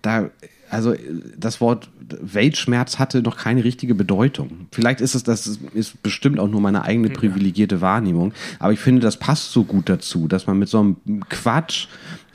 [0.01, 0.29] da
[0.73, 0.95] also
[1.37, 1.89] das Wort
[2.21, 4.67] Weltschmerz hatte noch keine richtige Bedeutung.
[4.71, 9.01] Vielleicht ist es, das ist bestimmt auch nur meine eigene privilegierte Wahrnehmung, aber ich finde,
[9.01, 10.97] das passt so gut dazu, dass man mit so einem
[11.29, 11.87] Quatsch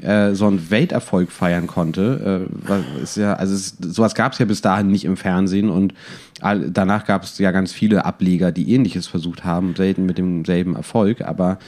[0.02, 2.48] äh, so einen Welterfolg feiern konnte.
[2.68, 5.92] Äh, ist ja, also es, sowas gab es ja bis dahin nicht im Fernsehen und
[6.40, 10.76] all, danach gab es ja ganz viele Ableger, die ähnliches versucht haben, selten mit demselben
[10.76, 11.58] Erfolg, aber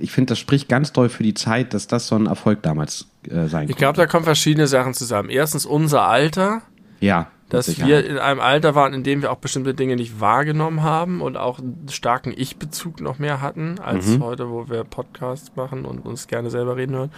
[0.00, 3.06] ich finde, das spricht ganz doll für die Zeit, dass das so ein Erfolg damals
[3.28, 5.28] äh, sein Ich glaube, da kommen verschiedene Sachen zusammen.
[5.28, 6.62] Erstens unser Alter.
[7.00, 7.28] Ja.
[7.48, 11.20] Dass wir in einem Alter waren, in dem wir auch bestimmte Dinge nicht wahrgenommen haben
[11.20, 14.22] und auch einen starken Ich-Bezug noch mehr hatten, als mhm.
[14.22, 17.10] heute, wo wir Podcasts machen und uns gerne selber reden hören.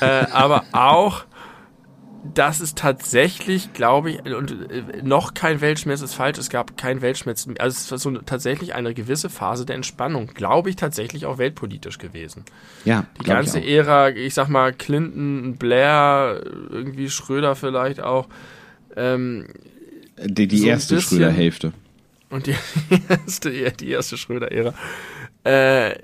[0.00, 1.24] äh, aber auch
[2.22, 7.00] das ist tatsächlich, glaube ich, und äh, noch kein Weltschmerz ist falsch, es gab kein
[7.00, 11.38] Weltschmerz, also es war so tatsächlich eine gewisse Phase der Entspannung, glaube ich, tatsächlich auch
[11.38, 12.44] weltpolitisch gewesen.
[12.84, 13.06] Ja.
[13.20, 18.28] Die ganze ich Ära, ich sag mal, Clinton, Blair, irgendwie Schröder vielleicht auch.
[18.96, 19.46] Ähm,
[20.24, 21.72] die, die so erste Schröder-Hälfte.
[22.30, 22.54] Und die
[23.08, 24.74] erste, die erste Schröder-Ära.
[25.44, 25.94] Äh,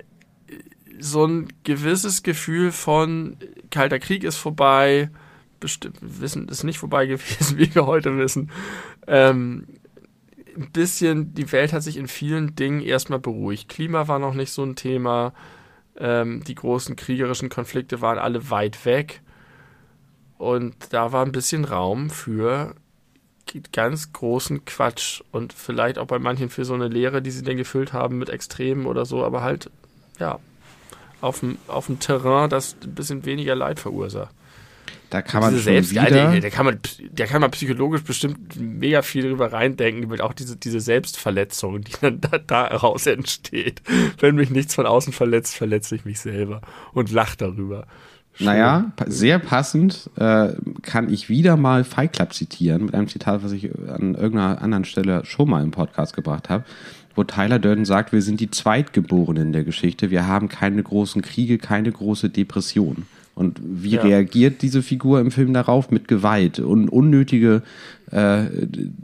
[0.99, 3.37] so ein gewisses Gefühl von
[3.69, 5.09] Kalter Krieg ist vorbei,
[5.61, 8.51] wissen, ist nicht vorbei gewesen, wie wir heute wissen.
[9.07, 9.67] Ähm,
[10.55, 13.67] ein bisschen, die Welt hat sich in vielen Dingen erstmal beruhigt.
[13.69, 15.33] Klima war noch nicht so ein Thema.
[15.97, 19.21] Ähm, die großen kriegerischen Konflikte waren alle weit weg.
[20.37, 22.75] Und da war ein bisschen Raum für
[23.71, 27.57] ganz großen Quatsch und vielleicht auch bei manchen für so eine Lehre, die sie dann
[27.57, 29.69] gefüllt haben mit Extremen oder so, aber halt,
[30.19, 30.39] ja,
[31.21, 34.33] auf dem, auf dem Terrain, das ein bisschen weniger Leid verursacht.
[35.09, 36.79] Da kann man selbst, wieder da, kann man,
[37.11, 41.93] da kann man psychologisch bestimmt mega viel drüber reindenken, über auch diese, diese Selbstverletzung, die
[42.01, 43.81] dann da, daraus entsteht.
[44.19, 46.61] Wenn mich nichts von außen verletzt, verletze ich mich selber
[46.93, 47.87] und lache darüber.
[48.39, 53.51] naja, sehr passend äh, kann ich wieder mal Fight Club zitieren, mit einem Zitat, was
[53.51, 56.65] ich an irgendeiner anderen Stelle schon mal im Podcast gebracht habe,
[57.15, 61.57] wo Tyler Durden sagt, wir sind die Zweitgeborenen der Geschichte, wir haben keine großen Kriege,
[61.57, 63.05] keine große Depression.
[63.35, 64.01] Und wie ja.
[64.01, 65.91] reagiert diese Figur im Film darauf?
[65.91, 67.63] Mit Gewalt und unnötige,
[68.09, 68.45] äh,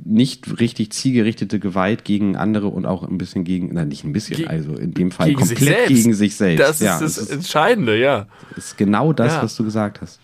[0.06, 4.38] nicht richtig zielgerichtete Gewalt gegen andere und auch ein bisschen gegen, nein, nicht ein bisschen,
[4.38, 6.62] Ge also in dem Fall komplett sich gegen sich selbst.
[6.62, 8.28] Das ist ja, das, das Entscheidende, ja.
[8.56, 9.44] Ist genau das, ja.
[9.44, 10.22] was du gesagt hast.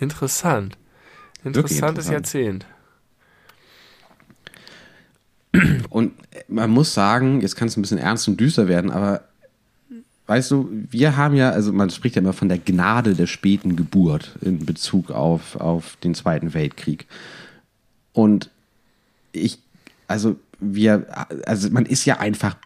[0.00, 0.78] Interessant.
[1.44, 2.12] Interessantes interessant.
[2.12, 2.66] Jahrzehnt.
[5.90, 6.12] Und
[6.48, 9.24] man muss sagen, jetzt kann es ein bisschen ernst und düster werden, aber
[10.32, 13.76] weißt du, wir haben ja, also man spricht ja immer von der Gnade der späten
[13.76, 17.06] Geburt in Bezug auf, auf den Zweiten Weltkrieg.
[18.14, 18.48] Und
[19.32, 19.58] ich,
[20.08, 21.06] also wir,
[21.44, 22.56] also man ist ja einfach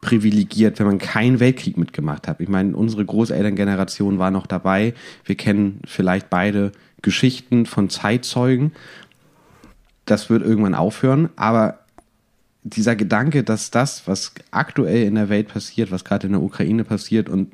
[0.00, 2.38] privilegiert, wenn man keinen Weltkrieg mitgemacht hat.
[2.38, 4.94] Ich meine, unsere Großelterngeneration war noch dabei.
[5.24, 6.70] Wir kennen vielleicht beide
[7.02, 8.70] Geschichten von Zeitzeugen.
[10.04, 11.80] Das wird irgendwann aufhören, aber
[12.66, 16.82] dieser Gedanke, dass das, was aktuell in der Welt passiert, was gerade in der Ukraine
[16.82, 17.52] passiert und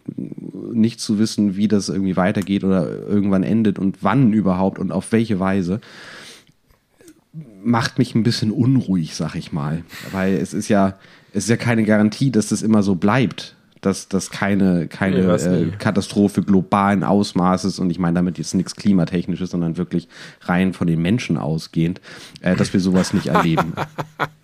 [0.74, 5.12] nicht zu wissen, wie das irgendwie weitergeht oder irgendwann endet und wann überhaupt und auf
[5.12, 5.80] welche Weise,
[7.62, 9.84] macht mich ein bisschen unruhig, sag ich mal.
[10.12, 10.94] Weil es ist ja,
[11.32, 13.56] es ist ja keine Garantie, dass das immer so bleibt.
[13.82, 19.50] Dass das keine, keine äh, Katastrophe globalen Ausmaßes und ich meine damit jetzt nichts klimatechnisches,
[19.50, 20.08] sondern wirklich
[20.42, 22.00] rein von den Menschen ausgehend,
[22.40, 23.74] äh, dass wir sowas nicht erleben.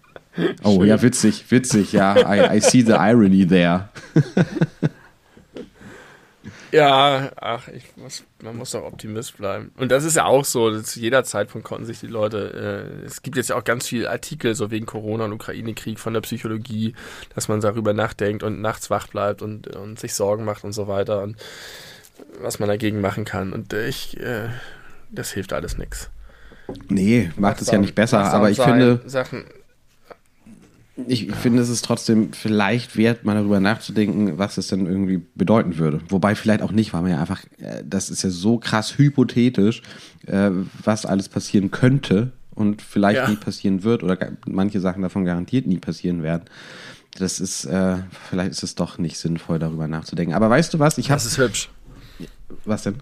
[0.63, 0.89] Oh Schön.
[0.89, 2.17] ja, witzig, witzig, ja.
[2.17, 3.89] I, I see the irony there.
[6.73, 9.73] ja, ach, ich muss, man muss doch Optimist bleiben.
[9.77, 13.23] Und das ist ja auch so, zu jeder Zeitpunkt konnten sich die Leute, äh, es
[13.23, 16.95] gibt jetzt ja auch ganz viele Artikel, so wegen Corona und Ukraine-Krieg von der Psychologie,
[17.35, 20.89] dass man darüber nachdenkt und nachts wach bleibt und, und sich Sorgen macht und so
[20.89, 21.37] weiter und
[22.41, 23.53] was man dagegen machen kann.
[23.53, 24.49] Und ich, äh,
[25.11, 26.11] das hilft alles nichts.
[26.89, 29.01] Nee, macht es ja nicht besser, aber ich finde.
[29.07, 29.45] Sachen,
[31.07, 35.79] ich finde, es ist trotzdem vielleicht wert, mal darüber nachzudenken, was es denn irgendwie bedeuten
[35.79, 36.01] würde.
[36.09, 39.83] Wobei vielleicht auch nicht, weil man ja einfach, äh, das ist ja so krass hypothetisch,
[40.27, 40.51] äh,
[40.83, 43.29] was alles passieren könnte und vielleicht ja.
[43.29, 46.45] nie passieren wird oder manche Sachen davon garantiert nie passieren werden.
[47.17, 50.35] Das ist, äh, vielleicht ist es doch nicht sinnvoll, darüber nachzudenken.
[50.35, 50.99] Aber weißt du was?
[50.99, 51.23] Ich habe.
[51.23, 51.71] Das ist hübsch.
[52.65, 52.97] Was denn?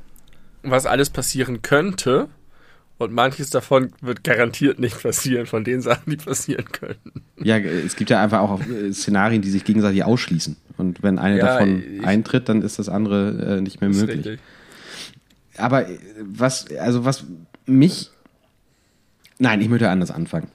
[0.63, 2.29] Was alles passieren könnte,
[2.99, 7.23] und manches davon wird garantiert nicht passieren, von den Sachen, die passieren könnten.
[7.43, 10.57] Ja, es gibt ja einfach auch äh, Szenarien, die sich gegenseitig ausschließen.
[10.79, 14.19] Und wenn eine ja, davon eintritt, dann ist das andere äh, nicht mehr möglich.
[14.27, 14.41] Richtig.
[15.59, 17.25] Aber äh, was, also was
[17.67, 18.11] mich.
[19.39, 20.49] Nein, ich möchte anders anfangen.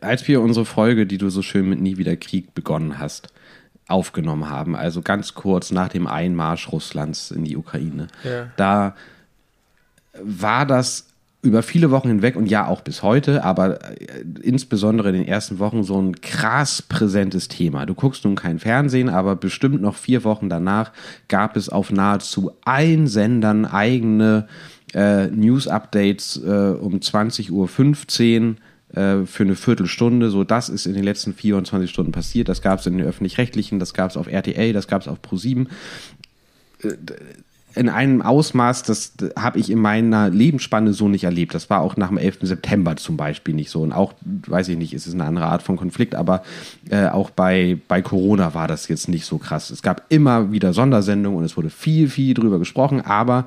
[0.00, 3.32] Als wir unsere Folge, die du so schön mit Nie wieder Krieg begonnen hast,
[3.88, 8.50] aufgenommen haben, also ganz kurz nach dem Einmarsch Russlands in die Ukraine, ja.
[8.56, 8.96] da
[10.22, 11.05] war das
[11.46, 15.58] über viele Wochen hinweg und ja auch bis heute, aber äh, insbesondere in den ersten
[15.58, 17.86] Wochen so ein krass präsentes Thema.
[17.86, 20.92] Du guckst nun kein Fernsehen, aber bestimmt noch vier Wochen danach
[21.28, 24.48] gab es auf nahezu allen Sendern eigene
[24.94, 28.56] äh, News-Updates äh, um 20.15 Uhr
[28.94, 30.30] äh, für eine Viertelstunde.
[30.30, 32.48] So, das ist in den letzten 24 Stunden passiert.
[32.48, 35.18] Das gab es in den öffentlich-rechtlichen, das gab es auf RTL, das gab es auf
[35.20, 35.66] Pro7
[37.76, 41.54] in einem Ausmaß, das habe ich in meiner Lebensspanne so nicht erlebt.
[41.54, 42.38] Das war auch nach dem 11.
[42.42, 43.82] September zum Beispiel nicht so.
[43.82, 44.14] Und auch,
[44.46, 46.42] weiß ich nicht, ist es eine andere Art von Konflikt, aber
[46.88, 49.68] äh, auch bei, bei Corona war das jetzt nicht so krass.
[49.68, 53.44] Es gab immer wieder Sondersendungen und es wurde viel, viel drüber gesprochen, aber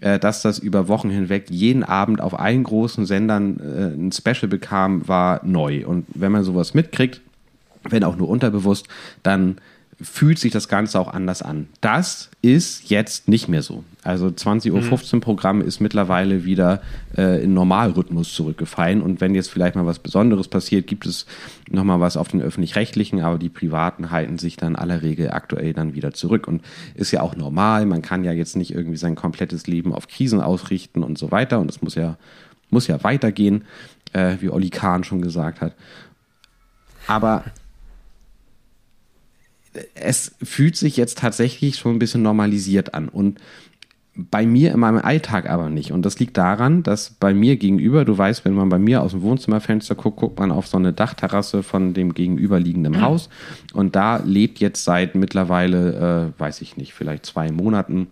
[0.00, 4.48] äh, dass das über Wochen hinweg jeden Abend auf allen großen Sendern äh, ein Special
[4.48, 5.86] bekam, war neu.
[5.86, 7.20] Und wenn man sowas mitkriegt,
[7.88, 8.86] wenn auch nur unterbewusst,
[9.24, 9.56] dann
[10.00, 11.68] fühlt sich das Ganze auch anders an.
[11.80, 13.84] Das ist jetzt nicht mehr so.
[14.02, 16.80] Also 20.15 Uhr Programm ist mittlerweile wieder
[17.16, 19.02] äh, in Normalrhythmus zurückgefallen.
[19.02, 21.26] Und wenn jetzt vielleicht mal was Besonderes passiert, gibt es
[21.70, 25.94] nochmal was auf den öffentlich-rechtlichen, aber die Privaten halten sich dann aller Regel aktuell dann
[25.94, 26.48] wieder zurück.
[26.48, 26.62] Und
[26.94, 27.86] ist ja auch normal.
[27.86, 31.60] Man kann ja jetzt nicht irgendwie sein komplettes Leben auf Krisen ausrichten und so weiter.
[31.60, 32.16] Und es muss ja,
[32.70, 33.64] muss ja weitergehen,
[34.14, 35.74] äh, wie Olli Kahn schon gesagt hat.
[37.06, 37.44] Aber
[39.94, 43.08] es fühlt sich jetzt tatsächlich schon ein bisschen normalisiert an.
[43.08, 43.38] Und
[44.14, 45.90] bei mir in meinem Alltag aber nicht.
[45.90, 49.12] Und das liegt daran, dass bei mir gegenüber, du weißt, wenn man bei mir aus
[49.12, 53.30] dem Wohnzimmerfenster guckt, guckt man auf so eine Dachterrasse von dem gegenüberliegenden Haus.
[53.72, 58.08] Und da lebt jetzt seit mittlerweile, äh, weiß ich nicht, vielleicht zwei Monaten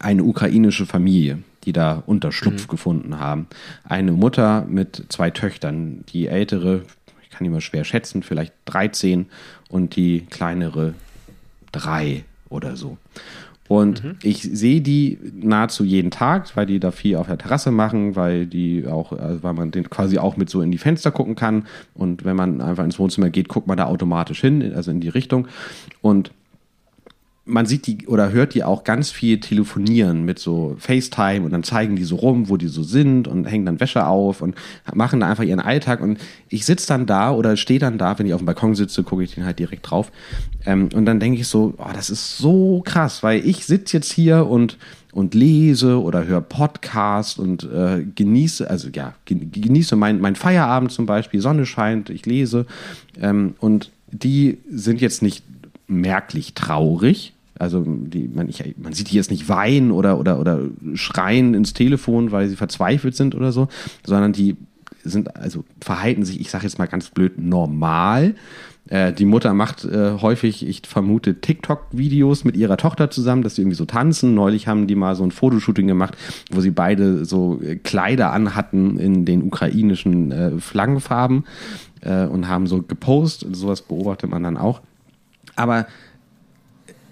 [0.00, 2.70] eine ukrainische Familie, die da Unterschlupf mhm.
[2.70, 3.46] gefunden haben.
[3.84, 6.04] Eine Mutter mit zwei Töchtern.
[6.10, 6.82] Die ältere,
[7.22, 9.26] ich kann immer schwer schätzen, vielleicht 13
[9.72, 10.94] und die kleinere
[11.72, 12.98] drei oder so.
[13.68, 14.16] Und mhm.
[14.22, 18.44] ich sehe die nahezu jeden Tag, weil die da viel auf der Terrasse machen, weil
[18.44, 21.66] die auch, also weil man den quasi auch mit so in die Fenster gucken kann.
[21.94, 25.08] Und wenn man einfach ins Wohnzimmer geht, guckt man da automatisch hin, also in die
[25.08, 25.48] Richtung.
[26.02, 26.32] Und
[27.44, 31.64] man sieht die oder hört die auch ganz viel telefonieren mit so FaceTime und dann
[31.64, 34.54] zeigen die so rum, wo die so sind und hängen dann Wäsche auf und
[34.94, 38.26] machen da einfach ihren Alltag und ich sitze dann da oder stehe dann da, wenn
[38.26, 40.12] ich auf dem Balkon sitze, gucke ich den halt direkt drauf
[40.66, 44.12] ähm, und dann denke ich so, oh, das ist so krass, weil ich sitze jetzt
[44.12, 44.78] hier und
[45.12, 51.04] und lese oder höre Podcast und äh, genieße, also ja, genieße mein, mein Feierabend zum
[51.04, 52.64] Beispiel, Sonne scheint, ich lese
[53.20, 55.44] ähm, und die sind jetzt nicht
[55.86, 57.31] merklich traurig.
[57.58, 60.60] Also die, man, ich, man sieht die jetzt nicht weinen oder, oder, oder
[60.94, 63.68] schreien ins Telefon, weil sie verzweifelt sind oder so,
[64.04, 64.56] sondern die
[65.04, 68.34] sind, also verhalten sich, ich sage jetzt mal ganz blöd, normal.
[68.88, 73.62] Äh, die Mutter macht äh, häufig, ich vermute, TikTok-Videos mit ihrer Tochter zusammen, dass sie
[73.62, 74.34] irgendwie so tanzen.
[74.34, 76.16] Neulich haben die mal so ein Fotoshooting gemacht,
[76.50, 81.44] wo sie beide so äh, Kleider anhatten in den ukrainischen äh, Flaggenfarben
[82.00, 83.54] äh, und haben so gepostet.
[83.54, 84.80] Sowas beobachtet man dann auch.
[85.54, 85.86] Aber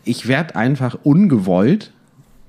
[0.05, 1.93] ich werde einfach ungewollt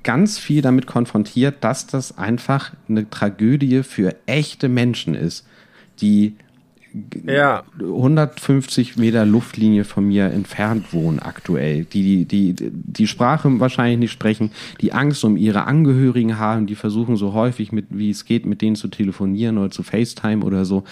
[0.03, 5.45] ganz viel damit konfrontiert, dass das einfach eine Tragödie für echte Menschen ist,
[6.01, 6.35] die
[7.25, 7.63] ja.
[7.79, 14.11] 150 Meter Luftlinie von mir entfernt wohnen aktuell, die, die, die die Sprache wahrscheinlich nicht
[14.11, 14.51] sprechen,
[14.81, 18.61] die Angst um ihre Angehörigen haben, die versuchen so häufig mit, wie es geht, mit
[18.61, 20.83] denen zu telefonieren oder zu FaceTime oder so.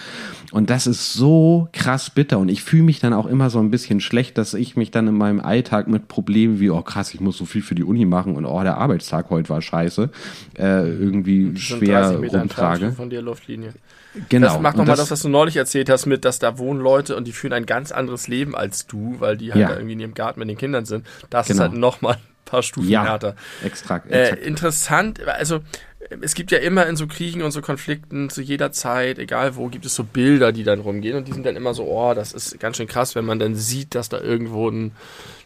[0.52, 2.38] Und das ist so krass bitter.
[2.38, 5.06] Und ich fühle mich dann auch immer so ein bisschen schlecht, dass ich mich dann
[5.08, 8.06] in meinem Alltag mit Problemen wie, oh krass, ich muss so viel für die Uni
[8.06, 10.10] machen und oh, der Arbeitstag heute war scheiße,
[10.58, 12.92] äh, irgendwie schwer rumtrage.
[12.92, 13.74] Von dir Luftlinie.
[14.28, 14.48] Genau.
[14.48, 17.16] Das macht nochmal das, das, was du neulich erzählt hast mit, dass da wohnen Leute
[17.16, 19.68] und die führen ein ganz anderes Leben als du, weil die halt ja.
[19.68, 21.06] da irgendwie in ihrem Garten mit den Kindern sind.
[21.30, 21.56] Das genau.
[21.56, 23.36] ist halt nochmal ein paar Stufen ja, härter.
[23.64, 24.42] Extrakt, äh, extrakt.
[24.42, 25.60] Äh, interessant, also
[26.22, 29.68] es gibt ja immer in so Kriegen und so Konflikten zu jeder Zeit, egal wo,
[29.68, 32.32] gibt es so Bilder, die dann rumgehen und die sind dann immer so, oh, das
[32.32, 34.92] ist ganz schön krass, wenn man dann sieht, dass da irgendwo ein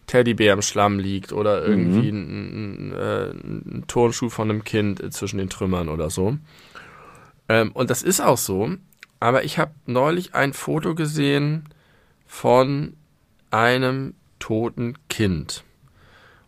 [0.07, 2.19] Teddybär im Schlamm liegt oder irgendwie mhm.
[2.19, 6.37] ein, ein, äh, ein, Turnschuh von einem Kind zwischen den Trümmern oder so.
[7.49, 8.71] Ähm, und das ist auch so.
[9.25, 11.71] Aber ich habe neulich ein Foto gesehen
[12.27, 12.95] von
[13.51, 15.65] einem toten Kind.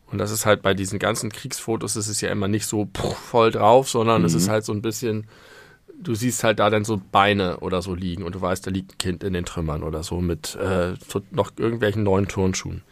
[0.09, 3.51] Und das ist halt bei diesen ganzen Kriegsfotos, das ist ja immer nicht so voll
[3.51, 4.27] drauf, sondern mhm.
[4.27, 5.27] es ist halt so ein bisschen,
[5.99, 8.93] du siehst halt da dann so Beine oder so liegen und du weißt, da liegt
[8.93, 10.93] ein Kind in den Trümmern oder so mit äh,
[11.31, 12.83] noch irgendwelchen neuen Turnschuhen.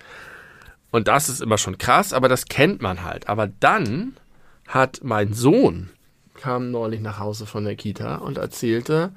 [0.92, 3.28] Und das ist immer schon krass, aber das kennt man halt.
[3.28, 4.16] Aber dann
[4.66, 5.90] hat mein Sohn
[6.36, 9.12] kam neulich nach Hause von der Kita und erzählte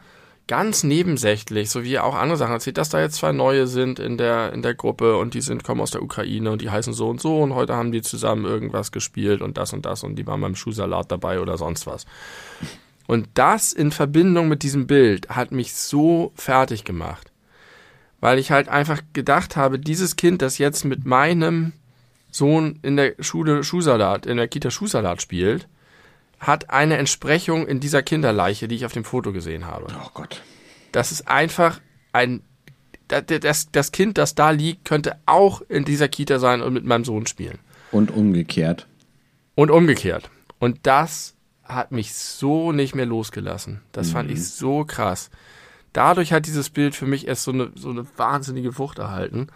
[0.47, 3.99] ganz nebensächlich, so wie er auch andere Sachen erzählt, dass da jetzt zwei neue sind
[3.99, 6.93] in der, in der Gruppe und die sind, kommen aus der Ukraine und die heißen
[6.93, 10.15] so und so und heute haben die zusammen irgendwas gespielt und das und das und
[10.15, 12.05] die waren beim Schuhsalat dabei oder sonst was.
[13.07, 17.31] Und das in Verbindung mit diesem Bild hat mich so fertig gemacht.
[18.19, 21.73] Weil ich halt einfach gedacht habe, dieses Kind, das jetzt mit meinem
[22.31, 25.67] Sohn in der Schule Schuhsalat, in der Kita Schuhsalat spielt,
[26.39, 29.87] hat eine Entsprechung in dieser Kinderleiche, die ich auf dem Foto gesehen habe.
[29.89, 30.41] Oh Gott.
[30.91, 31.79] Das ist einfach
[32.13, 32.41] ein.
[33.07, 37.05] Das, das Kind, das da liegt, könnte auch in dieser Kita sein und mit meinem
[37.05, 37.59] Sohn spielen.
[37.91, 38.85] Und umgekehrt.
[39.55, 40.29] Und umgekehrt.
[40.59, 43.81] Und das hat mich so nicht mehr losgelassen.
[43.93, 44.11] Das mhm.
[44.11, 44.43] fand ich mhm.
[44.43, 45.29] so krass.
[45.93, 49.47] Dadurch hat dieses Bild für mich erst so eine, so eine wahnsinnige Wucht erhalten.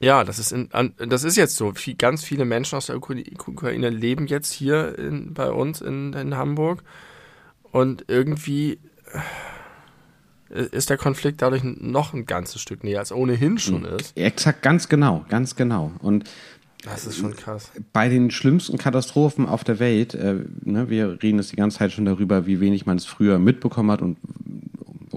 [0.00, 0.68] Ja, das ist, in,
[0.98, 1.72] das ist jetzt so.
[1.72, 6.36] Viel, ganz viele Menschen aus der Ukraine leben jetzt hier in, bei uns in, in
[6.36, 6.82] Hamburg.
[7.72, 8.78] Und irgendwie
[10.50, 13.96] äh, ist der Konflikt dadurch noch ein ganzes Stück näher, als ohnehin schon mhm.
[13.98, 14.16] ist.
[14.16, 15.92] Exakt, ganz genau, ganz genau.
[16.00, 16.24] Und
[16.84, 17.72] das ist schon krass.
[17.92, 21.92] Bei den schlimmsten Katastrophen auf der Welt, äh, ne, wir reden jetzt die ganze Zeit
[21.92, 24.18] schon darüber, wie wenig man es früher mitbekommen hat und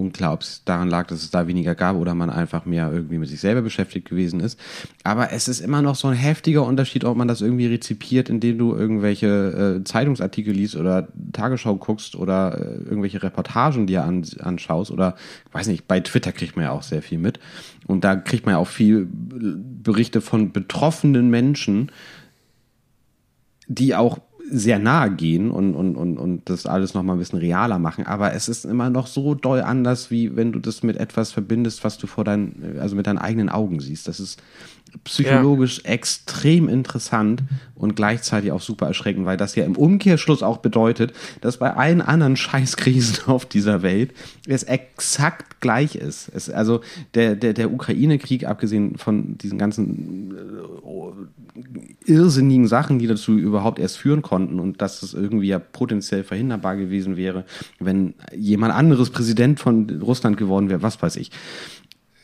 [0.00, 3.28] ob es daran lag, dass es da weniger gab oder man einfach mehr irgendwie mit
[3.28, 4.58] sich selber beschäftigt gewesen ist.
[5.04, 8.58] Aber es ist immer noch so ein heftiger Unterschied, ob man das irgendwie rezipiert, indem
[8.58, 14.90] du irgendwelche äh, Zeitungsartikel liest oder Tagesschau guckst oder äh, irgendwelche Reportagen dir an, anschaust
[14.90, 15.16] oder,
[15.52, 17.38] weiß nicht, bei Twitter kriegt man ja auch sehr viel mit.
[17.86, 21.90] Und da kriegt man ja auch viel Berichte von betroffenen Menschen,
[23.66, 24.18] die auch
[24.50, 28.06] sehr nahe gehen und, und, und, und das alles nochmal ein bisschen realer machen.
[28.06, 31.84] Aber es ist immer noch so doll anders, wie wenn du das mit etwas verbindest,
[31.84, 34.08] was du vor deinen, also mit deinen eigenen Augen siehst.
[34.08, 34.42] Das ist
[35.04, 35.90] psychologisch ja.
[35.90, 37.42] extrem interessant
[37.74, 42.02] und gleichzeitig auch super erschreckend, weil das ja im Umkehrschluss auch bedeutet, dass bei allen
[42.02, 44.12] anderen Scheißkrisen auf dieser Welt
[44.46, 46.30] es exakt gleich ist.
[46.34, 46.80] Es, also
[47.14, 53.96] der, der, der Ukraine-Krieg, abgesehen von diesen ganzen äh, irrsinnigen Sachen, die dazu überhaupt erst
[53.96, 57.44] führen konnten und dass es irgendwie ja potenziell verhinderbar gewesen wäre,
[57.78, 61.30] wenn jemand anderes Präsident von Russland geworden wäre, was weiß ich.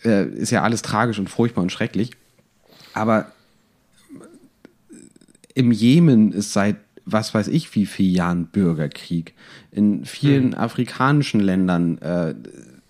[0.04, 2.10] Äh, ist ja alles tragisch und furchtbar und schrecklich.
[2.96, 3.26] Aber
[5.54, 6.76] im Jemen ist seit
[7.08, 9.34] was weiß ich wie vielen Jahren Bürgerkrieg.
[9.70, 10.54] In vielen mhm.
[10.54, 12.34] afrikanischen Ländern äh,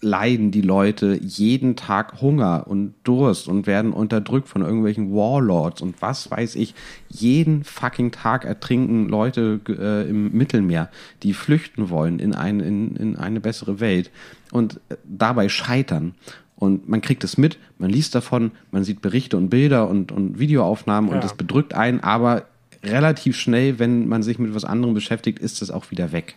[0.01, 6.01] leiden die Leute jeden Tag Hunger und Durst und werden unterdrückt von irgendwelchen Warlords und
[6.01, 6.75] was weiß ich.
[7.09, 10.91] Jeden fucking Tag ertrinken Leute äh, im Mittelmeer,
[11.23, 14.11] die flüchten wollen in, ein, in, in eine bessere Welt
[14.51, 16.15] und äh, dabei scheitern.
[16.57, 20.39] Und man kriegt es mit, man liest davon, man sieht Berichte und Bilder und, und
[20.39, 21.17] Videoaufnahmen ja.
[21.17, 22.47] und das bedrückt einen, aber
[22.83, 26.35] relativ schnell, wenn man sich mit was anderem beschäftigt, ist es auch wieder weg.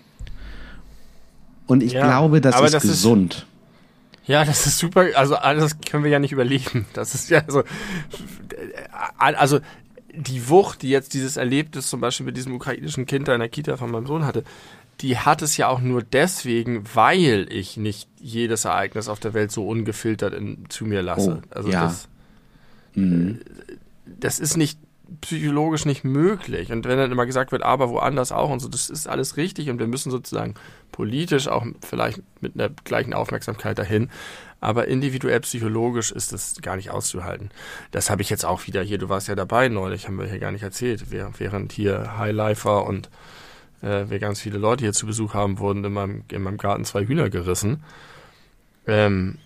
[1.68, 3.34] Und ich ja, glaube, das ist das gesund.
[3.34, 3.46] Ist,
[4.28, 5.06] ja, das ist super.
[5.16, 6.86] Also alles können wir ja nicht überleben.
[6.94, 7.64] Das ist ja so.
[9.18, 9.60] Also
[10.14, 13.50] die Wucht, die jetzt dieses Erlebnis zum Beispiel mit diesem ukrainischen Kind da in der
[13.50, 14.44] Kita von meinem Sohn hatte,
[15.02, 19.52] die hat es ja auch nur deswegen, weil ich nicht jedes Ereignis auf der Welt
[19.52, 21.42] so ungefiltert in, zu mir lasse.
[21.42, 21.84] Oh, also ja.
[21.84, 22.10] das,
[22.96, 23.40] mhm.
[24.06, 24.80] das ist nicht
[25.22, 26.72] psychologisch nicht möglich.
[26.72, 29.70] Und wenn dann immer gesagt wird, aber woanders auch und so, das ist alles richtig
[29.70, 30.54] und wir müssen sozusagen
[30.92, 34.10] politisch auch vielleicht mit einer gleichen Aufmerksamkeit dahin.
[34.62, 37.50] Aber individuell psychologisch ist das gar nicht auszuhalten.
[37.92, 40.40] Das habe ich jetzt auch wieder hier, du warst ja dabei neulich, haben wir hier
[40.40, 43.10] gar nicht erzählt, während hier Highlifer und
[43.82, 46.86] äh, wir ganz viele Leute hier zu Besuch haben, wurden in meinem, in meinem Garten
[46.86, 47.84] zwei Hühner gerissen.
[48.88, 49.38] Ähm,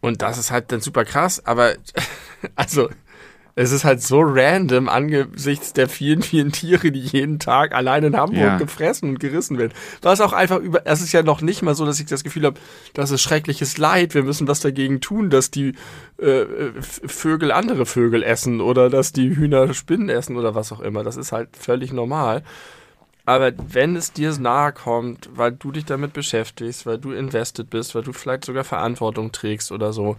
[0.00, 1.74] und das ist halt dann super krass, aber
[2.54, 2.88] also
[3.56, 8.16] es ist halt so random angesichts der vielen, vielen Tiere, die jeden Tag allein in
[8.16, 8.56] Hamburg ja.
[8.58, 9.72] gefressen und gerissen werden.
[10.02, 12.44] Was auch einfach über, es ist ja noch nicht mal so, dass ich das Gefühl
[12.44, 12.60] habe,
[12.94, 15.74] das ist schreckliches Leid, wir müssen was dagegen tun, dass die
[16.18, 16.44] äh,
[16.80, 21.02] Vögel andere Vögel essen oder dass die Hühner Spinnen essen oder was auch immer.
[21.02, 22.42] Das ist halt völlig normal.
[23.26, 27.94] Aber wenn es dir nahe kommt, weil du dich damit beschäftigst, weil du invested bist,
[27.94, 30.16] weil du vielleicht sogar Verantwortung trägst oder so,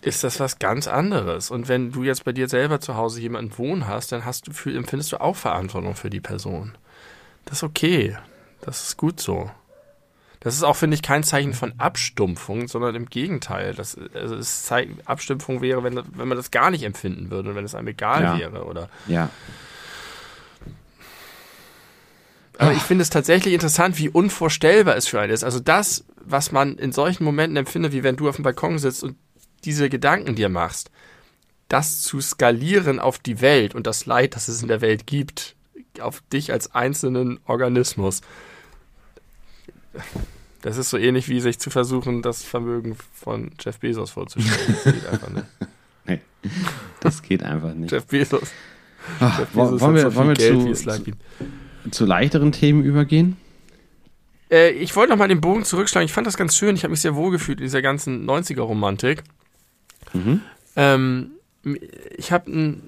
[0.00, 1.50] ist das was ganz anderes.
[1.50, 4.52] Und wenn du jetzt bei dir selber zu Hause jemanden wohnen hast, dann hast du
[4.52, 6.76] für, empfindest du auch Verantwortung für die Person.
[7.44, 8.16] Das ist okay.
[8.60, 9.50] Das ist gut so.
[10.40, 13.74] Das ist auch, finde ich, kein Zeichen von Abstumpfung, sondern im Gegenteil.
[13.74, 14.70] Das, also es
[15.04, 18.22] Abstumpfung wäre, wenn, wenn man das gar nicht empfinden würde und wenn es einem egal
[18.22, 18.38] ja.
[18.38, 18.64] wäre.
[18.64, 19.30] Oder ja.
[22.58, 25.44] Aber ich finde es tatsächlich interessant, wie unvorstellbar es für einen ist.
[25.44, 29.04] Also das, was man in solchen Momenten empfindet, wie wenn du auf dem Balkon sitzt
[29.04, 29.16] und
[29.64, 30.90] diese Gedanken dir machst,
[31.68, 35.54] das zu skalieren auf die Welt und das Leid, das es in der Welt gibt,
[36.00, 38.22] auf dich als einzelnen Organismus.
[40.62, 44.76] Das ist so ähnlich wie sich zu versuchen, das Vermögen von Jeff Bezos vorzustellen.
[44.84, 45.46] Das geht einfach nicht.
[46.06, 46.20] nee,
[47.00, 47.92] das geht einfach nicht.
[47.92, 48.50] Jeff Bezos.
[49.20, 51.12] Ach, Jeff Bezos wollen wir, so wollen wir Geld, zu,
[51.90, 53.36] zu, leichteren Themen übergehen?
[54.50, 56.06] Äh, ich wollte noch mal den Bogen zurückschlagen.
[56.06, 56.74] Ich fand das ganz schön.
[56.74, 59.22] Ich habe mich sehr wohl gefühlt in dieser ganzen 90er-Romantik.
[60.12, 60.40] Mhm.
[60.76, 61.30] Ähm,
[62.16, 62.78] ich habe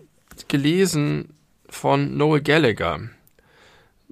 [0.49, 1.31] gelesen
[1.69, 3.01] von Noel Gallagher,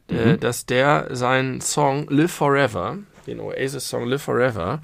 [0.09, 0.41] äh, mhm.
[0.41, 4.83] dass der seinen Song Live Forever, den Oasis-Song Live Forever,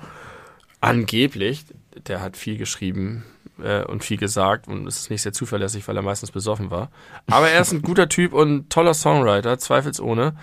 [0.81, 1.65] angeblich,
[2.07, 3.25] der hat viel geschrieben
[3.63, 6.91] äh, und viel gesagt und es ist nicht sehr zuverlässig, weil er meistens besoffen war.
[7.27, 10.37] Aber er ist ein guter Typ und toller Songwriter, zweifelsohne.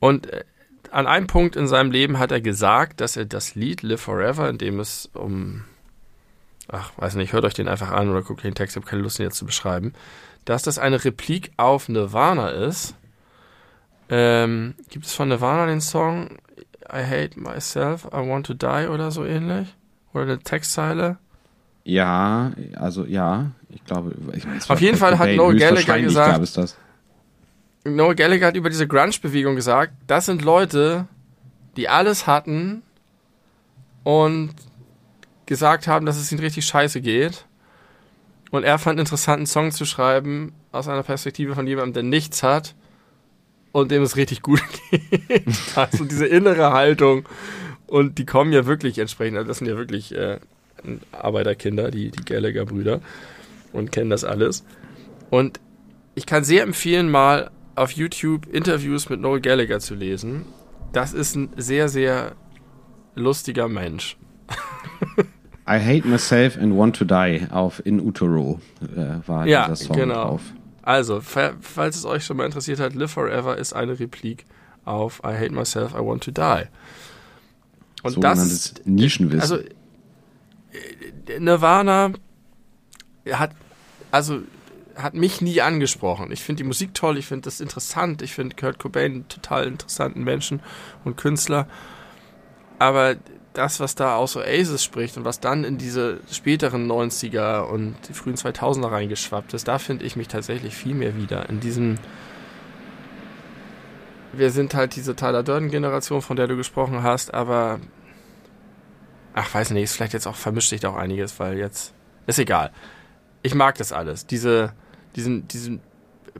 [0.00, 0.44] Und äh,
[0.90, 4.48] an einem Punkt in seinem Leben hat er gesagt, dass er das Lied Live Forever,
[4.48, 5.64] in dem es um
[6.68, 9.02] ach, weiß nicht, hört euch den einfach an oder guckt den Text, ich habe keine
[9.02, 9.92] Lust, ihn jetzt zu beschreiben,
[10.44, 12.94] dass das eine Replik auf Nirvana ist.
[14.08, 16.38] Ähm, gibt es von Nirvana den Song
[16.92, 19.74] I Hate Myself, I Want to Die oder so ähnlich?
[20.12, 21.18] Oder eine Textzeile?
[21.84, 24.14] Ja, also ja, ich glaube.
[24.34, 26.76] Ich weiß, auf jeden Fall hat Noel Gallagher gesagt.
[27.84, 31.08] Noel Gallagher hat über diese Grunge-Bewegung gesagt, das sind Leute,
[31.76, 32.82] die alles hatten
[34.04, 34.50] und
[35.46, 37.44] gesagt haben, dass es ihnen richtig scheiße geht.
[38.52, 42.42] Und er fand interessant, einen Song zu schreiben aus einer Perspektive von jemandem, der nichts
[42.42, 42.74] hat
[43.72, 45.44] und dem es richtig gut geht.
[45.74, 47.28] also diese innere Haltung.
[47.86, 50.38] Und die kommen ja wirklich entsprechend, also das sind ja wirklich äh,
[51.12, 53.00] Arbeiterkinder, die, die Gallagher-Brüder
[53.72, 54.64] und kennen das alles.
[55.30, 55.60] Und
[56.14, 60.44] ich kann sehr empfehlen, mal auf YouTube Interviews mit Noel Gallagher zu lesen.
[60.92, 62.32] Das ist ein sehr, sehr
[63.14, 64.16] lustiger Mensch.
[65.66, 69.96] I Hate Myself and Want to Die auf In Utero äh, war Ja, dieser Song
[69.96, 70.24] genau.
[70.24, 70.42] drauf.
[70.82, 74.44] Also, fa- falls es euch schon mal interessiert hat, Live Forever ist eine Replik
[74.84, 76.64] auf I Hate Myself, I Want to Die.
[78.02, 79.40] Und das Sogenanntes ist, Nischenwissen.
[79.40, 79.58] also
[81.38, 82.12] Nirvana
[83.30, 83.52] hat
[84.10, 84.42] also
[84.96, 86.30] hat mich nie angesprochen.
[86.32, 89.66] Ich finde die Musik toll, ich finde das interessant, ich finde Kurt Cobain einen total
[89.66, 90.60] interessanten Menschen
[91.04, 91.66] und Künstler.
[92.78, 93.16] Aber
[93.54, 98.14] das, was da aus Oasis spricht und was dann in diese späteren 90er und die
[98.14, 101.48] frühen 2000er reingeschwappt ist, da finde ich mich tatsächlich viel mehr wieder.
[101.48, 101.96] In diesem
[104.32, 107.80] wir sind halt diese Tyler Durden-Generation, von der du gesprochen hast, aber
[109.34, 111.92] ach, weiß nicht, ist vielleicht jetzt auch vermischt sich da auch einiges, weil jetzt
[112.26, 112.70] ist egal.
[113.42, 114.26] Ich mag das alles.
[114.26, 114.72] Diese,
[115.16, 115.80] diesen, diesen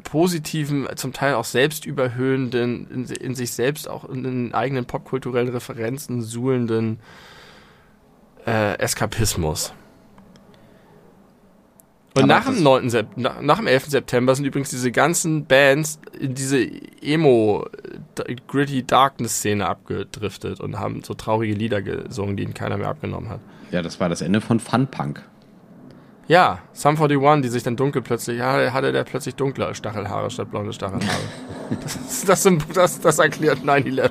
[0.05, 6.23] positiven, zum Teil auch selbstüberhöhenden, in, in sich selbst auch in den eigenen popkulturellen Referenzen
[6.23, 7.01] suhlenden
[8.47, 9.73] äh, Eskapismus.
[12.15, 12.91] Und nach dem, 9.
[12.91, 13.87] Sep nach, dem 11.
[13.87, 16.59] September sind übrigens diese ganzen Bands in diese
[17.01, 17.67] Emo,
[18.27, 23.31] äh, gritty Darkness-Szene abgedriftet und haben so traurige Lieder gesungen, die ihnen keiner mehr abgenommen
[23.31, 23.41] hat.
[23.71, 25.23] ja, das war das Ende von Fun Punk.
[26.29, 30.51] Ja, Sum 41, die sich dann dunkel plötzlich, ja, hatte der plötzlich dunkle Stachelhaare statt
[30.51, 31.19] blonde Stachelhaare.
[31.83, 34.11] das, das, das, das erklärt 9-11.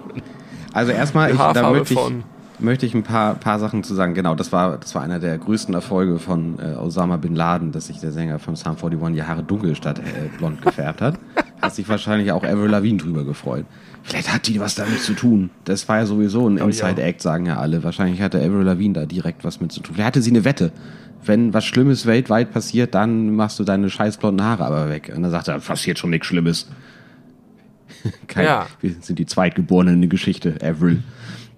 [0.73, 2.23] Also erstmal, ich, da möchte ich, von-
[2.62, 4.14] möchte ich ein paar, paar Sachen zu sagen.
[4.14, 7.88] Genau, das war, das war einer der größten Erfolge von äh, Osama Bin Laden, dass
[7.88, 11.20] sich der Sänger von Psalm 41 die Haare dunkel statt äh, blond gefärbt hat.
[11.62, 13.66] Hat sich wahrscheinlich auch Avril Lavigne drüber gefreut.
[14.02, 15.52] Vielleicht hat die was damit zu tun.
[15.64, 17.84] Das war ja sowieso ein Inside-Act, sagen ja alle.
[17.84, 19.94] Wahrscheinlich hatte Avril Lavigne da direkt was mit zu tun.
[19.94, 20.72] Vielleicht hatte sie eine Wette.
[21.24, 25.14] Wenn was Schlimmes weltweit passiert, dann machst du deine scheiß blonden Haare aber weg.
[25.16, 26.68] Und dann sagt er, passiert schon nichts Schlimmes.
[28.28, 28.66] Kein, Ja.
[28.80, 31.04] Wir sind die Zweitgeborenen in der Geschichte, Avril.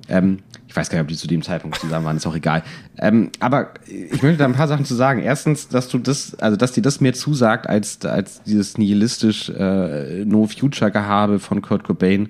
[0.10, 0.40] Ähm,
[0.74, 2.64] ich weiß gar nicht, ob die zu dem Zeitpunkt zusammen waren, ist auch egal.
[2.98, 5.22] Ähm, aber ich möchte da ein paar Sachen zu sagen.
[5.22, 10.26] Erstens, dass du das, also dass dir das mehr zusagt als, als dieses nihilistisch äh,
[10.26, 12.30] No-Future-Gehabe von Kurt Cobain.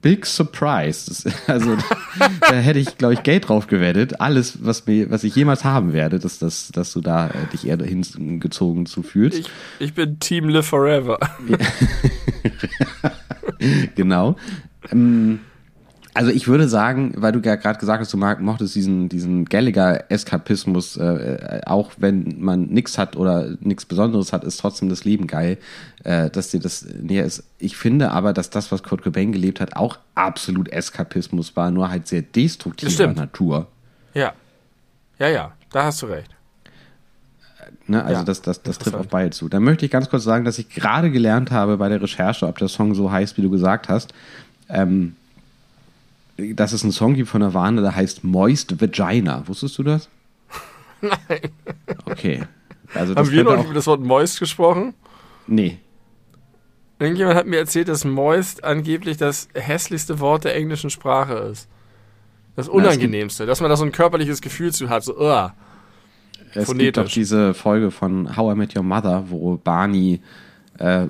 [0.00, 1.06] Big Surprise.
[1.08, 1.76] Das, also
[2.40, 4.20] da hätte ich, glaube ich, Geld drauf gewettet.
[4.20, 7.66] Alles, was mir, was ich jemals haben werde, dass, dass, dass du da äh, dich
[7.66, 9.40] eher hingezogen zu fühlst.
[9.40, 11.18] Ich, ich bin Team Live Forever.
[13.96, 14.36] genau.
[14.92, 15.40] Ähm,
[16.16, 19.44] also ich würde sagen, weil du ja gerade gesagt hast, du mag, mochtest diesen, diesen
[19.44, 25.26] Gallagher-Eskapismus, äh, auch wenn man nichts hat oder nichts Besonderes hat, ist trotzdem das Leben
[25.26, 25.58] geil,
[26.04, 27.44] äh, dass dir das näher ist.
[27.58, 31.90] Ich finde aber, dass das, was Kurt Cobain gelebt hat, auch absolut Eskapismus war, nur
[31.90, 33.08] halt sehr destruktiver.
[33.08, 33.66] Natur.
[34.14, 34.32] Ja.
[35.18, 36.30] Ja, ja, da hast du recht.
[37.86, 38.02] Ne?
[38.02, 39.50] Also Ja, das, das, das trifft auf beide zu.
[39.50, 42.58] Dann möchte ich ganz kurz sagen, dass ich gerade gelernt habe bei der Recherche, ob
[42.58, 44.14] der Song so heißt, wie du gesagt hast,
[44.68, 45.14] ähm,
[46.54, 49.46] dass es einen Song gibt von Nirvana, der heißt Moist Vagina.
[49.46, 50.08] Wusstest du das?
[51.00, 51.50] Nein.
[52.04, 52.42] Okay.
[52.94, 54.94] Also Haben wir noch auch, über das Wort Moist gesprochen?
[55.46, 55.78] Nee.
[56.98, 61.68] Irgendjemand hat mir erzählt, dass Moist angeblich das hässlichste Wort der englischen Sprache ist.
[62.54, 65.50] Das Unangenehmste, dass man da so ein körperliches Gefühl zu hat, so, uh.
[66.54, 66.86] Es Phonetisch.
[66.86, 70.22] gibt doch diese Folge von How I Met Your Mother, wo Barney
[70.78, 71.06] äh,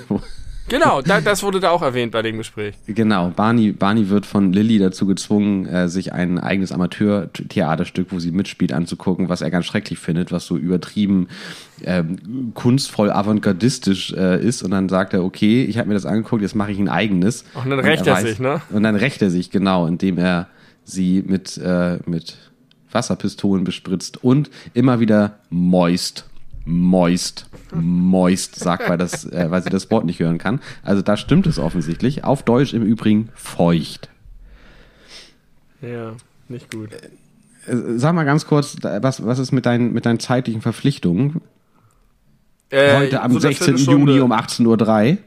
[0.68, 2.74] Genau, da, das wurde da auch erwähnt bei dem Gespräch.
[2.86, 8.32] Genau, Barney, Barney wird von Lilly dazu gezwungen, äh, sich ein eigenes Amateur-Theaterstück, wo sie
[8.32, 11.28] mitspielt, anzugucken, was er ganz schrecklich findet, was so übertrieben
[11.84, 14.62] ähm, kunstvoll avantgardistisch äh, ist.
[14.62, 17.44] Und dann sagt er, okay, ich habe mir das angeguckt, jetzt mache ich ein eigenes.
[17.54, 18.60] Und dann rächt er weiß- sich, ne?
[18.70, 20.48] Und dann rächt er sich, genau, indem er
[20.84, 22.36] sie mit, äh, mit
[22.90, 26.24] Wasserpistolen bespritzt und immer wieder moist.
[26.68, 30.60] Moist, moist, sagt, weil, das, äh, weil sie das Wort nicht hören kann.
[30.82, 32.24] Also da stimmt es offensichtlich.
[32.24, 34.08] Auf Deutsch im Übrigen feucht.
[35.82, 36.12] Ja,
[36.48, 36.92] nicht gut.
[36.92, 37.08] Äh,
[37.96, 41.40] Sag mal ganz kurz, was, was ist mit deinen, mit deinen zeitlichen Verpflichtungen?
[42.70, 43.76] Äh, Heute am so eine 16.
[43.76, 45.18] Viertelstunde- Juni um 18.03 Uhr.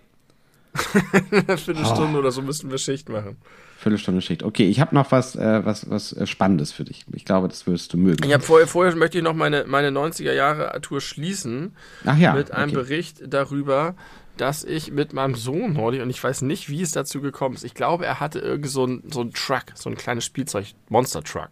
[1.48, 3.38] Eine Viertelstunde oder so müssten wir Schicht machen.
[3.80, 4.44] Viertelstunde Schicht.
[4.44, 7.06] Okay, ich habe noch was, äh, was, was äh, Spannendes für dich.
[7.14, 8.26] Ich glaube, das würdest du mögen.
[8.26, 11.74] Ich hab vorher, vorher möchte ich noch meine, meine 90er Jahre Tour schließen
[12.06, 12.34] Ach ja.
[12.34, 12.82] mit einem okay.
[12.82, 13.96] Bericht darüber,
[14.36, 17.64] dass ich mit meinem Sohn neulich, und ich weiß nicht, wie es dazu gekommen ist,
[17.64, 21.24] ich glaube, er hatte irgend so ein, so ein Truck, so ein kleines Spielzeug, Monster
[21.24, 21.52] Truck.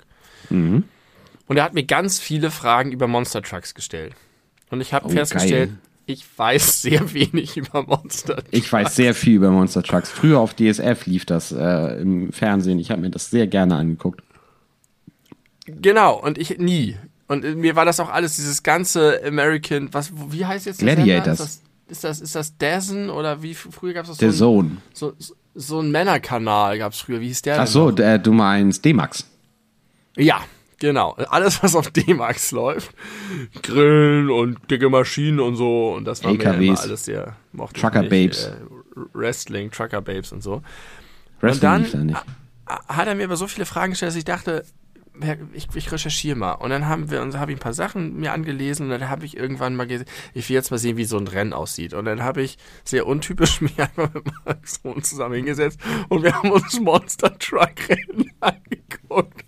[0.50, 0.84] Mhm.
[1.48, 4.16] Und er hat mir ganz viele Fragen über Monster Trucks gestellt.
[4.70, 5.80] Und ich habe Oh, festgestellt, geil.
[6.08, 8.50] Ich weiß sehr wenig über Monster Trucks.
[8.52, 10.10] Ich weiß sehr viel über Monster Trucks.
[10.10, 12.80] Früher auf DSF lief das äh, im Fernsehen.
[12.80, 14.24] Ich habe mir das sehr gerne angeguckt.
[15.66, 16.96] Genau, und ich nie.
[17.28, 21.40] Und mir war das auch alles, dieses ganze American, was, wie heißt jetzt der Gladiators.
[21.42, 24.62] Ist das, ist das, ist das Dazen oder wie früher gab es das Der so,
[24.62, 24.78] Zone.
[24.94, 25.14] so,
[25.56, 29.26] so, ein Männerkanal gab es früher, wie hieß der Ach so, der, du meinst D-Max.
[30.16, 30.42] Ja,
[30.80, 32.92] Genau, alles was auf D-Max läuft,
[33.64, 36.58] Grillen und dicke Maschinen und so und das war LKWs.
[36.58, 38.10] mir immer alles sehr mochte Trucker nicht.
[38.12, 38.46] Babes.
[38.46, 38.56] Äh,
[39.14, 40.62] Wrestling, Trucker Babes und so.
[41.42, 42.26] Wrestling dann- lief da nicht.
[42.88, 44.66] Hat er mir aber so viele Fragen gestellt, dass ich dachte,
[45.54, 46.52] ich, ich recherchiere mal.
[46.52, 49.26] Und dann haben wir, und habe ich ein paar Sachen mir angelesen und dann habe
[49.26, 50.06] ich irgendwann mal gesehen,
[50.36, 51.94] ich will jetzt mal sehen, wie so ein Rennen aussieht.
[51.96, 55.80] Und dann habe ich sehr untypisch mich einfach mit meinem Sohn zusammen hingesetzt
[56.10, 59.47] und wir haben uns Monster Truck Rennen angeguckt.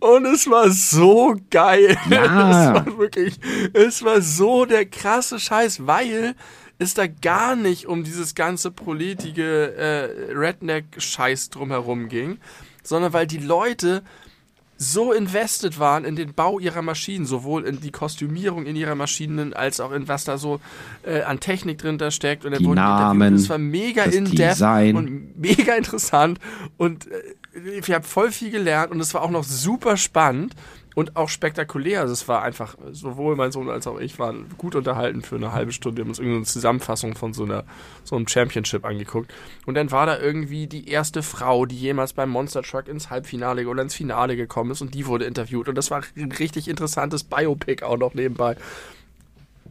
[0.00, 1.96] Und es war so geil.
[2.10, 2.72] Ja.
[2.72, 3.38] Es war wirklich,
[3.72, 6.34] es war so der krasse Scheiß, weil
[6.78, 12.38] es da gar nicht um dieses ganze politische äh, Redneck-Scheiß drumherum ging,
[12.82, 14.02] sondern weil die Leute
[14.82, 19.54] so invested waren in den Bau ihrer Maschinen, sowohl in die Kostümierung in ihrer Maschinen
[19.54, 20.60] als auch in was da so
[21.04, 22.44] äh, an Technik drin da steckt.
[22.44, 23.34] Und Die Namen.
[23.34, 24.60] Das war mega in-depth
[24.94, 26.40] und mega interessant.
[26.76, 27.22] Und äh,
[27.54, 30.54] ich habe voll viel gelernt und es war auch noch super spannend
[30.94, 32.00] und auch spektakulär.
[32.00, 35.52] Also es war einfach, sowohl mein Sohn als auch ich waren gut unterhalten für eine
[35.52, 35.98] halbe Stunde.
[35.98, 37.64] Wir haben uns irgendeine Zusammenfassung von so einer
[38.04, 39.32] so einem Championship angeguckt.
[39.66, 43.66] Und dann war da irgendwie die erste Frau, die jemals beim Monster Truck ins Halbfinale
[43.66, 45.68] oder ins Finale gekommen ist und die wurde interviewt.
[45.68, 48.56] Und das war ein richtig interessantes Biopic auch noch nebenbei.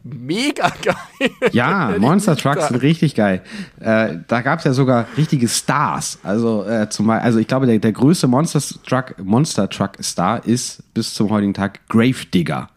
[0.04, 1.30] Mega geil.
[1.52, 2.36] Ja, Monster.
[2.36, 3.42] Trucks sind richtig geil.
[3.78, 6.18] Äh, da gab es ja sogar richtige Stars.
[6.22, 10.82] Also äh, zumal, also ich glaube, der, der größte Monster Truck, Monster Truck Star ist
[10.94, 12.68] bis zum heutigen Tag Gravedigger.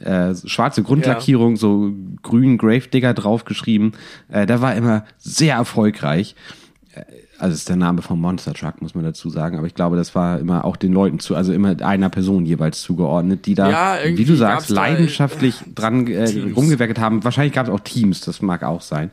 [0.00, 3.92] Äh, schwarze Grundlackierung, so grün Gravedigger draufgeschrieben.
[4.28, 6.34] Äh, der war immer sehr erfolgreich.
[7.40, 9.58] Äh, Also ist der Name vom Monster Truck, muss man dazu sagen.
[9.58, 12.82] Aber ich glaube, das war immer auch den Leuten zu, also immer einer Person jeweils
[12.82, 17.24] zugeordnet, die da, Ja, wie du sagst, da, leidenschaftlich dran äh, rumgewerkelt haben.
[17.24, 19.10] Wahrscheinlich gab es auch Teams, das mag auch sein.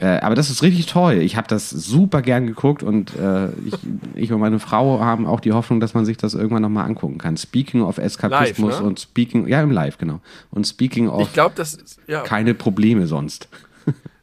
[0.00, 1.16] Äh, aber das ist richtig toll.
[1.16, 3.74] Ich habe das super gern geguckt und äh, ich,
[4.14, 7.18] ich und meine Frau haben auch die Hoffnung, dass man sich das irgendwann nochmal angucken
[7.18, 7.36] kann.
[7.36, 8.86] Speaking of Eskapismus Live, ne?
[8.86, 10.20] und Speaking, ja im Live, genau.
[10.50, 12.22] Und Speaking of Ich glaube, das ist, ja.
[12.22, 13.48] keine Probleme sonst.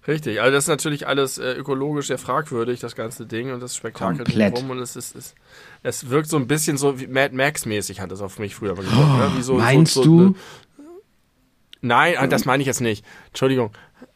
[0.07, 3.75] Richtig, also das ist natürlich alles äh, ökologisch sehr fragwürdig, das ganze Ding und das
[3.75, 4.53] Spektakel Komplett.
[4.55, 5.35] drumherum und es ist, es,
[5.83, 8.83] es wirkt so ein bisschen so wie Mad Max-mäßig, hat es auf mich früher mal
[8.85, 9.31] gewirkt, ne?
[9.35, 10.19] Wie so, Meinst so, so du?
[10.21, 10.35] Eine,
[11.81, 13.03] nein, ah, das meine ich jetzt nicht.
[13.27, 13.71] Entschuldigung.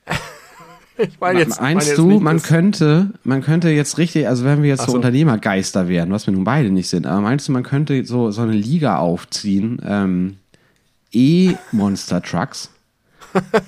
[0.98, 4.46] ich meine jetzt, meine Meinst jetzt du, man das- könnte, man könnte jetzt richtig, also
[4.46, 4.96] wenn wir jetzt so so.
[4.96, 8.44] Unternehmergeister wären, was wir nun beide nicht sind, aber meinst du, man könnte so, so
[8.44, 10.38] eine Liga aufziehen, ähm,
[11.12, 12.70] E-Monster Trucks?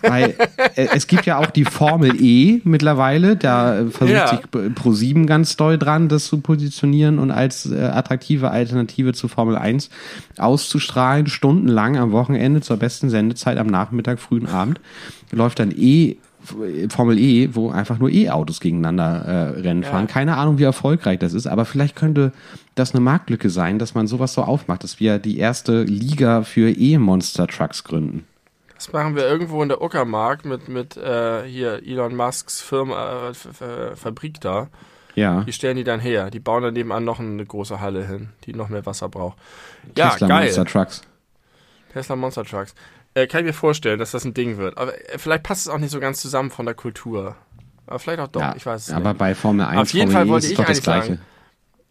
[0.01, 0.35] Weil
[0.75, 4.27] äh, es gibt ja auch die Formel E mittlerweile, da äh, versucht Ja.
[4.27, 9.55] sich Pro7 ganz doll dran, das zu positionieren und als äh, attraktive Alternative zu Formel
[9.57, 9.89] 1
[10.37, 14.79] auszustrahlen, stundenlang am Wochenende zur besten Sendezeit am Nachmittag, frühen Abend,
[15.31, 16.17] läuft dann E
[16.89, 19.23] Formel E, wo einfach nur E-Autos gegeneinander
[19.55, 19.89] äh, Rennen Ja.
[19.91, 20.07] fahren.
[20.07, 22.33] Keine Ahnung, wie erfolgreich das ist, aber vielleicht könnte
[22.75, 26.69] das eine Marktlücke sein, dass man sowas so aufmacht, dass wir die erste Liga für
[26.69, 28.25] E-Monster-Trucks gründen.
[28.85, 33.29] Das machen wir irgendwo in der Uckermark mit, mit äh, hier Elon Musks Firma, äh,
[33.31, 34.67] F- Fabrik da.
[35.15, 36.29] Ja, Die stellen die dann her.
[36.31, 39.37] Die bauen dann nebenan noch eine große Halle hin, die noch mehr Wasser braucht.
[39.95, 40.43] Ja, Tesla geil.
[40.45, 41.01] Monster Trucks.
[41.93, 42.73] Tesla Monster Trucks.
[43.13, 44.77] Äh, kann ich mir vorstellen, dass das ein Ding wird.
[44.77, 47.35] Aber äh, vielleicht passt es auch nicht so ganz zusammen von der Kultur.
[47.85, 49.19] Aber vielleicht auch doch, Ja, ich weiß es aber nicht.
[49.19, 51.07] bei Formel 1 Auf jeden Formel Fall E wollte ist ich doch das eigentlich Gleiche.
[51.15, 51.21] sagen,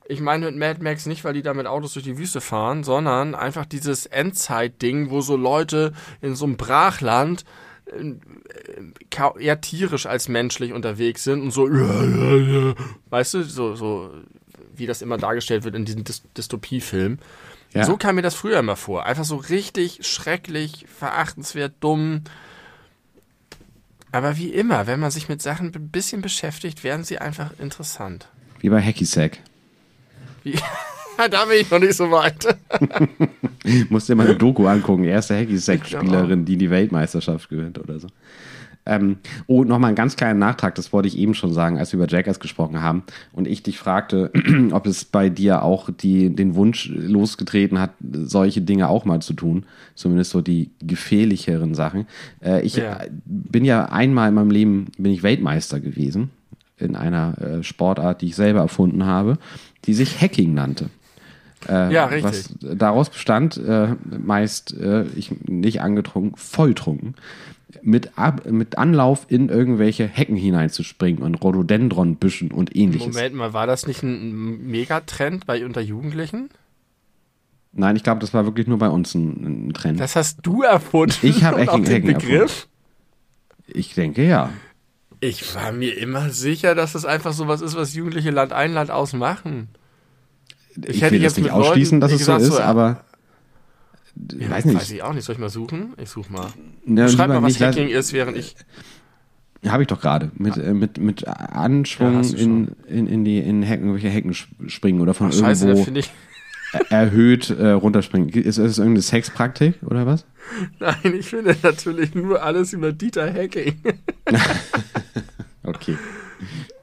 [0.07, 2.85] Ich meine mit Mad Max nicht, weil die da mit Autos durch die Wüste fahren,
[2.85, 7.45] sondern einfach dieses Endzeit-Ding, wo so Leute in so einem Brachland
[7.87, 8.15] äh,
[9.17, 14.11] äh, eher tierisch als menschlich unterwegs sind und so, weißt du, so, so
[14.75, 17.19] wie das immer dargestellt wird in diesen Dys Dystopiefilmen.
[17.75, 17.85] Ja.
[17.85, 19.07] So kam mir das früher immer vor.
[19.07, 22.23] Einfach so richtig schrecklich, verachtenswert, dumm.
[24.11, 28.29] Aber wie immer, wenn man sich mit Sachen ein bisschen beschäftigt, werden sie einfach interessant.
[28.61, 29.39] Wie bei Hacky Sack.
[31.31, 32.57] Da bin ich noch nicht so weit.
[33.91, 35.05] Musst dir mal eine Doku angucken.
[35.05, 38.09] Erste Hacky Sack-Spielerin, die die Weltmeisterschaft gewinnt oder so.
[38.87, 41.99] Ähm, oh, nochmal einen ganz kleinen Nachtrag, das wollte ich eben schon sagen, als wir
[42.01, 44.33] über Jackass gesprochen haben und ich dich fragte,
[44.73, 49.35] ob es bei dir auch die, den Wunsch losgetreten hat, solche Dinge auch mal zu
[49.35, 52.07] tun, zumindest so die gefährlicheren Sachen.
[52.45, 52.99] Äh, ich Ja.
[53.25, 56.31] bin ja einmal in meinem Leben, bin ich Weltmeister gewesen
[56.79, 59.39] in einer äh, Sportart, die ich selber erfunden habe,
[59.85, 60.91] die sich Hacking nannte.
[61.69, 62.25] Äh, Ja, richtig.
[62.33, 67.15] Was daraus bestand, äh, meist äh, ich nicht angetrunken, volltrunken,
[67.83, 73.15] mit, Ab mit Anlauf in irgendwelche Hecken hineinzuspringen und Rhododendronbüschen und ähnliches.
[73.15, 76.51] Moment mal, war das nicht ein Megatrend bei unter Jugendlichen?
[77.73, 79.99] Nein, ich glaube, das war wirklich nur bei uns ein, ein Trend.
[79.99, 81.15] Das hast du erfunden.
[81.23, 82.69] Ich hab und auch Hacking- den Hacking Begriff.
[83.67, 84.51] ich denke ja.
[85.25, 88.91] Ich war mir immer sicher, dass das einfach sowas ist, was Jugendliche Land ein, Land
[88.91, 89.69] aus machen.
[90.85, 93.05] Ich, hätte will jetzt nicht ausschließen, Leuten, dass es so ist, so, aber
[94.37, 94.75] Ja, weiß nicht.
[94.77, 95.25] Weiß ich auch nicht.
[95.25, 95.95] Soll ich mal suchen?
[96.03, 96.49] Ich such mal.
[96.87, 98.57] Ja, Schreib mal, was Hacking ist, während ich.
[99.65, 100.33] Habe ich doch gerade.
[100.35, 104.51] Mit, äh, mit, mit Anschwung Ja, in, in, in die in Hecken, irgendwelche Hecken sp-
[104.67, 106.11] springen oder von Ach, scheiße, irgendwo ich.
[106.73, 108.29] er- erhöht äh, runterspringen.
[108.31, 110.27] Ist, ist das irgendeine Sexpraktik oder was?
[110.79, 113.81] Nein, ich finde natürlich nur alles über Dieter Hacking.
[115.65, 115.97] Okay.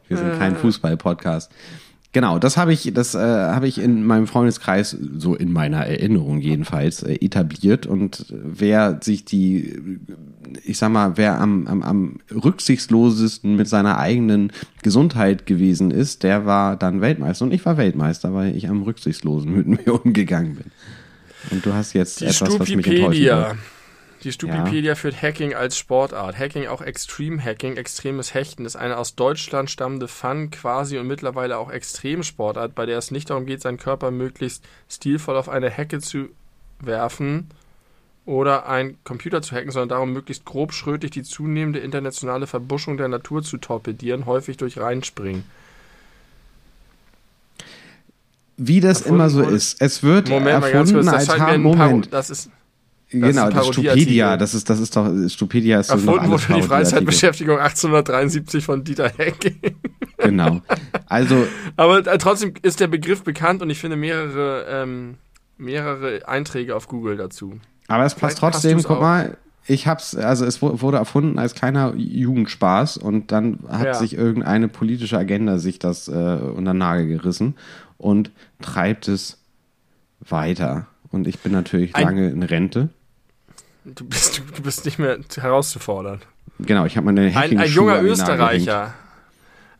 [0.07, 1.52] Wir sind kein Fußball-Podcast.
[2.11, 6.40] Genau, das habe ich, das äh, habe ich in meinem Freundeskreis, so in meiner Erinnerung
[6.40, 7.86] jedenfalls, äh, etabliert.
[7.86, 9.99] Und wer sich die,
[10.64, 16.48] ich sag mal, wer am, am, am rücksichtslosesten mit seiner eigenen Gesundheit gewesen ist, der
[16.48, 17.45] war dann Weltmeister.
[17.45, 20.72] Und ich war Weltmeister, weil ich am rücksichtslosen mit mir umgegangen bin.
[21.51, 23.49] Und du hast jetzt Die etwas, was mich Stupipedia.
[23.49, 23.59] wird.
[24.23, 26.38] Die Stupipedia führt Hacking als Sportart.
[26.38, 31.57] Hacking, auch Extreme Hacking, extremes Hechten, ist eine aus Deutschland stammende Fun, quasi und mittlerweile
[31.57, 35.99] auch Extremsportart, bei der es nicht darum geht, seinen Körper möglichst stilvoll auf eine Hecke
[36.01, 36.27] zu
[36.81, 37.47] werfen
[38.26, 43.41] oder einen Computer zu hacken, sondern darum, möglichst grobschrötig die zunehmende internationale Verbuschung der Natur
[43.41, 45.45] zu torpedieren, häufig durch Reinspringen.
[48.60, 49.81] Wie das Erfunden immer so wurde- ist.
[49.81, 52.14] Es wird Moment mal ganz erfunden kurz, das als Moment.
[52.14, 52.49] Das ist
[53.10, 53.68] genau, ein das.
[53.68, 56.61] Stupedia, das ist, das ist doch, Stupedia ist erfunden wurde für die.
[56.61, 59.56] Freizeitbeschäftigung 1873 von Dieter Hecking.
[60.18, 60.61] Genau.
[61.07, 65.15] Also, Aber äh, trotzdem ist der Begriff bekannt und ich finde mehrere, ähm,
[65.57, 67.60] mehrere Einträge auf Google dazu.
[67.88, 69.02] aber es passt Vielleicht trotzdem, guck auch.
[69.02, 73.94] mal, ich hab's, also es wu- wurde erfunden als kleiner Jugendspaß und dann hat Ja.
[73.94, 77.56] sich irgendeine politische Agenda sich das äh, unter den Nagel gerissen
[77.99, 78.31] und
[78.61, 79.38] treibt es
[80.21, 80.88] weiter.
[81.11, 82.89] Und ich bin natürlich Ein- lange in Rente.
[83.85, 86.21] Du bist, du, bist nicht mehr herauszufordern.
[86.59, 88.93] Genau, ich habe meine Ein, Hacking ein junger Österreicher.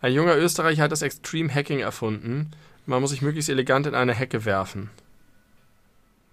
[0.02, 2.52] Ein junger Österreicher hat das Extreme Hacking erfunden.
[2.86, 4.90] Man muss sich möglichst elegant in eine Hecke werfen.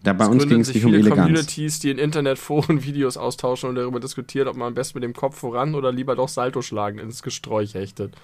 [0.04, 1.22] Ja, bei Es uns ging es nicht um viele Eleganz.
[1.22, 5.14] Communities, die in Internetforen Videos austauschen und darüber diskutieren, ob man am besten mit dem
[5.14, 8.14] Kopf voran oder lieber doch Salto schlagen ins Gesträuch hechtet.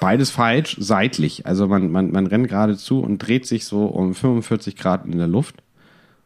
[0.00, 1.46] Beides falsch, seitlich.
[1.46, 5.28] Also man, man, man rennt geradezu und dreht sich so um 45 Grad in der
[5.28, 5.56] Luft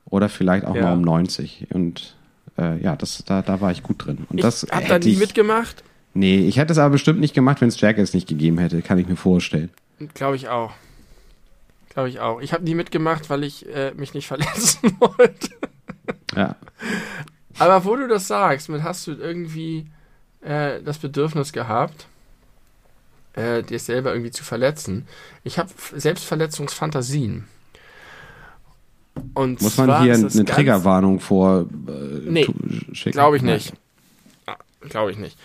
[0.06, 0.82] oder vielleicht auch Ja.
[0.84, 1.66] mal um 90.
[1.70, 2.16] Und
[2.58, 4.26] äh, ja, das, da, da war ich gut drin.
[4.30, 5.84] Und Ich das hab da nie ich, mitgemacht.
[6.14, 8.98] Nee, ich hätte es aber bestimmt nicht gemacht, wenn es Jackass nicht gegeben hätte, kann
[8.98, 9.70] ich mir vorstellen.
[10.14, 10.72] Glaube ich auch.
[11.90, 12.40] Glaube ich auch.
[12.40, 15.50] Ich habe nie mitgemacht, weil ich äh, mich nicht verletzen wollte.
[16.34, 16.56] Ja.
[17.58, 19.86] Aber wo du das sagst, mit hast du irgendwie
[20.40, 22.06] äh, das Bedürfnis gehabt,
[23.34, 25.06] äh, dir selber irgendwie zu verletzen.
[25.44, 27.48] Ich habe Selbstverletzungsfantasien.
[29.34, 31.92] Und Muss man hier eine Triggerwarnung vor äh,
[32.30, 32.46] Nee,
[32.92, 33.12] schicken?
[33.12, 33.74] Glaube ich nicht.
[34.80, 35.38] Glaube ich nicht.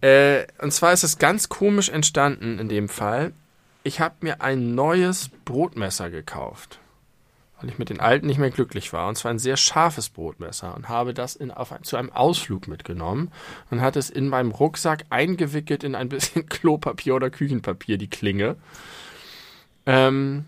[0.00, 3.32] Äh, und zwar ist es ganz komisch entstanden in dem Fall.
[3.84, 6.78] Ich habe mir ein neues Brotmesser gekauft,
[7.62, 9.08] weil ich mit den alten nicht mehr glücklich war.
[9.08, 13.30] Und zwar ein sehr scharfes Brotmesser und habe das in, auf, zu einem Ausflug mitgenommen
[13.70, 18.56] und hatte es in meinem Rucksack eingewickelt in ein bisschen Klopapier oder Küchenpapier, die Klinge.
[19.86, 20.44] Ähm,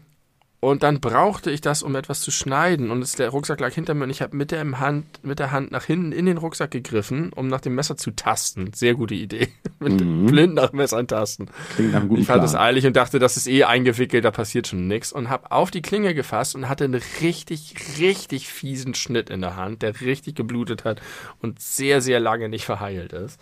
[0.70, 2.90] und dann brauchte ich das, um etwas zu schneiden.
[2.90, 5.70] Und der Rucksack lag hinter mir und ich habe mit, der Hand, mit der Hand
[5.72, 8.72] nach hinten in den Rucksack gegriffen, um nach dem Messer zu tasten.
[8.72, 9.48] Sehr gute Idee.
[9.78, 11.50] mit blind nach Messern tasten.
[11.74, 14.30] Klingt nach einem guten Ich fand es eilig und dachte, das ist eh eingewickelt, da
[14.30, 15.12] passiert schon nichts.
[15.12, 19.56] Und habe auf die Klinge gefasst und hatte einen richtig, richtig fiesen Schnitt in der
[19.56, 21.02] Hand, der richtig geblutet hat
[21.42, 23.38] und sehr, sehr lange nicht verheilt ist.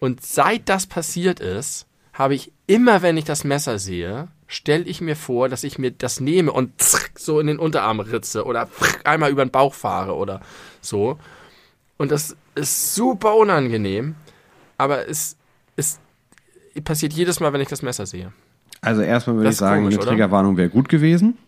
[0.00, 5.00] Und seit das passiert ist, habe ich immer, wenn ich das Messer sehe, stelle ich
[5.00, 6.72] mir vor, dass ich mir das nehme und
[7.16, 8.68] so in den Unterarm ritze oder
[9.04, 10.42] einmal über den Bauch fahre oder
[10.80, 11.18] so.
[11.96, 14.14] Und das ist super unangenehm,
[14.76, 15.36] aber es,
[15.76, 15.98] es
[16.84, 18.32] passiert jedes Mal, wenn ich das Messer sehe.
[18.82, 20.06] Also erstmal würde ich sagen, komisch, eine?
[20.06, 21.38] Triggerwarnung wäre gut gewesen.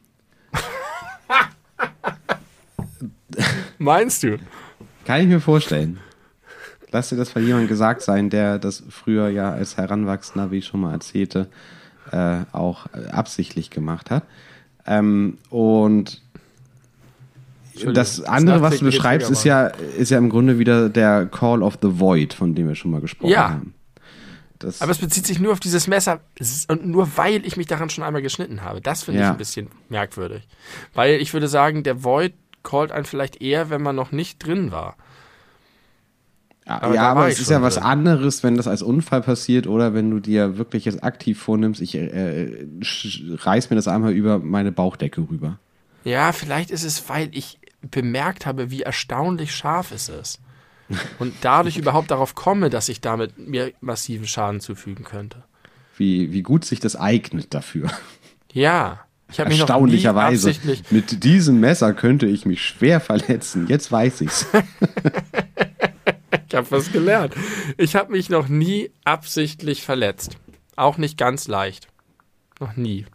[3.78, 4.38] Meinst du?
[5.04, 5.98] Kann ich mir vorstellen.
[6.90, 10.66] Lass dir das von jemandem gesagt sein, der das früher ja als Heranwachsender, wie ich
[10.66, 11.48] schon mal erzählte,
[12.14, 14.22] äh, auch äh, absichtlich gemacht hat.
[14.86, 16.22] Ähm, und
[17.74, 21.62] das das andere, was du beschreibst, ist ja, ist ja im Grunde wieder der Call
[21.62, 23.50] of the Void, von dem wir schon mal gesprochen Ja.
[23.50, 23.74] haben.
[24.60, 26.20] Das, Aber es bezieht sich nur auf dieses Messer
[26.68, 28.80] und nur weil ich mich daran schon einmal geschnitten habe.
[28.80, 29.32] Das finde ich Ja.
[29.32, 30.46] ein bisschen merkwürdig.
[30.94, 34.70] Weil ich würde sagen, der Void callt einen vielleicht eher, wenn man noch nicht drin
[34.70, 34.96] war.
[36.66, 37.84] Aber ja, aber es ist ja was drin.
[37.84, 41.94] anderes, wenn das als Unfall passiert oder wenn du dir wirklich jetzt aktiv vornimmst, ich
[41.94, 45.58] äh, reiß mir das einmal über meine Bauchdecke rüber.
[46.04, 50.40] Ja, vielleicht ist es, weil ich bemerkt habe, wie erstaunlich scharf es ist.
[51.18, 55.44] Und dadurch überhaupt darauf komme, dass ich damit mir massiven Schaden zufügen könnte.
[55.96, 57.90] Wie, wie gut sich das eignet dafür.
[58.52, 59.00] Ja.
[59.30, 60.54] Ich habe mich noch nie Erstaunlicherweise.
[60.90, 63.66] Mit diesem Messer könnte ich mich schwer verletzen.
[63.68, 64.46] Jetzt weiß ich's.
[66.54, 67.34] ich habe was gelernt.
[67.78, 70.36] Ich habe mich noch nie absichtlich verletzt.
[70.76, 71.88] Auch nicht ganz leicht.
[72.60, 73.06] Noch nie.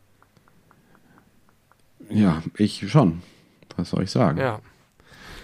[2.09, 3.21] ja, ich schon.
[3.77, 4.37] Was soll ich sagen?
[4.39, 4.59] Ja.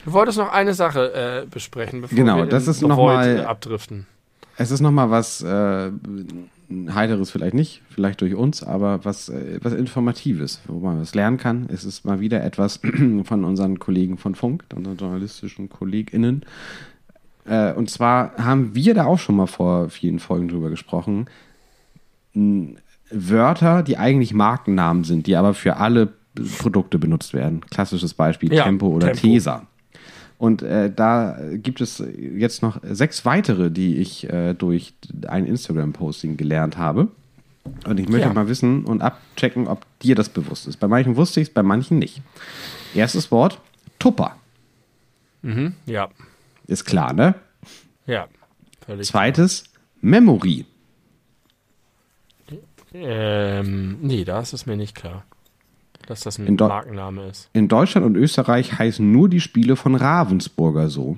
[0.03, 4.05] Du wolltest noch eine Sache äh, besprechen, bevor Genau, wir das ist noch mal- abdriften.
[4.57, 5.91] Es ist nochmal was äh,
[6.93, 11.38] Heiteres vielleicht nicht, vielleicht durch uns, aber was, äh, was Informatives, wo man was lernen
[11.38, 11.67] kann.
[11.72, 12.80] Es ist mal wieder etwas
[13.23, 16.45] von unseren Kollegen von Funk, unseren journalistischen KollegInnen.
[17.45, 21.27] Äh, und zwar haben wir da auch schon mal vor vielen Folgen drüber gesprochen.
[23.11, 26.09] Wörter, die eigentlich Markennamen sind, die aber für alle
[26.57, 27.61] Produkte benutzt werden.
[27.69, 29.22] Klassisches Beispiel Ja, Tempo oder Tempo.
[29.22, 29.67] Tesa.
[30.38, 34.93] Und äh, da gibt es jetzt noch sechs weitere, die ich äh, durch
[35.27, 37.07] ein Instagram-Posting gelernt habe.
[37.88, 38.34] Und ich möchte Ja.
[38.34, 40.77] mal wissen und abchecken, ob dir das bewusst ist.
[40.77, 42.22] Bei manchen wusste ich es, bei manchen nicht.
[42.93, 43.61] Erstes Wort,
[43.97, 44.35] Tupper.
[45.41, 45.73] Mhm.
[45.85, 46.09] Ja.
[46.67, 47.35] Ist klar, ne?
[48.05, 48.27] Ja.
[48.85, 49.07] Völlig.
[49.07, 49.63] Zweites,
[50.01, 50.65] Memory.
[52.93, 55.25] Ähm, nee, da ist es mir nicht klar.
[56.07, 57.49] Dass das ein Markenname ist.
[57.53, 61.17] In Deutschland und Österreich heißen nur die Spiele von Ravensburger so.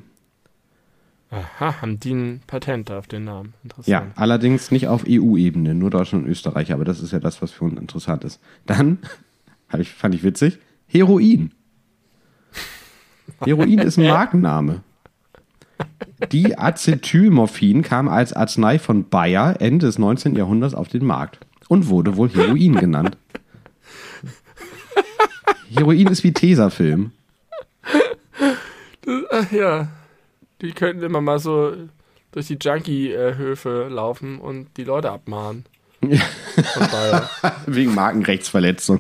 [1.30, 3.54] Aha, haben die ein Patent auf den Namen.
[3.86, 4.14] Ja, Interessant.
[4.16, 7.66] allerdings nicht auf EU-Ebene, nur Deutschland und Österreich, aber das ist ja das, was für
[7.66, 8.40] uns interessant ist.
[8.66, 9.00] Dann,
[9.78, 10.58] ich, fand ich witzig,
[10.88, 11.52] Heroin.
[13.42, 14.84] Heroin ist ein Markenname.
[16.32, 20.36] Die Acetylmorphin kam als Arznei von Bayer Ende des 19.
[20.36, 23.18] Jahrhunderts auf den Markt und wurde wohl Heroin genannt.
[25.70, 27.12] Heroin ist wie Tesafilm.
[29.32, 29.88] Ach ja.
[30.62, 31.74] Die könnten immer mal so
[32.32, 35.66] durch die Junkie-Höfe laufen und die Leute abmahnen.
[36.02, 37.30] Daher.
[37.68, 39.00] Wegen Markenrechtsverletzung.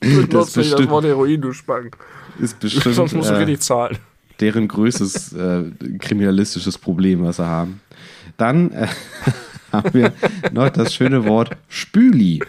[0.00, 1.96] Du Das nicht das bestimmt, Wort Heroin, du Spank.
[2.38, 3.98] ist bestimmt Sonst musst du äh, richtig zahlen.
[4.42, 5.64] Deren größtes äh,
[5.98, 7.80] kriminalistisches Problem, was sie haben.
[8.36, 8.88] Dann äh,
[9.72, 10.12] haben wir
[10.52, 12.42] noch das schöne Wort Spüli.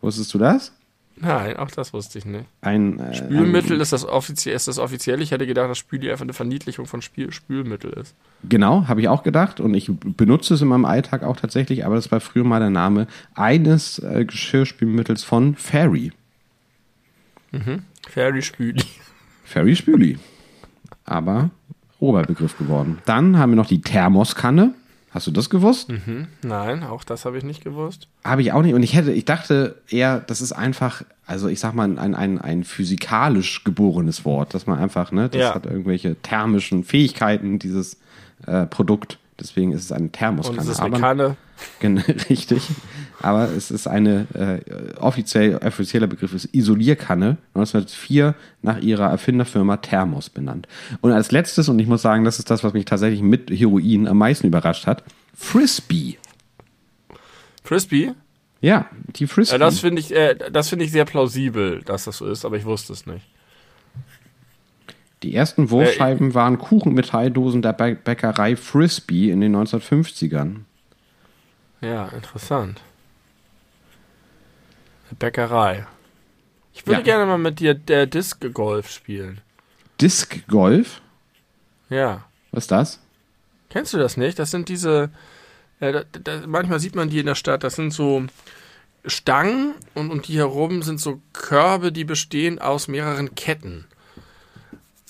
[0.00, 0.72] Wusstest du das?
[1.18, 2.44] Nein, auch das wusste ich nicht.
[2.60, 5.22] Ein äh, Spülmittel Ein, ist das, offizie ist das offiziell.
[5.22, 8.14] Ich hätte gedacht, dass Spüli einfach eine Verniedlichung von Spiel Spülmittel ist.
[8.46, 11.94] genau, habe ich auch gedacht und ich benutze es in meinem Alltag auch tatsächlich, aber
[11.94, 16.12] das war früher mal der Name eines äh, Geschirrspülmittels von Fairy.
[18.10, 18.84] Fairy Spüli.
[19.44, 20.18] Fairy Spüli.
[21.06, 21.50] Aber
[22.00, 22.98] Oberbegriff geworden.
[23.06, 24.74] Dann haben wir noch die Thermoskanne.
[25.10, 25.88] Hast du das gewusst?
[25.88, 28.06] Hm, Nein, auch das habe ich nicht gewusst.
[28.22, 28.74] Habe ich auch nicht.
[28.74, 32.38] Und ich hätte, ich dachte eher, das ist einfach, also ich sag mal, ein, ein,
[32.38, 35.54] ein physikalisch geborenes Wort, dass man einfach, ne, das Ja.
[35.54, 37.96] hat irgendwelche thermischen Fähigkeiten, dieses
[38.46, 39.18] äh, Produkt.
[39.40, 40.60] Deswegen ist es eine Und Thermoskanne.
[40.60, 41.36] es ist eine Aber- Kanne.
[41.80, 42.68] Gen- Richtig.
[43.26, 50.30] Aber es ist eine, äh, offiziell, offizieller Begriff ist Isolierkanne, 1904 nach ihrer Erfinderfirma Thermos
[50.30, 50.68] benannt.
[51.00, 54.06] Und als letztes, und ich muss sagen, das ist das, was mich tatsächlich mit Heroin
[54.06, 55.02] am meisten überrascht hat,
[55.34, 56.18] Frisbee.
[57.64, 58.12] Frisbee?
[58.60, 58.86] Ja,
[59.16, 59.54] die Frisbee.
[59.54, 62.56] Ja, das finde ich, äh, das finde ich sehr plausibel, dass das so ist, aber
[62.56, 63.26] ich wusste es nicht.
[65.24, 70.58] Die ersten Wurfscheiben waren Kuchenmetalldosen der Bä- Bäckerei Frisbee in den 1950ern.
[71.80, 72.80] Ja, interessant.
[75.18, 75.86] Bäckerei.
[76.74, 77.04] Ich würde Ja.
[77.04, 79.40] gerne mal mit dir der Disc Golf spielen.
[80.00, 81.00] Disc Golf?
[81.88, 82.24] Ja.
[82.52, 83.00] Was ist das?
[83.70, 84.38] Kennst du das nicht?
[84.38, 85.10] Das sind diese.
[85.80, 87.64] Äh, da, da, manchmal sieht man die in der Stadt.
[87.64, 88.24] Das sind so
[89.04, 93.86] Stangen und um die herum sind so Körbe, die bestehen aus mehreren Ketten.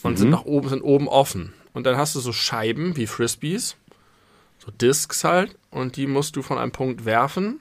[0.02, 1.52] Und sind nach oben, sind oben offen.
[1.72, 3.76] Und dann hast du so Scheiben wie Frisbees,
[4.58, 7.60] so Discs halt, und die musst du von einem Punkt werfen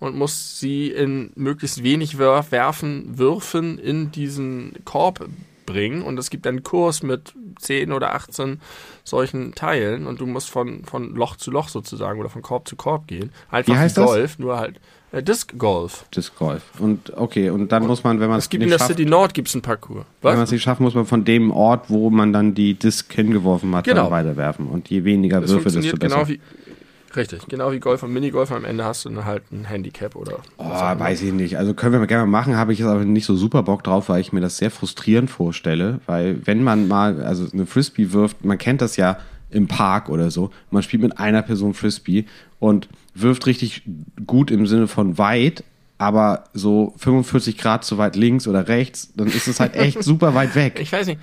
[0.00, 5.28] und musst sie in möglichst wenig werfen, Würfen in diesen Korb
[5.66, 6.02] bringen.
[6.02, 8.60] Und es gibt einen Kurs mit 10 oder 18
[9.04, 12.74] solchen Teilen und du musst von, von Loch zu Loch sozusagen oder von Korb zu
[12.76, 13.30] Korb gehen.
[13.50, 14.10] Einfach Wie heißt wie das?
[14.10, 14.80] Golf, nur halt
[15.12, 16.04] äh, Disc Golf.
[16.16, 16.62] Disc Golf.
[16.78, 18.96] Und okay, und dann muss man, wenn man Es es gibt in nicht der schafft,
[18.96, 20.04] City Nord gibt's einen Parcours.
[20.22, 20.48] wenn man Was?
[20.48, 23.84] es nicht schafft, muss man von dem Ort, wo man dann die Disc hingeworfen hat,
[23.84, 24.04] Genau.
[24.04, 24.66] dann weiterwerfen.
[24.66, 26.16] Und je weniger Das Würfe, desto besser.
[26.16, 26.40] genau wie.
[27.16, 28.52] Richtig, genau wie Golf und Minigolf.
[28.52, 30.38] Am Ende hast du dann halt ein Handicap oder.
[30.58, 31.58] Oh, weiß ich nicht.
[31.58, 34.08] Also können wir gerne mal machen, habe ich jetzt aber nicht so super Bock drauf,
[34.08, 36.00] weil ich mir das sehr frustrierend vorstelle.
[36.06, 39.18] Weil wenn man mal, also eine Frisbee wirft, man kennt das ja
[39.50, 42.26] im Park oder so, man spielt mit einer Person Frisbee
[42.60, 43.82] und wirft richtig
[44.26, 45.64] gut im Sinne von weit,
[45.98, 50.34] aber so 45 Grad zu weit links oder rechts, dann ist es halt echt super
[50.34, 50.78] weit weg.
[50.80, 51.20] Ich weiß nicht.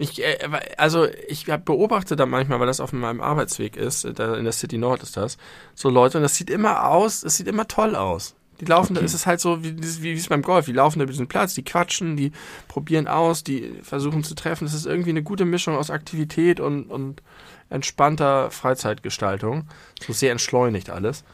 [0.00, 0.38] Ich, äh,
[0.78, 4.54] also ich beobachte da manchmal, weil das auf meinem Arbeitsweg ist, äh, da in der
[4.54, 5.36] City Nord ist das,
[5.74, 8.34] so Leute und das sieht immer aus, es sieht immer toll aus.
[8.60, 9.00] Die laufen, okay.
[9.00, 10.64] da ist es halt so, wie, wie, es beim Golf.
[10.64, 12.32] Die laufen da über diesen Platz, die quatschen, die
[12.66, 14.64] probieren aus, die versuchen zu treffen.
[14.64, 17.22] Das ist irgendwie eine gute Mischung aus Aktivität und, und
[17.68, 19.66] entspannter Freizeitgestaltung.
[20.00, 21.24] So sehr entschleunigt alles.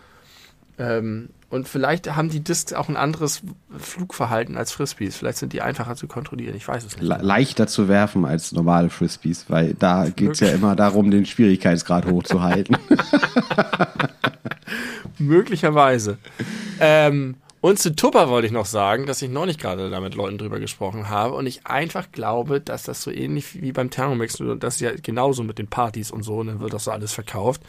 [0.79, 3.43] Ähm, und vielleicht haben die Discs auch ein anderes
[3.79, 5.17] Flugverhalten als Frisbees.
[5.17, 6.57] Vielleicht sind die einfacher zu kontrollieren.
[6.57, 7.07] Ich weiß es nicht.
[7.07, 11.25] Le leichter zu werfen als normale Frisbees, weil da geht es ja immer darum, den
[11.25, 12.77] Schwierigkeitsgrad hochzuhalten.
[15.19, 16.19] Möglicherweise.
[16.81, 20.15] Ähm, und zu Tupper wollte ich noch sagen, dass ich noch nicht gerade da mit
[20.15, 24.43] Leuten drüber gesprochen habe und ich einfach glaube, dass das so ähnlich wie beim Thermomix,
[24.59, 27.13] das ist ja genauso mit den Partys und so, und dann wird das so alles
[27.13, 27.63] verkauft,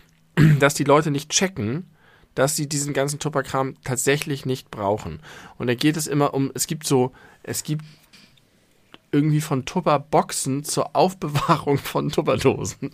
[0.58, 1.86] dass die Leute nicht checken,
[2.34, 5.20] dass sie diesen ganzen Tupperkram tatsächlich nicht brauchen.
[5.58, 7.12] Und da geht es immer um, es gibt so,
[7.42, 7.84] es gibt
[9.12, 12.90] irgendwie von Tupperboxen zur Aufbewahrung von Tupperdosen.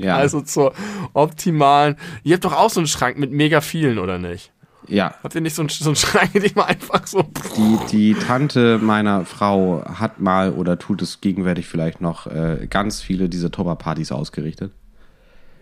[0.00, 0.16] Ja.
[0.16, 0.72] Also zur
[1.12, 1.96] optimalen.
[2.22, 4.52] Ihr habt doch auch so einen Schrank mit mega vielen, oder nicht?
[4.86, 5.14] Ja.
[5.22, 7.22] Habt ihr nicht so einen, so einen Schrank, den man einfach so.
[7.56, 13.02] Die, die Tante meiner Frau hat mal oder tut es gegenwärtig vielleicht noch äh, ganz
[13.02, 14.72] viele dieser Tupper-Partys ausgerichtet.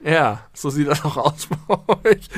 [0.06, 2.28] Ja, so sieht das auch aus bei euch.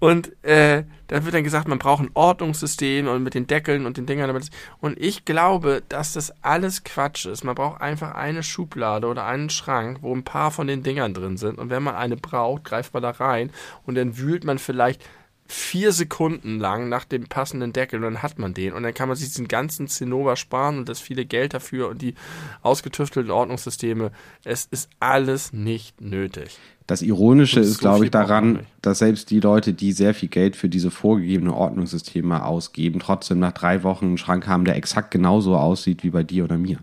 [0.00, 3.96] Und äh, da wird dann gesagt, man braucht ein Ordnungssystem und mit den Deckeln und
[3.96, 4.36] den Dingern.
[4.80, 7.44] Und ich glaube, dass das alles Quatsch ist.
[7.44, 11.36] Man braucht einfach eine Schublade oder einen Schrank, wo ein paar von den Dingern drin
[11.36, 11.58] sind.
[11.60, 13.52] Und wenn man eine braucht, greift man da rein
[13.86, 15.00] und dann wühlt man vielleicht
[15.46, 19.08] vier Sekunden lang nach dem passenden Deckel und dann hat man den und dann kann
[19.08, 22.14] man sich diesen ganzen Zinnober sparen und das viele Geld dafür und die
[22.62, 24.12] ausgetüftelten Ordnungssysteme.
[24.44, 26.58] Es ist alles nicht nötig.
[26.92, 30.56] Das Ironische ist, so glaube ich, daran, dass selbst die Leute, die sehr viel Geld
[30.56, 35.56] für diese vorgegebene Ordnungssysteme ausgeben, trotzdem nach drei Wochen einen Schrank haben, der exakt genauso
[35.56, 36.80] aussieht wie bei dir oder mir.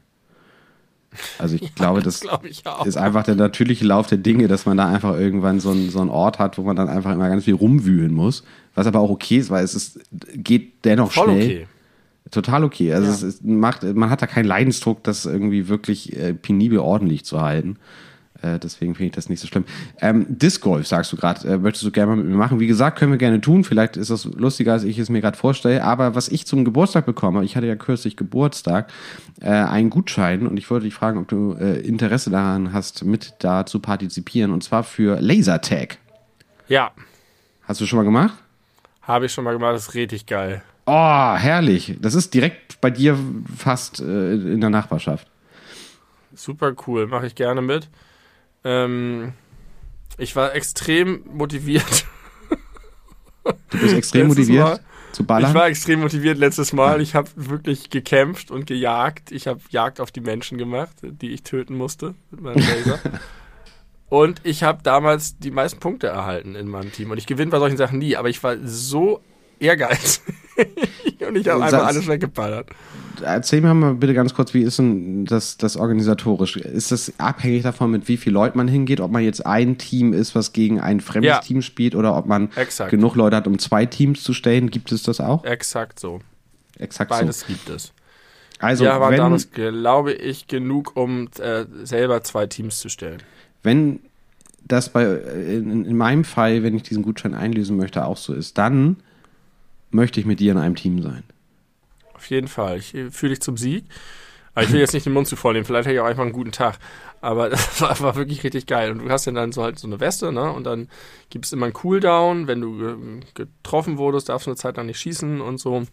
[1.38, 4.48] Also ich ja, glaube, das, das glaub ich ist einfach der natürliche Lauf der Dinge,
[4.48, 7.14] dass man da einfach irgendwann so, ein, so einen Ort hat, wo man dann einfach
[7.14, 8.44] immer ganz viel rumwühlen muss.
[8.74, 10.00] Was aber auch okay ist, weil es ist,
[10.34, 11.46] geht dennoch Voll schnell.
[11.46, 11.68] Okay.
[12.32, 12.94] Total okay.
[12.94, 13.14] Also ja.
[13.14, 17.42] es ist, macht, man hat da keinen Leidensdruck, das irgendwie wirklich äh, penibel ordentlich zu
[17.42, 17.78] halten.
[18.42, 19.66] Äh, deswegen finde ich das nicht so schlimm.
[20.02, 22.60] Ähm, Disc Golf, sagst du gerade, äh, möchtest du gerne mal mit mir machen.
[22.60, 23.64] Wie gesagt, können wir gerne tun.
[23.64, 25.84] Vielleicht ist das lustiger, als ich es mir gerade vorstelle.
[25.84, 28.92] Aber was ich zum Geburtstag bekomme, ich hatte ja kürzlich Geburtstag,
[29.42, 33.34] äh, einen Gutschein und ich wollte dich fragen, ob du äh, Interesse daran hast, mit
[33.40, 34.52] da zu partizipieren.
[34.52, 35.98] Und zwar für Lasertag.
[36.68, 36.92] Ja.
[37.64, 38.34] Hast du schon mal gemacht?
[39.02, 40.62] Habe ich schon mal gemacht, das ist richtig geil.
[40.86, 41.98] Oh, herrlich.
[42.02, 43.18] Das ist direkt bei dir
[43.56, 45.28] fast äh, in der Nachbarschaft.
[46.34, 47.90] Super cool, mache ich gerne mit.
[48.64, 49.34] Ähm,
[50.18, 52.06] ich war extrem motiviert.
[53.70, 54.80] Du bist extrem motiviert Mal.
[55.12, 55.50] zu ballern?
[55.50, 57.02] Ich war extrem motiviert letztes Mal.
[57.02, 59.32] Ich habe wirklich gekämpft und gejagt.
[59.32, 63.00] Ich habe Jagd auf die Menschen gemacht, die ich töten musste mit meinem Laser.
[64.10, 67.12] und ich habe damals die meisten Punkte erhalten in meinem Team.
[67.12, 69.22] Und ich gewinne bei solchen Sachen nie, aber ich war so
[69.60, 70.22] ehrgeizig.
[71.28, 72.70] und ich habe einfach alles weggeballert
[73.22, 76.58] erzähl mir mal bitte ganz kurz, wie ist denn das, das organisatorisch?
[76.58, 80.14] Ist das abhängig davon, mit wie viel Leuten man hingeht, ob man jetzt ein Team
[80.14, 81.40] ist, was gegen ein fremdes ja.
[81.40, 82.92] Team spielt oder ob man Exakt.
[82.92, 84.70] genug Leute hat, um zwei Teams zu stellen?
[84.70, 85.44] Gibt es das auch?
[85.46, 86.22] Exakt so.
[86.78, 87.48] Exakt Beides so.
[87.48, 87.94] gibt es.
[88.60, 93.24] Also, ja, aber damals, glaube ich, genug, um äh, selber zwei Teams zu stellen.
[93.64, 94.00] Wenn
[94.66, 98.58] das bei, in, in meinem Fall, wenn ich diesen Gutschein einlösen möchte, auch so ist,
[98.58, 98.98] dann
[99.92, 101.24] möchte ich mit dir in einem Team sein.
[102.20, 102.80] Auf jeden Fall.
[102.80, 103.86] Ich äh, fühle dich zum Sieg.
[104.54, 105.64] Aber ich will jetzt nicht den Mund zu voll nehmen.
[105.64, 106.78] Vielleicht hätte ich auch einfach einen guten Tag.
[107.22, 108.92] Aber das war, war, wirklich richtig geil.
[108.92, 110.52] Und du hast ja dann so halt so eine Weste, ne?
[110.52, 110.90] Und dann
[111.30, 112.48] gibt es immer einen Cooldown.
[112.48, 115.84] Wenn du äh, getroffen wurdest, darfst du eine Zeit lang nicht schießen und so.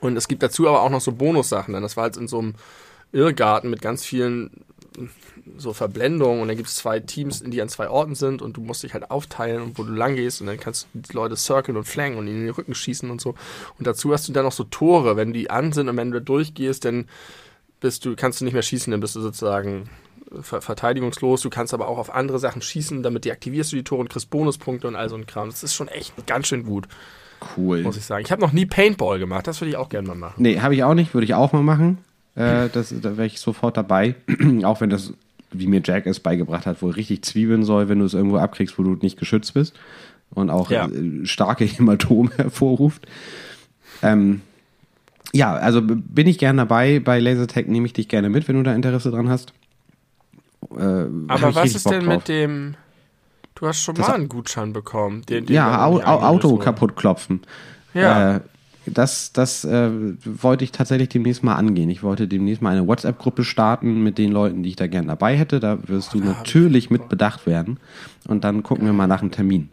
[0.00, 1.72] Und es gibt dazu aber auch noch so Bonussachen.
[1.72, 2.56] Denn das war halt in so einem
[3.12, 4.50] Irrgarten mit ganz vielen
[5.56, 8.60] so Verblendungen und dann gibt es zwei Teams, die an zwei Orten sind und du
[8.60, 11.36] musst dich halt aufteilen und wo du lang gehst und dann kannst du die Leute
[11.36, 13.30] circlen und flanken und ihnen in den Rücken schießen und so.
[13.78, 16.20] Und dazu hast du dann noch so Tore, wenn die an sind und wenn du
[16.20, 17.08] durchgehst, dann
[17.80, 19.88] bist du, kannst du nicht mehr schießen, dann bist du sozusagen
[20.40, 21.42] ver verteidigungslos.
[21.42, 24.30] Du kannst aber auch auf andere Sachen schießen, damit deaktivierst du die Tore und kriegst
[24.30, 25.50] Bonuspunkte und all so ein Kram.
[25.50, 26.88] Das ist schon echt ganz schön gut.
[27.56, 27.82] Cool.
[27.82, 28.24] Muss ich sagen.
[28.24, 30.42] Ich habe noch nie Paintball gemacht, das würde ich auch gerne mal machen.
[30.42, 31.98] Nee, habe ich auch nicht, würde ich auch mal machen.
[32.34, 34.14] Äh, das, da wäre ich sofort dabei.
[34.64, 35.12] auch wenn das
[35.54, 38.78] wie mir Jack es beigebracht hat, wohl richtig zwiebeln soll, wenn du es irgendwo abkriegst,
[38.78, 39.74] wo du nicht geschützt bist
[40.34, 40.86] und auch ja.
[40.86, 43.06] Äh, starke Hämatome hervorruft.
[44.02, 44.40] Ähm,
[45.32, 47.00] ja, also bin ich gerne dabei.
[47.00, 49.52] Bei Lasertag nehme ich dich gerne mit, wenn du da Interesse dran hast.
[50.76, 50.82] Äh,
[51.28, 52.16] Aber was ist denn drauf.
[52.16, 52.74] mit dem.
[53.54, 55.22] Du hast schon das mal einen Gutschein bekommen.
[55.26, 57.42] Den, den ja, Au Auto kaputt klopfen.
[57.94, 58.36] Ja.
[58.36, 58.40] Äh,
[58.86, 59.90] das, das äh,
[60.24, 61.88] wollte ich tatsächlich demnächst mal angehen.
[61.90, 65.36] Ich wollte demnächst mal eine WhatsApp-Gruppe starten mit den Leuten, die ich da gerne dabei
[65.36, 65.60] hätte.
[65.60, 67.78] Da wirst du natürlich mit bedacht werden.
[68.26, 69.70] Und dann gucken wir mal nach einem Termin.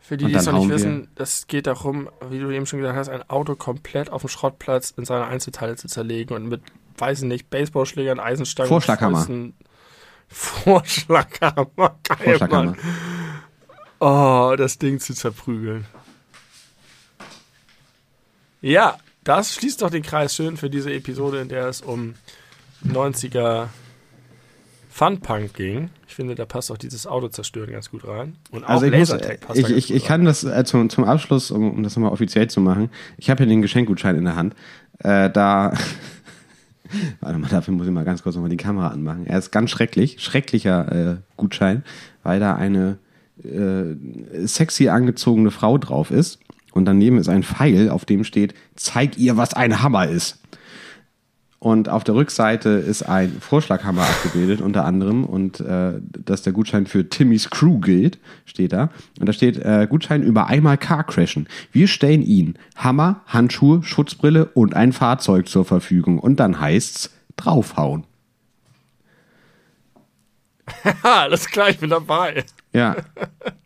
[0.00, 2.98] Für die, die es noch nicht wissen, das geht darum, wie du eben schon gesagt
[2.98, 6.60] hast, ein Auto komplett auf dem Schrottplatz in seine Einzelteile zu zerlegen und mit,
[6.98, 9.16] weiß ich nicht, Baseballschlägern, Eisenstangen, Vorschlaghammer.
[9.16, 9.54] Fäusten,
[10.28, 11.98] Vorschlaghammer.
[12.02, 12.72] Geil, Vorschlaghammer.
[12.72, 12.76] Mann.
[14.00, 15.86] Oh, das Ding zu zerprügeln.
[18.64, 22.14] Ja, das schließt doch den Kreis schön für diese Episode, in der es um
[22.82, 23.66] 90er
[24.88, 25.90] Funpunk ging.
[26.08, 28.36] Ich finde, da passt auch dieses Auto zerstören ganz gut rein.
[28.50, 29.14] Und auch also ich, muss,
[29.52, 32.62] ich, ich, ich kann das äh, zum, zum Abschluss, um, um das nochmal offiziell zu
[32.62, 32.88] machen,
[33.18, 34.54] ich habe hier den Geschenkgutschein in der Hand.
[35.00, 35.74] Äh, da
[37.20, 39.26] Warte mal, dafür muss ich mal ganz kurz nochmal die Kamera anmachen.
[39.26, 41.84] Er ist ganz schrecklich, schrecklicher äh, Gutschein,
[42.22, 42.96] weil da eine
[43.42, 46.38] äh, sexy angezogene Frau drauf ist
[46.74, 50.40] und daneben ist ein Pfeil, auf dem steht, zeig ihr, was ein Hammer ist.
[51.60, 56.86] Und auf der Rückseite ist ein Vorschlaghammer abgebildet, unter anderem, und äh, dass der Gutschein
[56.86, 58.90] für Timmys Crew gilt, steht da.
[59.18, 61.48] Und da steht äh, Gutschein über einmal Car crashen.
[61.72, 66.18] Wir stellen Ihnen Hammer, Handschuhe, Schutzbrille und ein Fahrzeug zur Verfügung.
[66.18, 68.04] Und dann heißt's draufhauen.
[71.02, 72.44] Alles klar, ich bin dabei.
[72.72, 72.96] Ja.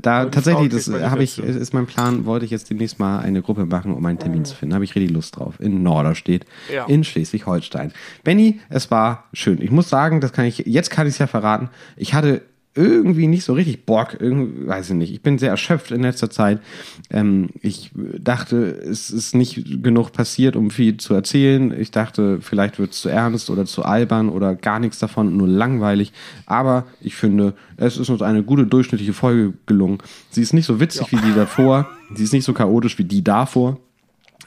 [0.00, 3.66] Da tatsächlich, das habe ich, ist mein Plan, wollte ich jetzt demnächst mal eine Gruppe
[3.66, 4.44] machen, um einen Termin oh.
[4.44, 4.74] zu finden.
[4.74, 5.54] Habe ich richtig Lust drauf.
[5.60, 6.84] In Norderstedt, ja.
[6.86, 7.92] in Schleswig-Holstein.
[8.22, 9.60] Benny, es war schön.
[9.62, 11.70] Ich muss sagen, das kann ich, jetzt kann ich es ja verraten.
[11.96, 12.42] Ich hatte
[12.76, 15.12] irgendwie nicht so richtig Bock, irgendwie, weiß ich nicht.
[15.12, 16.60] Ich bin sehr erschöpft in letzter Zeit.
[17.10, 21.78] Ähm, ich dachte, es ist nicht genug passiert, um viel zu erzählen.
[21.78, 25.46] Ich dachte, vielleicht wird es zu ernst oder zu albern oder gar nichts davon, nur
[25.46, 26.12] langweilig.
[26.46, 29.98] Aber ich finde, es ist uns eine gute durchschnittliche Folge gelungen.
[30.30, 31.18] Sie ist nicht so witzig ja.
[31.18, 31.88] wie die davor.
[32.14, 33.78] Sie ist nicht so chaotisch wie die davor.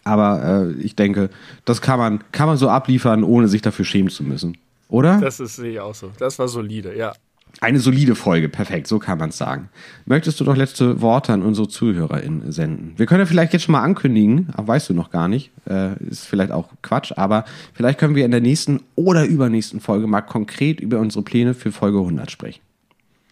[0.04, 1.30] Aber äh, ich denke,
[1.64, 4.58] das kann man, kann man so abliefern, ohne sich dafür schämen zu müssen.
[4.90, 5.20] Oder?
[5.20, 6.12] Das ist sehe ich auch so.
[6.18, 7.14] Das war solide, ja.
[7.60, 9.70] Eine solide Folge, perfekt, so kann man es sagen.
[10.06, 12.94] Möchtest du doch letzte Worte an unsere ZuhörerInnen senden?
[12.98, 15.98] Wir können ja vielleicht jetzt schon mal ankündigen, aber weißt du noch gar nicht, äh,
[16.04, 20.22] ist vielleicht auch Quatsch, aber vielleicht können wir in der nächsten oder übernächsten Folge mal
[20.22, 22.62] konkret über unsere Pläne für Folge 100 sprechen.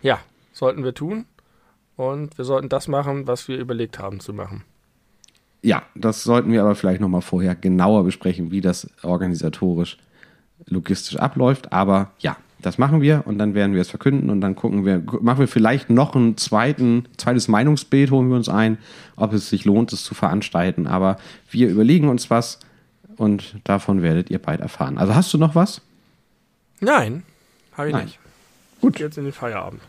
[0.02, 0.20] Ja,
[0.54, 1.26] sollten wir tun
[1.96, 4.64] und wir sollten das machen, was wir überlegt haben zu machen.
[5.62, 9.98] Ja, das sollten wir aber vielleicht nochmal vorher genauer besprechen, wie das organisatorisch,
[10.66, 14.56] logistisch abläuft, aber ja, das machen wir und dann werden wir es verkünden und dann
[14.56, 18.80] gucken wir, machen wir vielleicht noch ein zweiten, zweites Meinungsbild, holen wir uns ein,
[19.16, 20.88] ob es sich lohnt, es zu veranstalten.
[20.88, 21.18] Aber
[21.52, 22.60] wir überlegen uns was
[23.18, 24.98] und davon werdet ihr bald erfahren.
[24.98, 25.82] Also hast du noch was?
[26.80, 27.22] Nein,
[27.74, 28.06] habe ich Nein.
[28.06, 28.20] nicht.
[28.82, 29.00] Gut.
[29.00, 29.82] Jetzt in den Feierabend.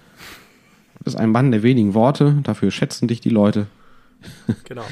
[0.98, 3.66] Du bist ein Mann der wenigen Worte, dafür schätzen dich die Leute.
[4.64, 4.84] Genau.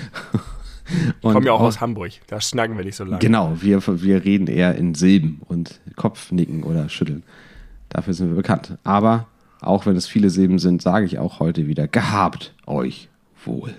[0.86, 3.19] Ich komme ja auch, auch aus Hamburg, da schnacken wir nicht so lange.
[3.19, 7.23] Genau, wir, wir reden eher in Silben und Kopfnicken oder Schütteln.
[7.95, 8.77] Dafür sind wir bekannt.
[8.83, 9.29] Aber
[9.61, 13.09] auch wenn es viele Silben sind, sage ich auch heute wieder, gehabt euch
[13.45, 13.73] wohl.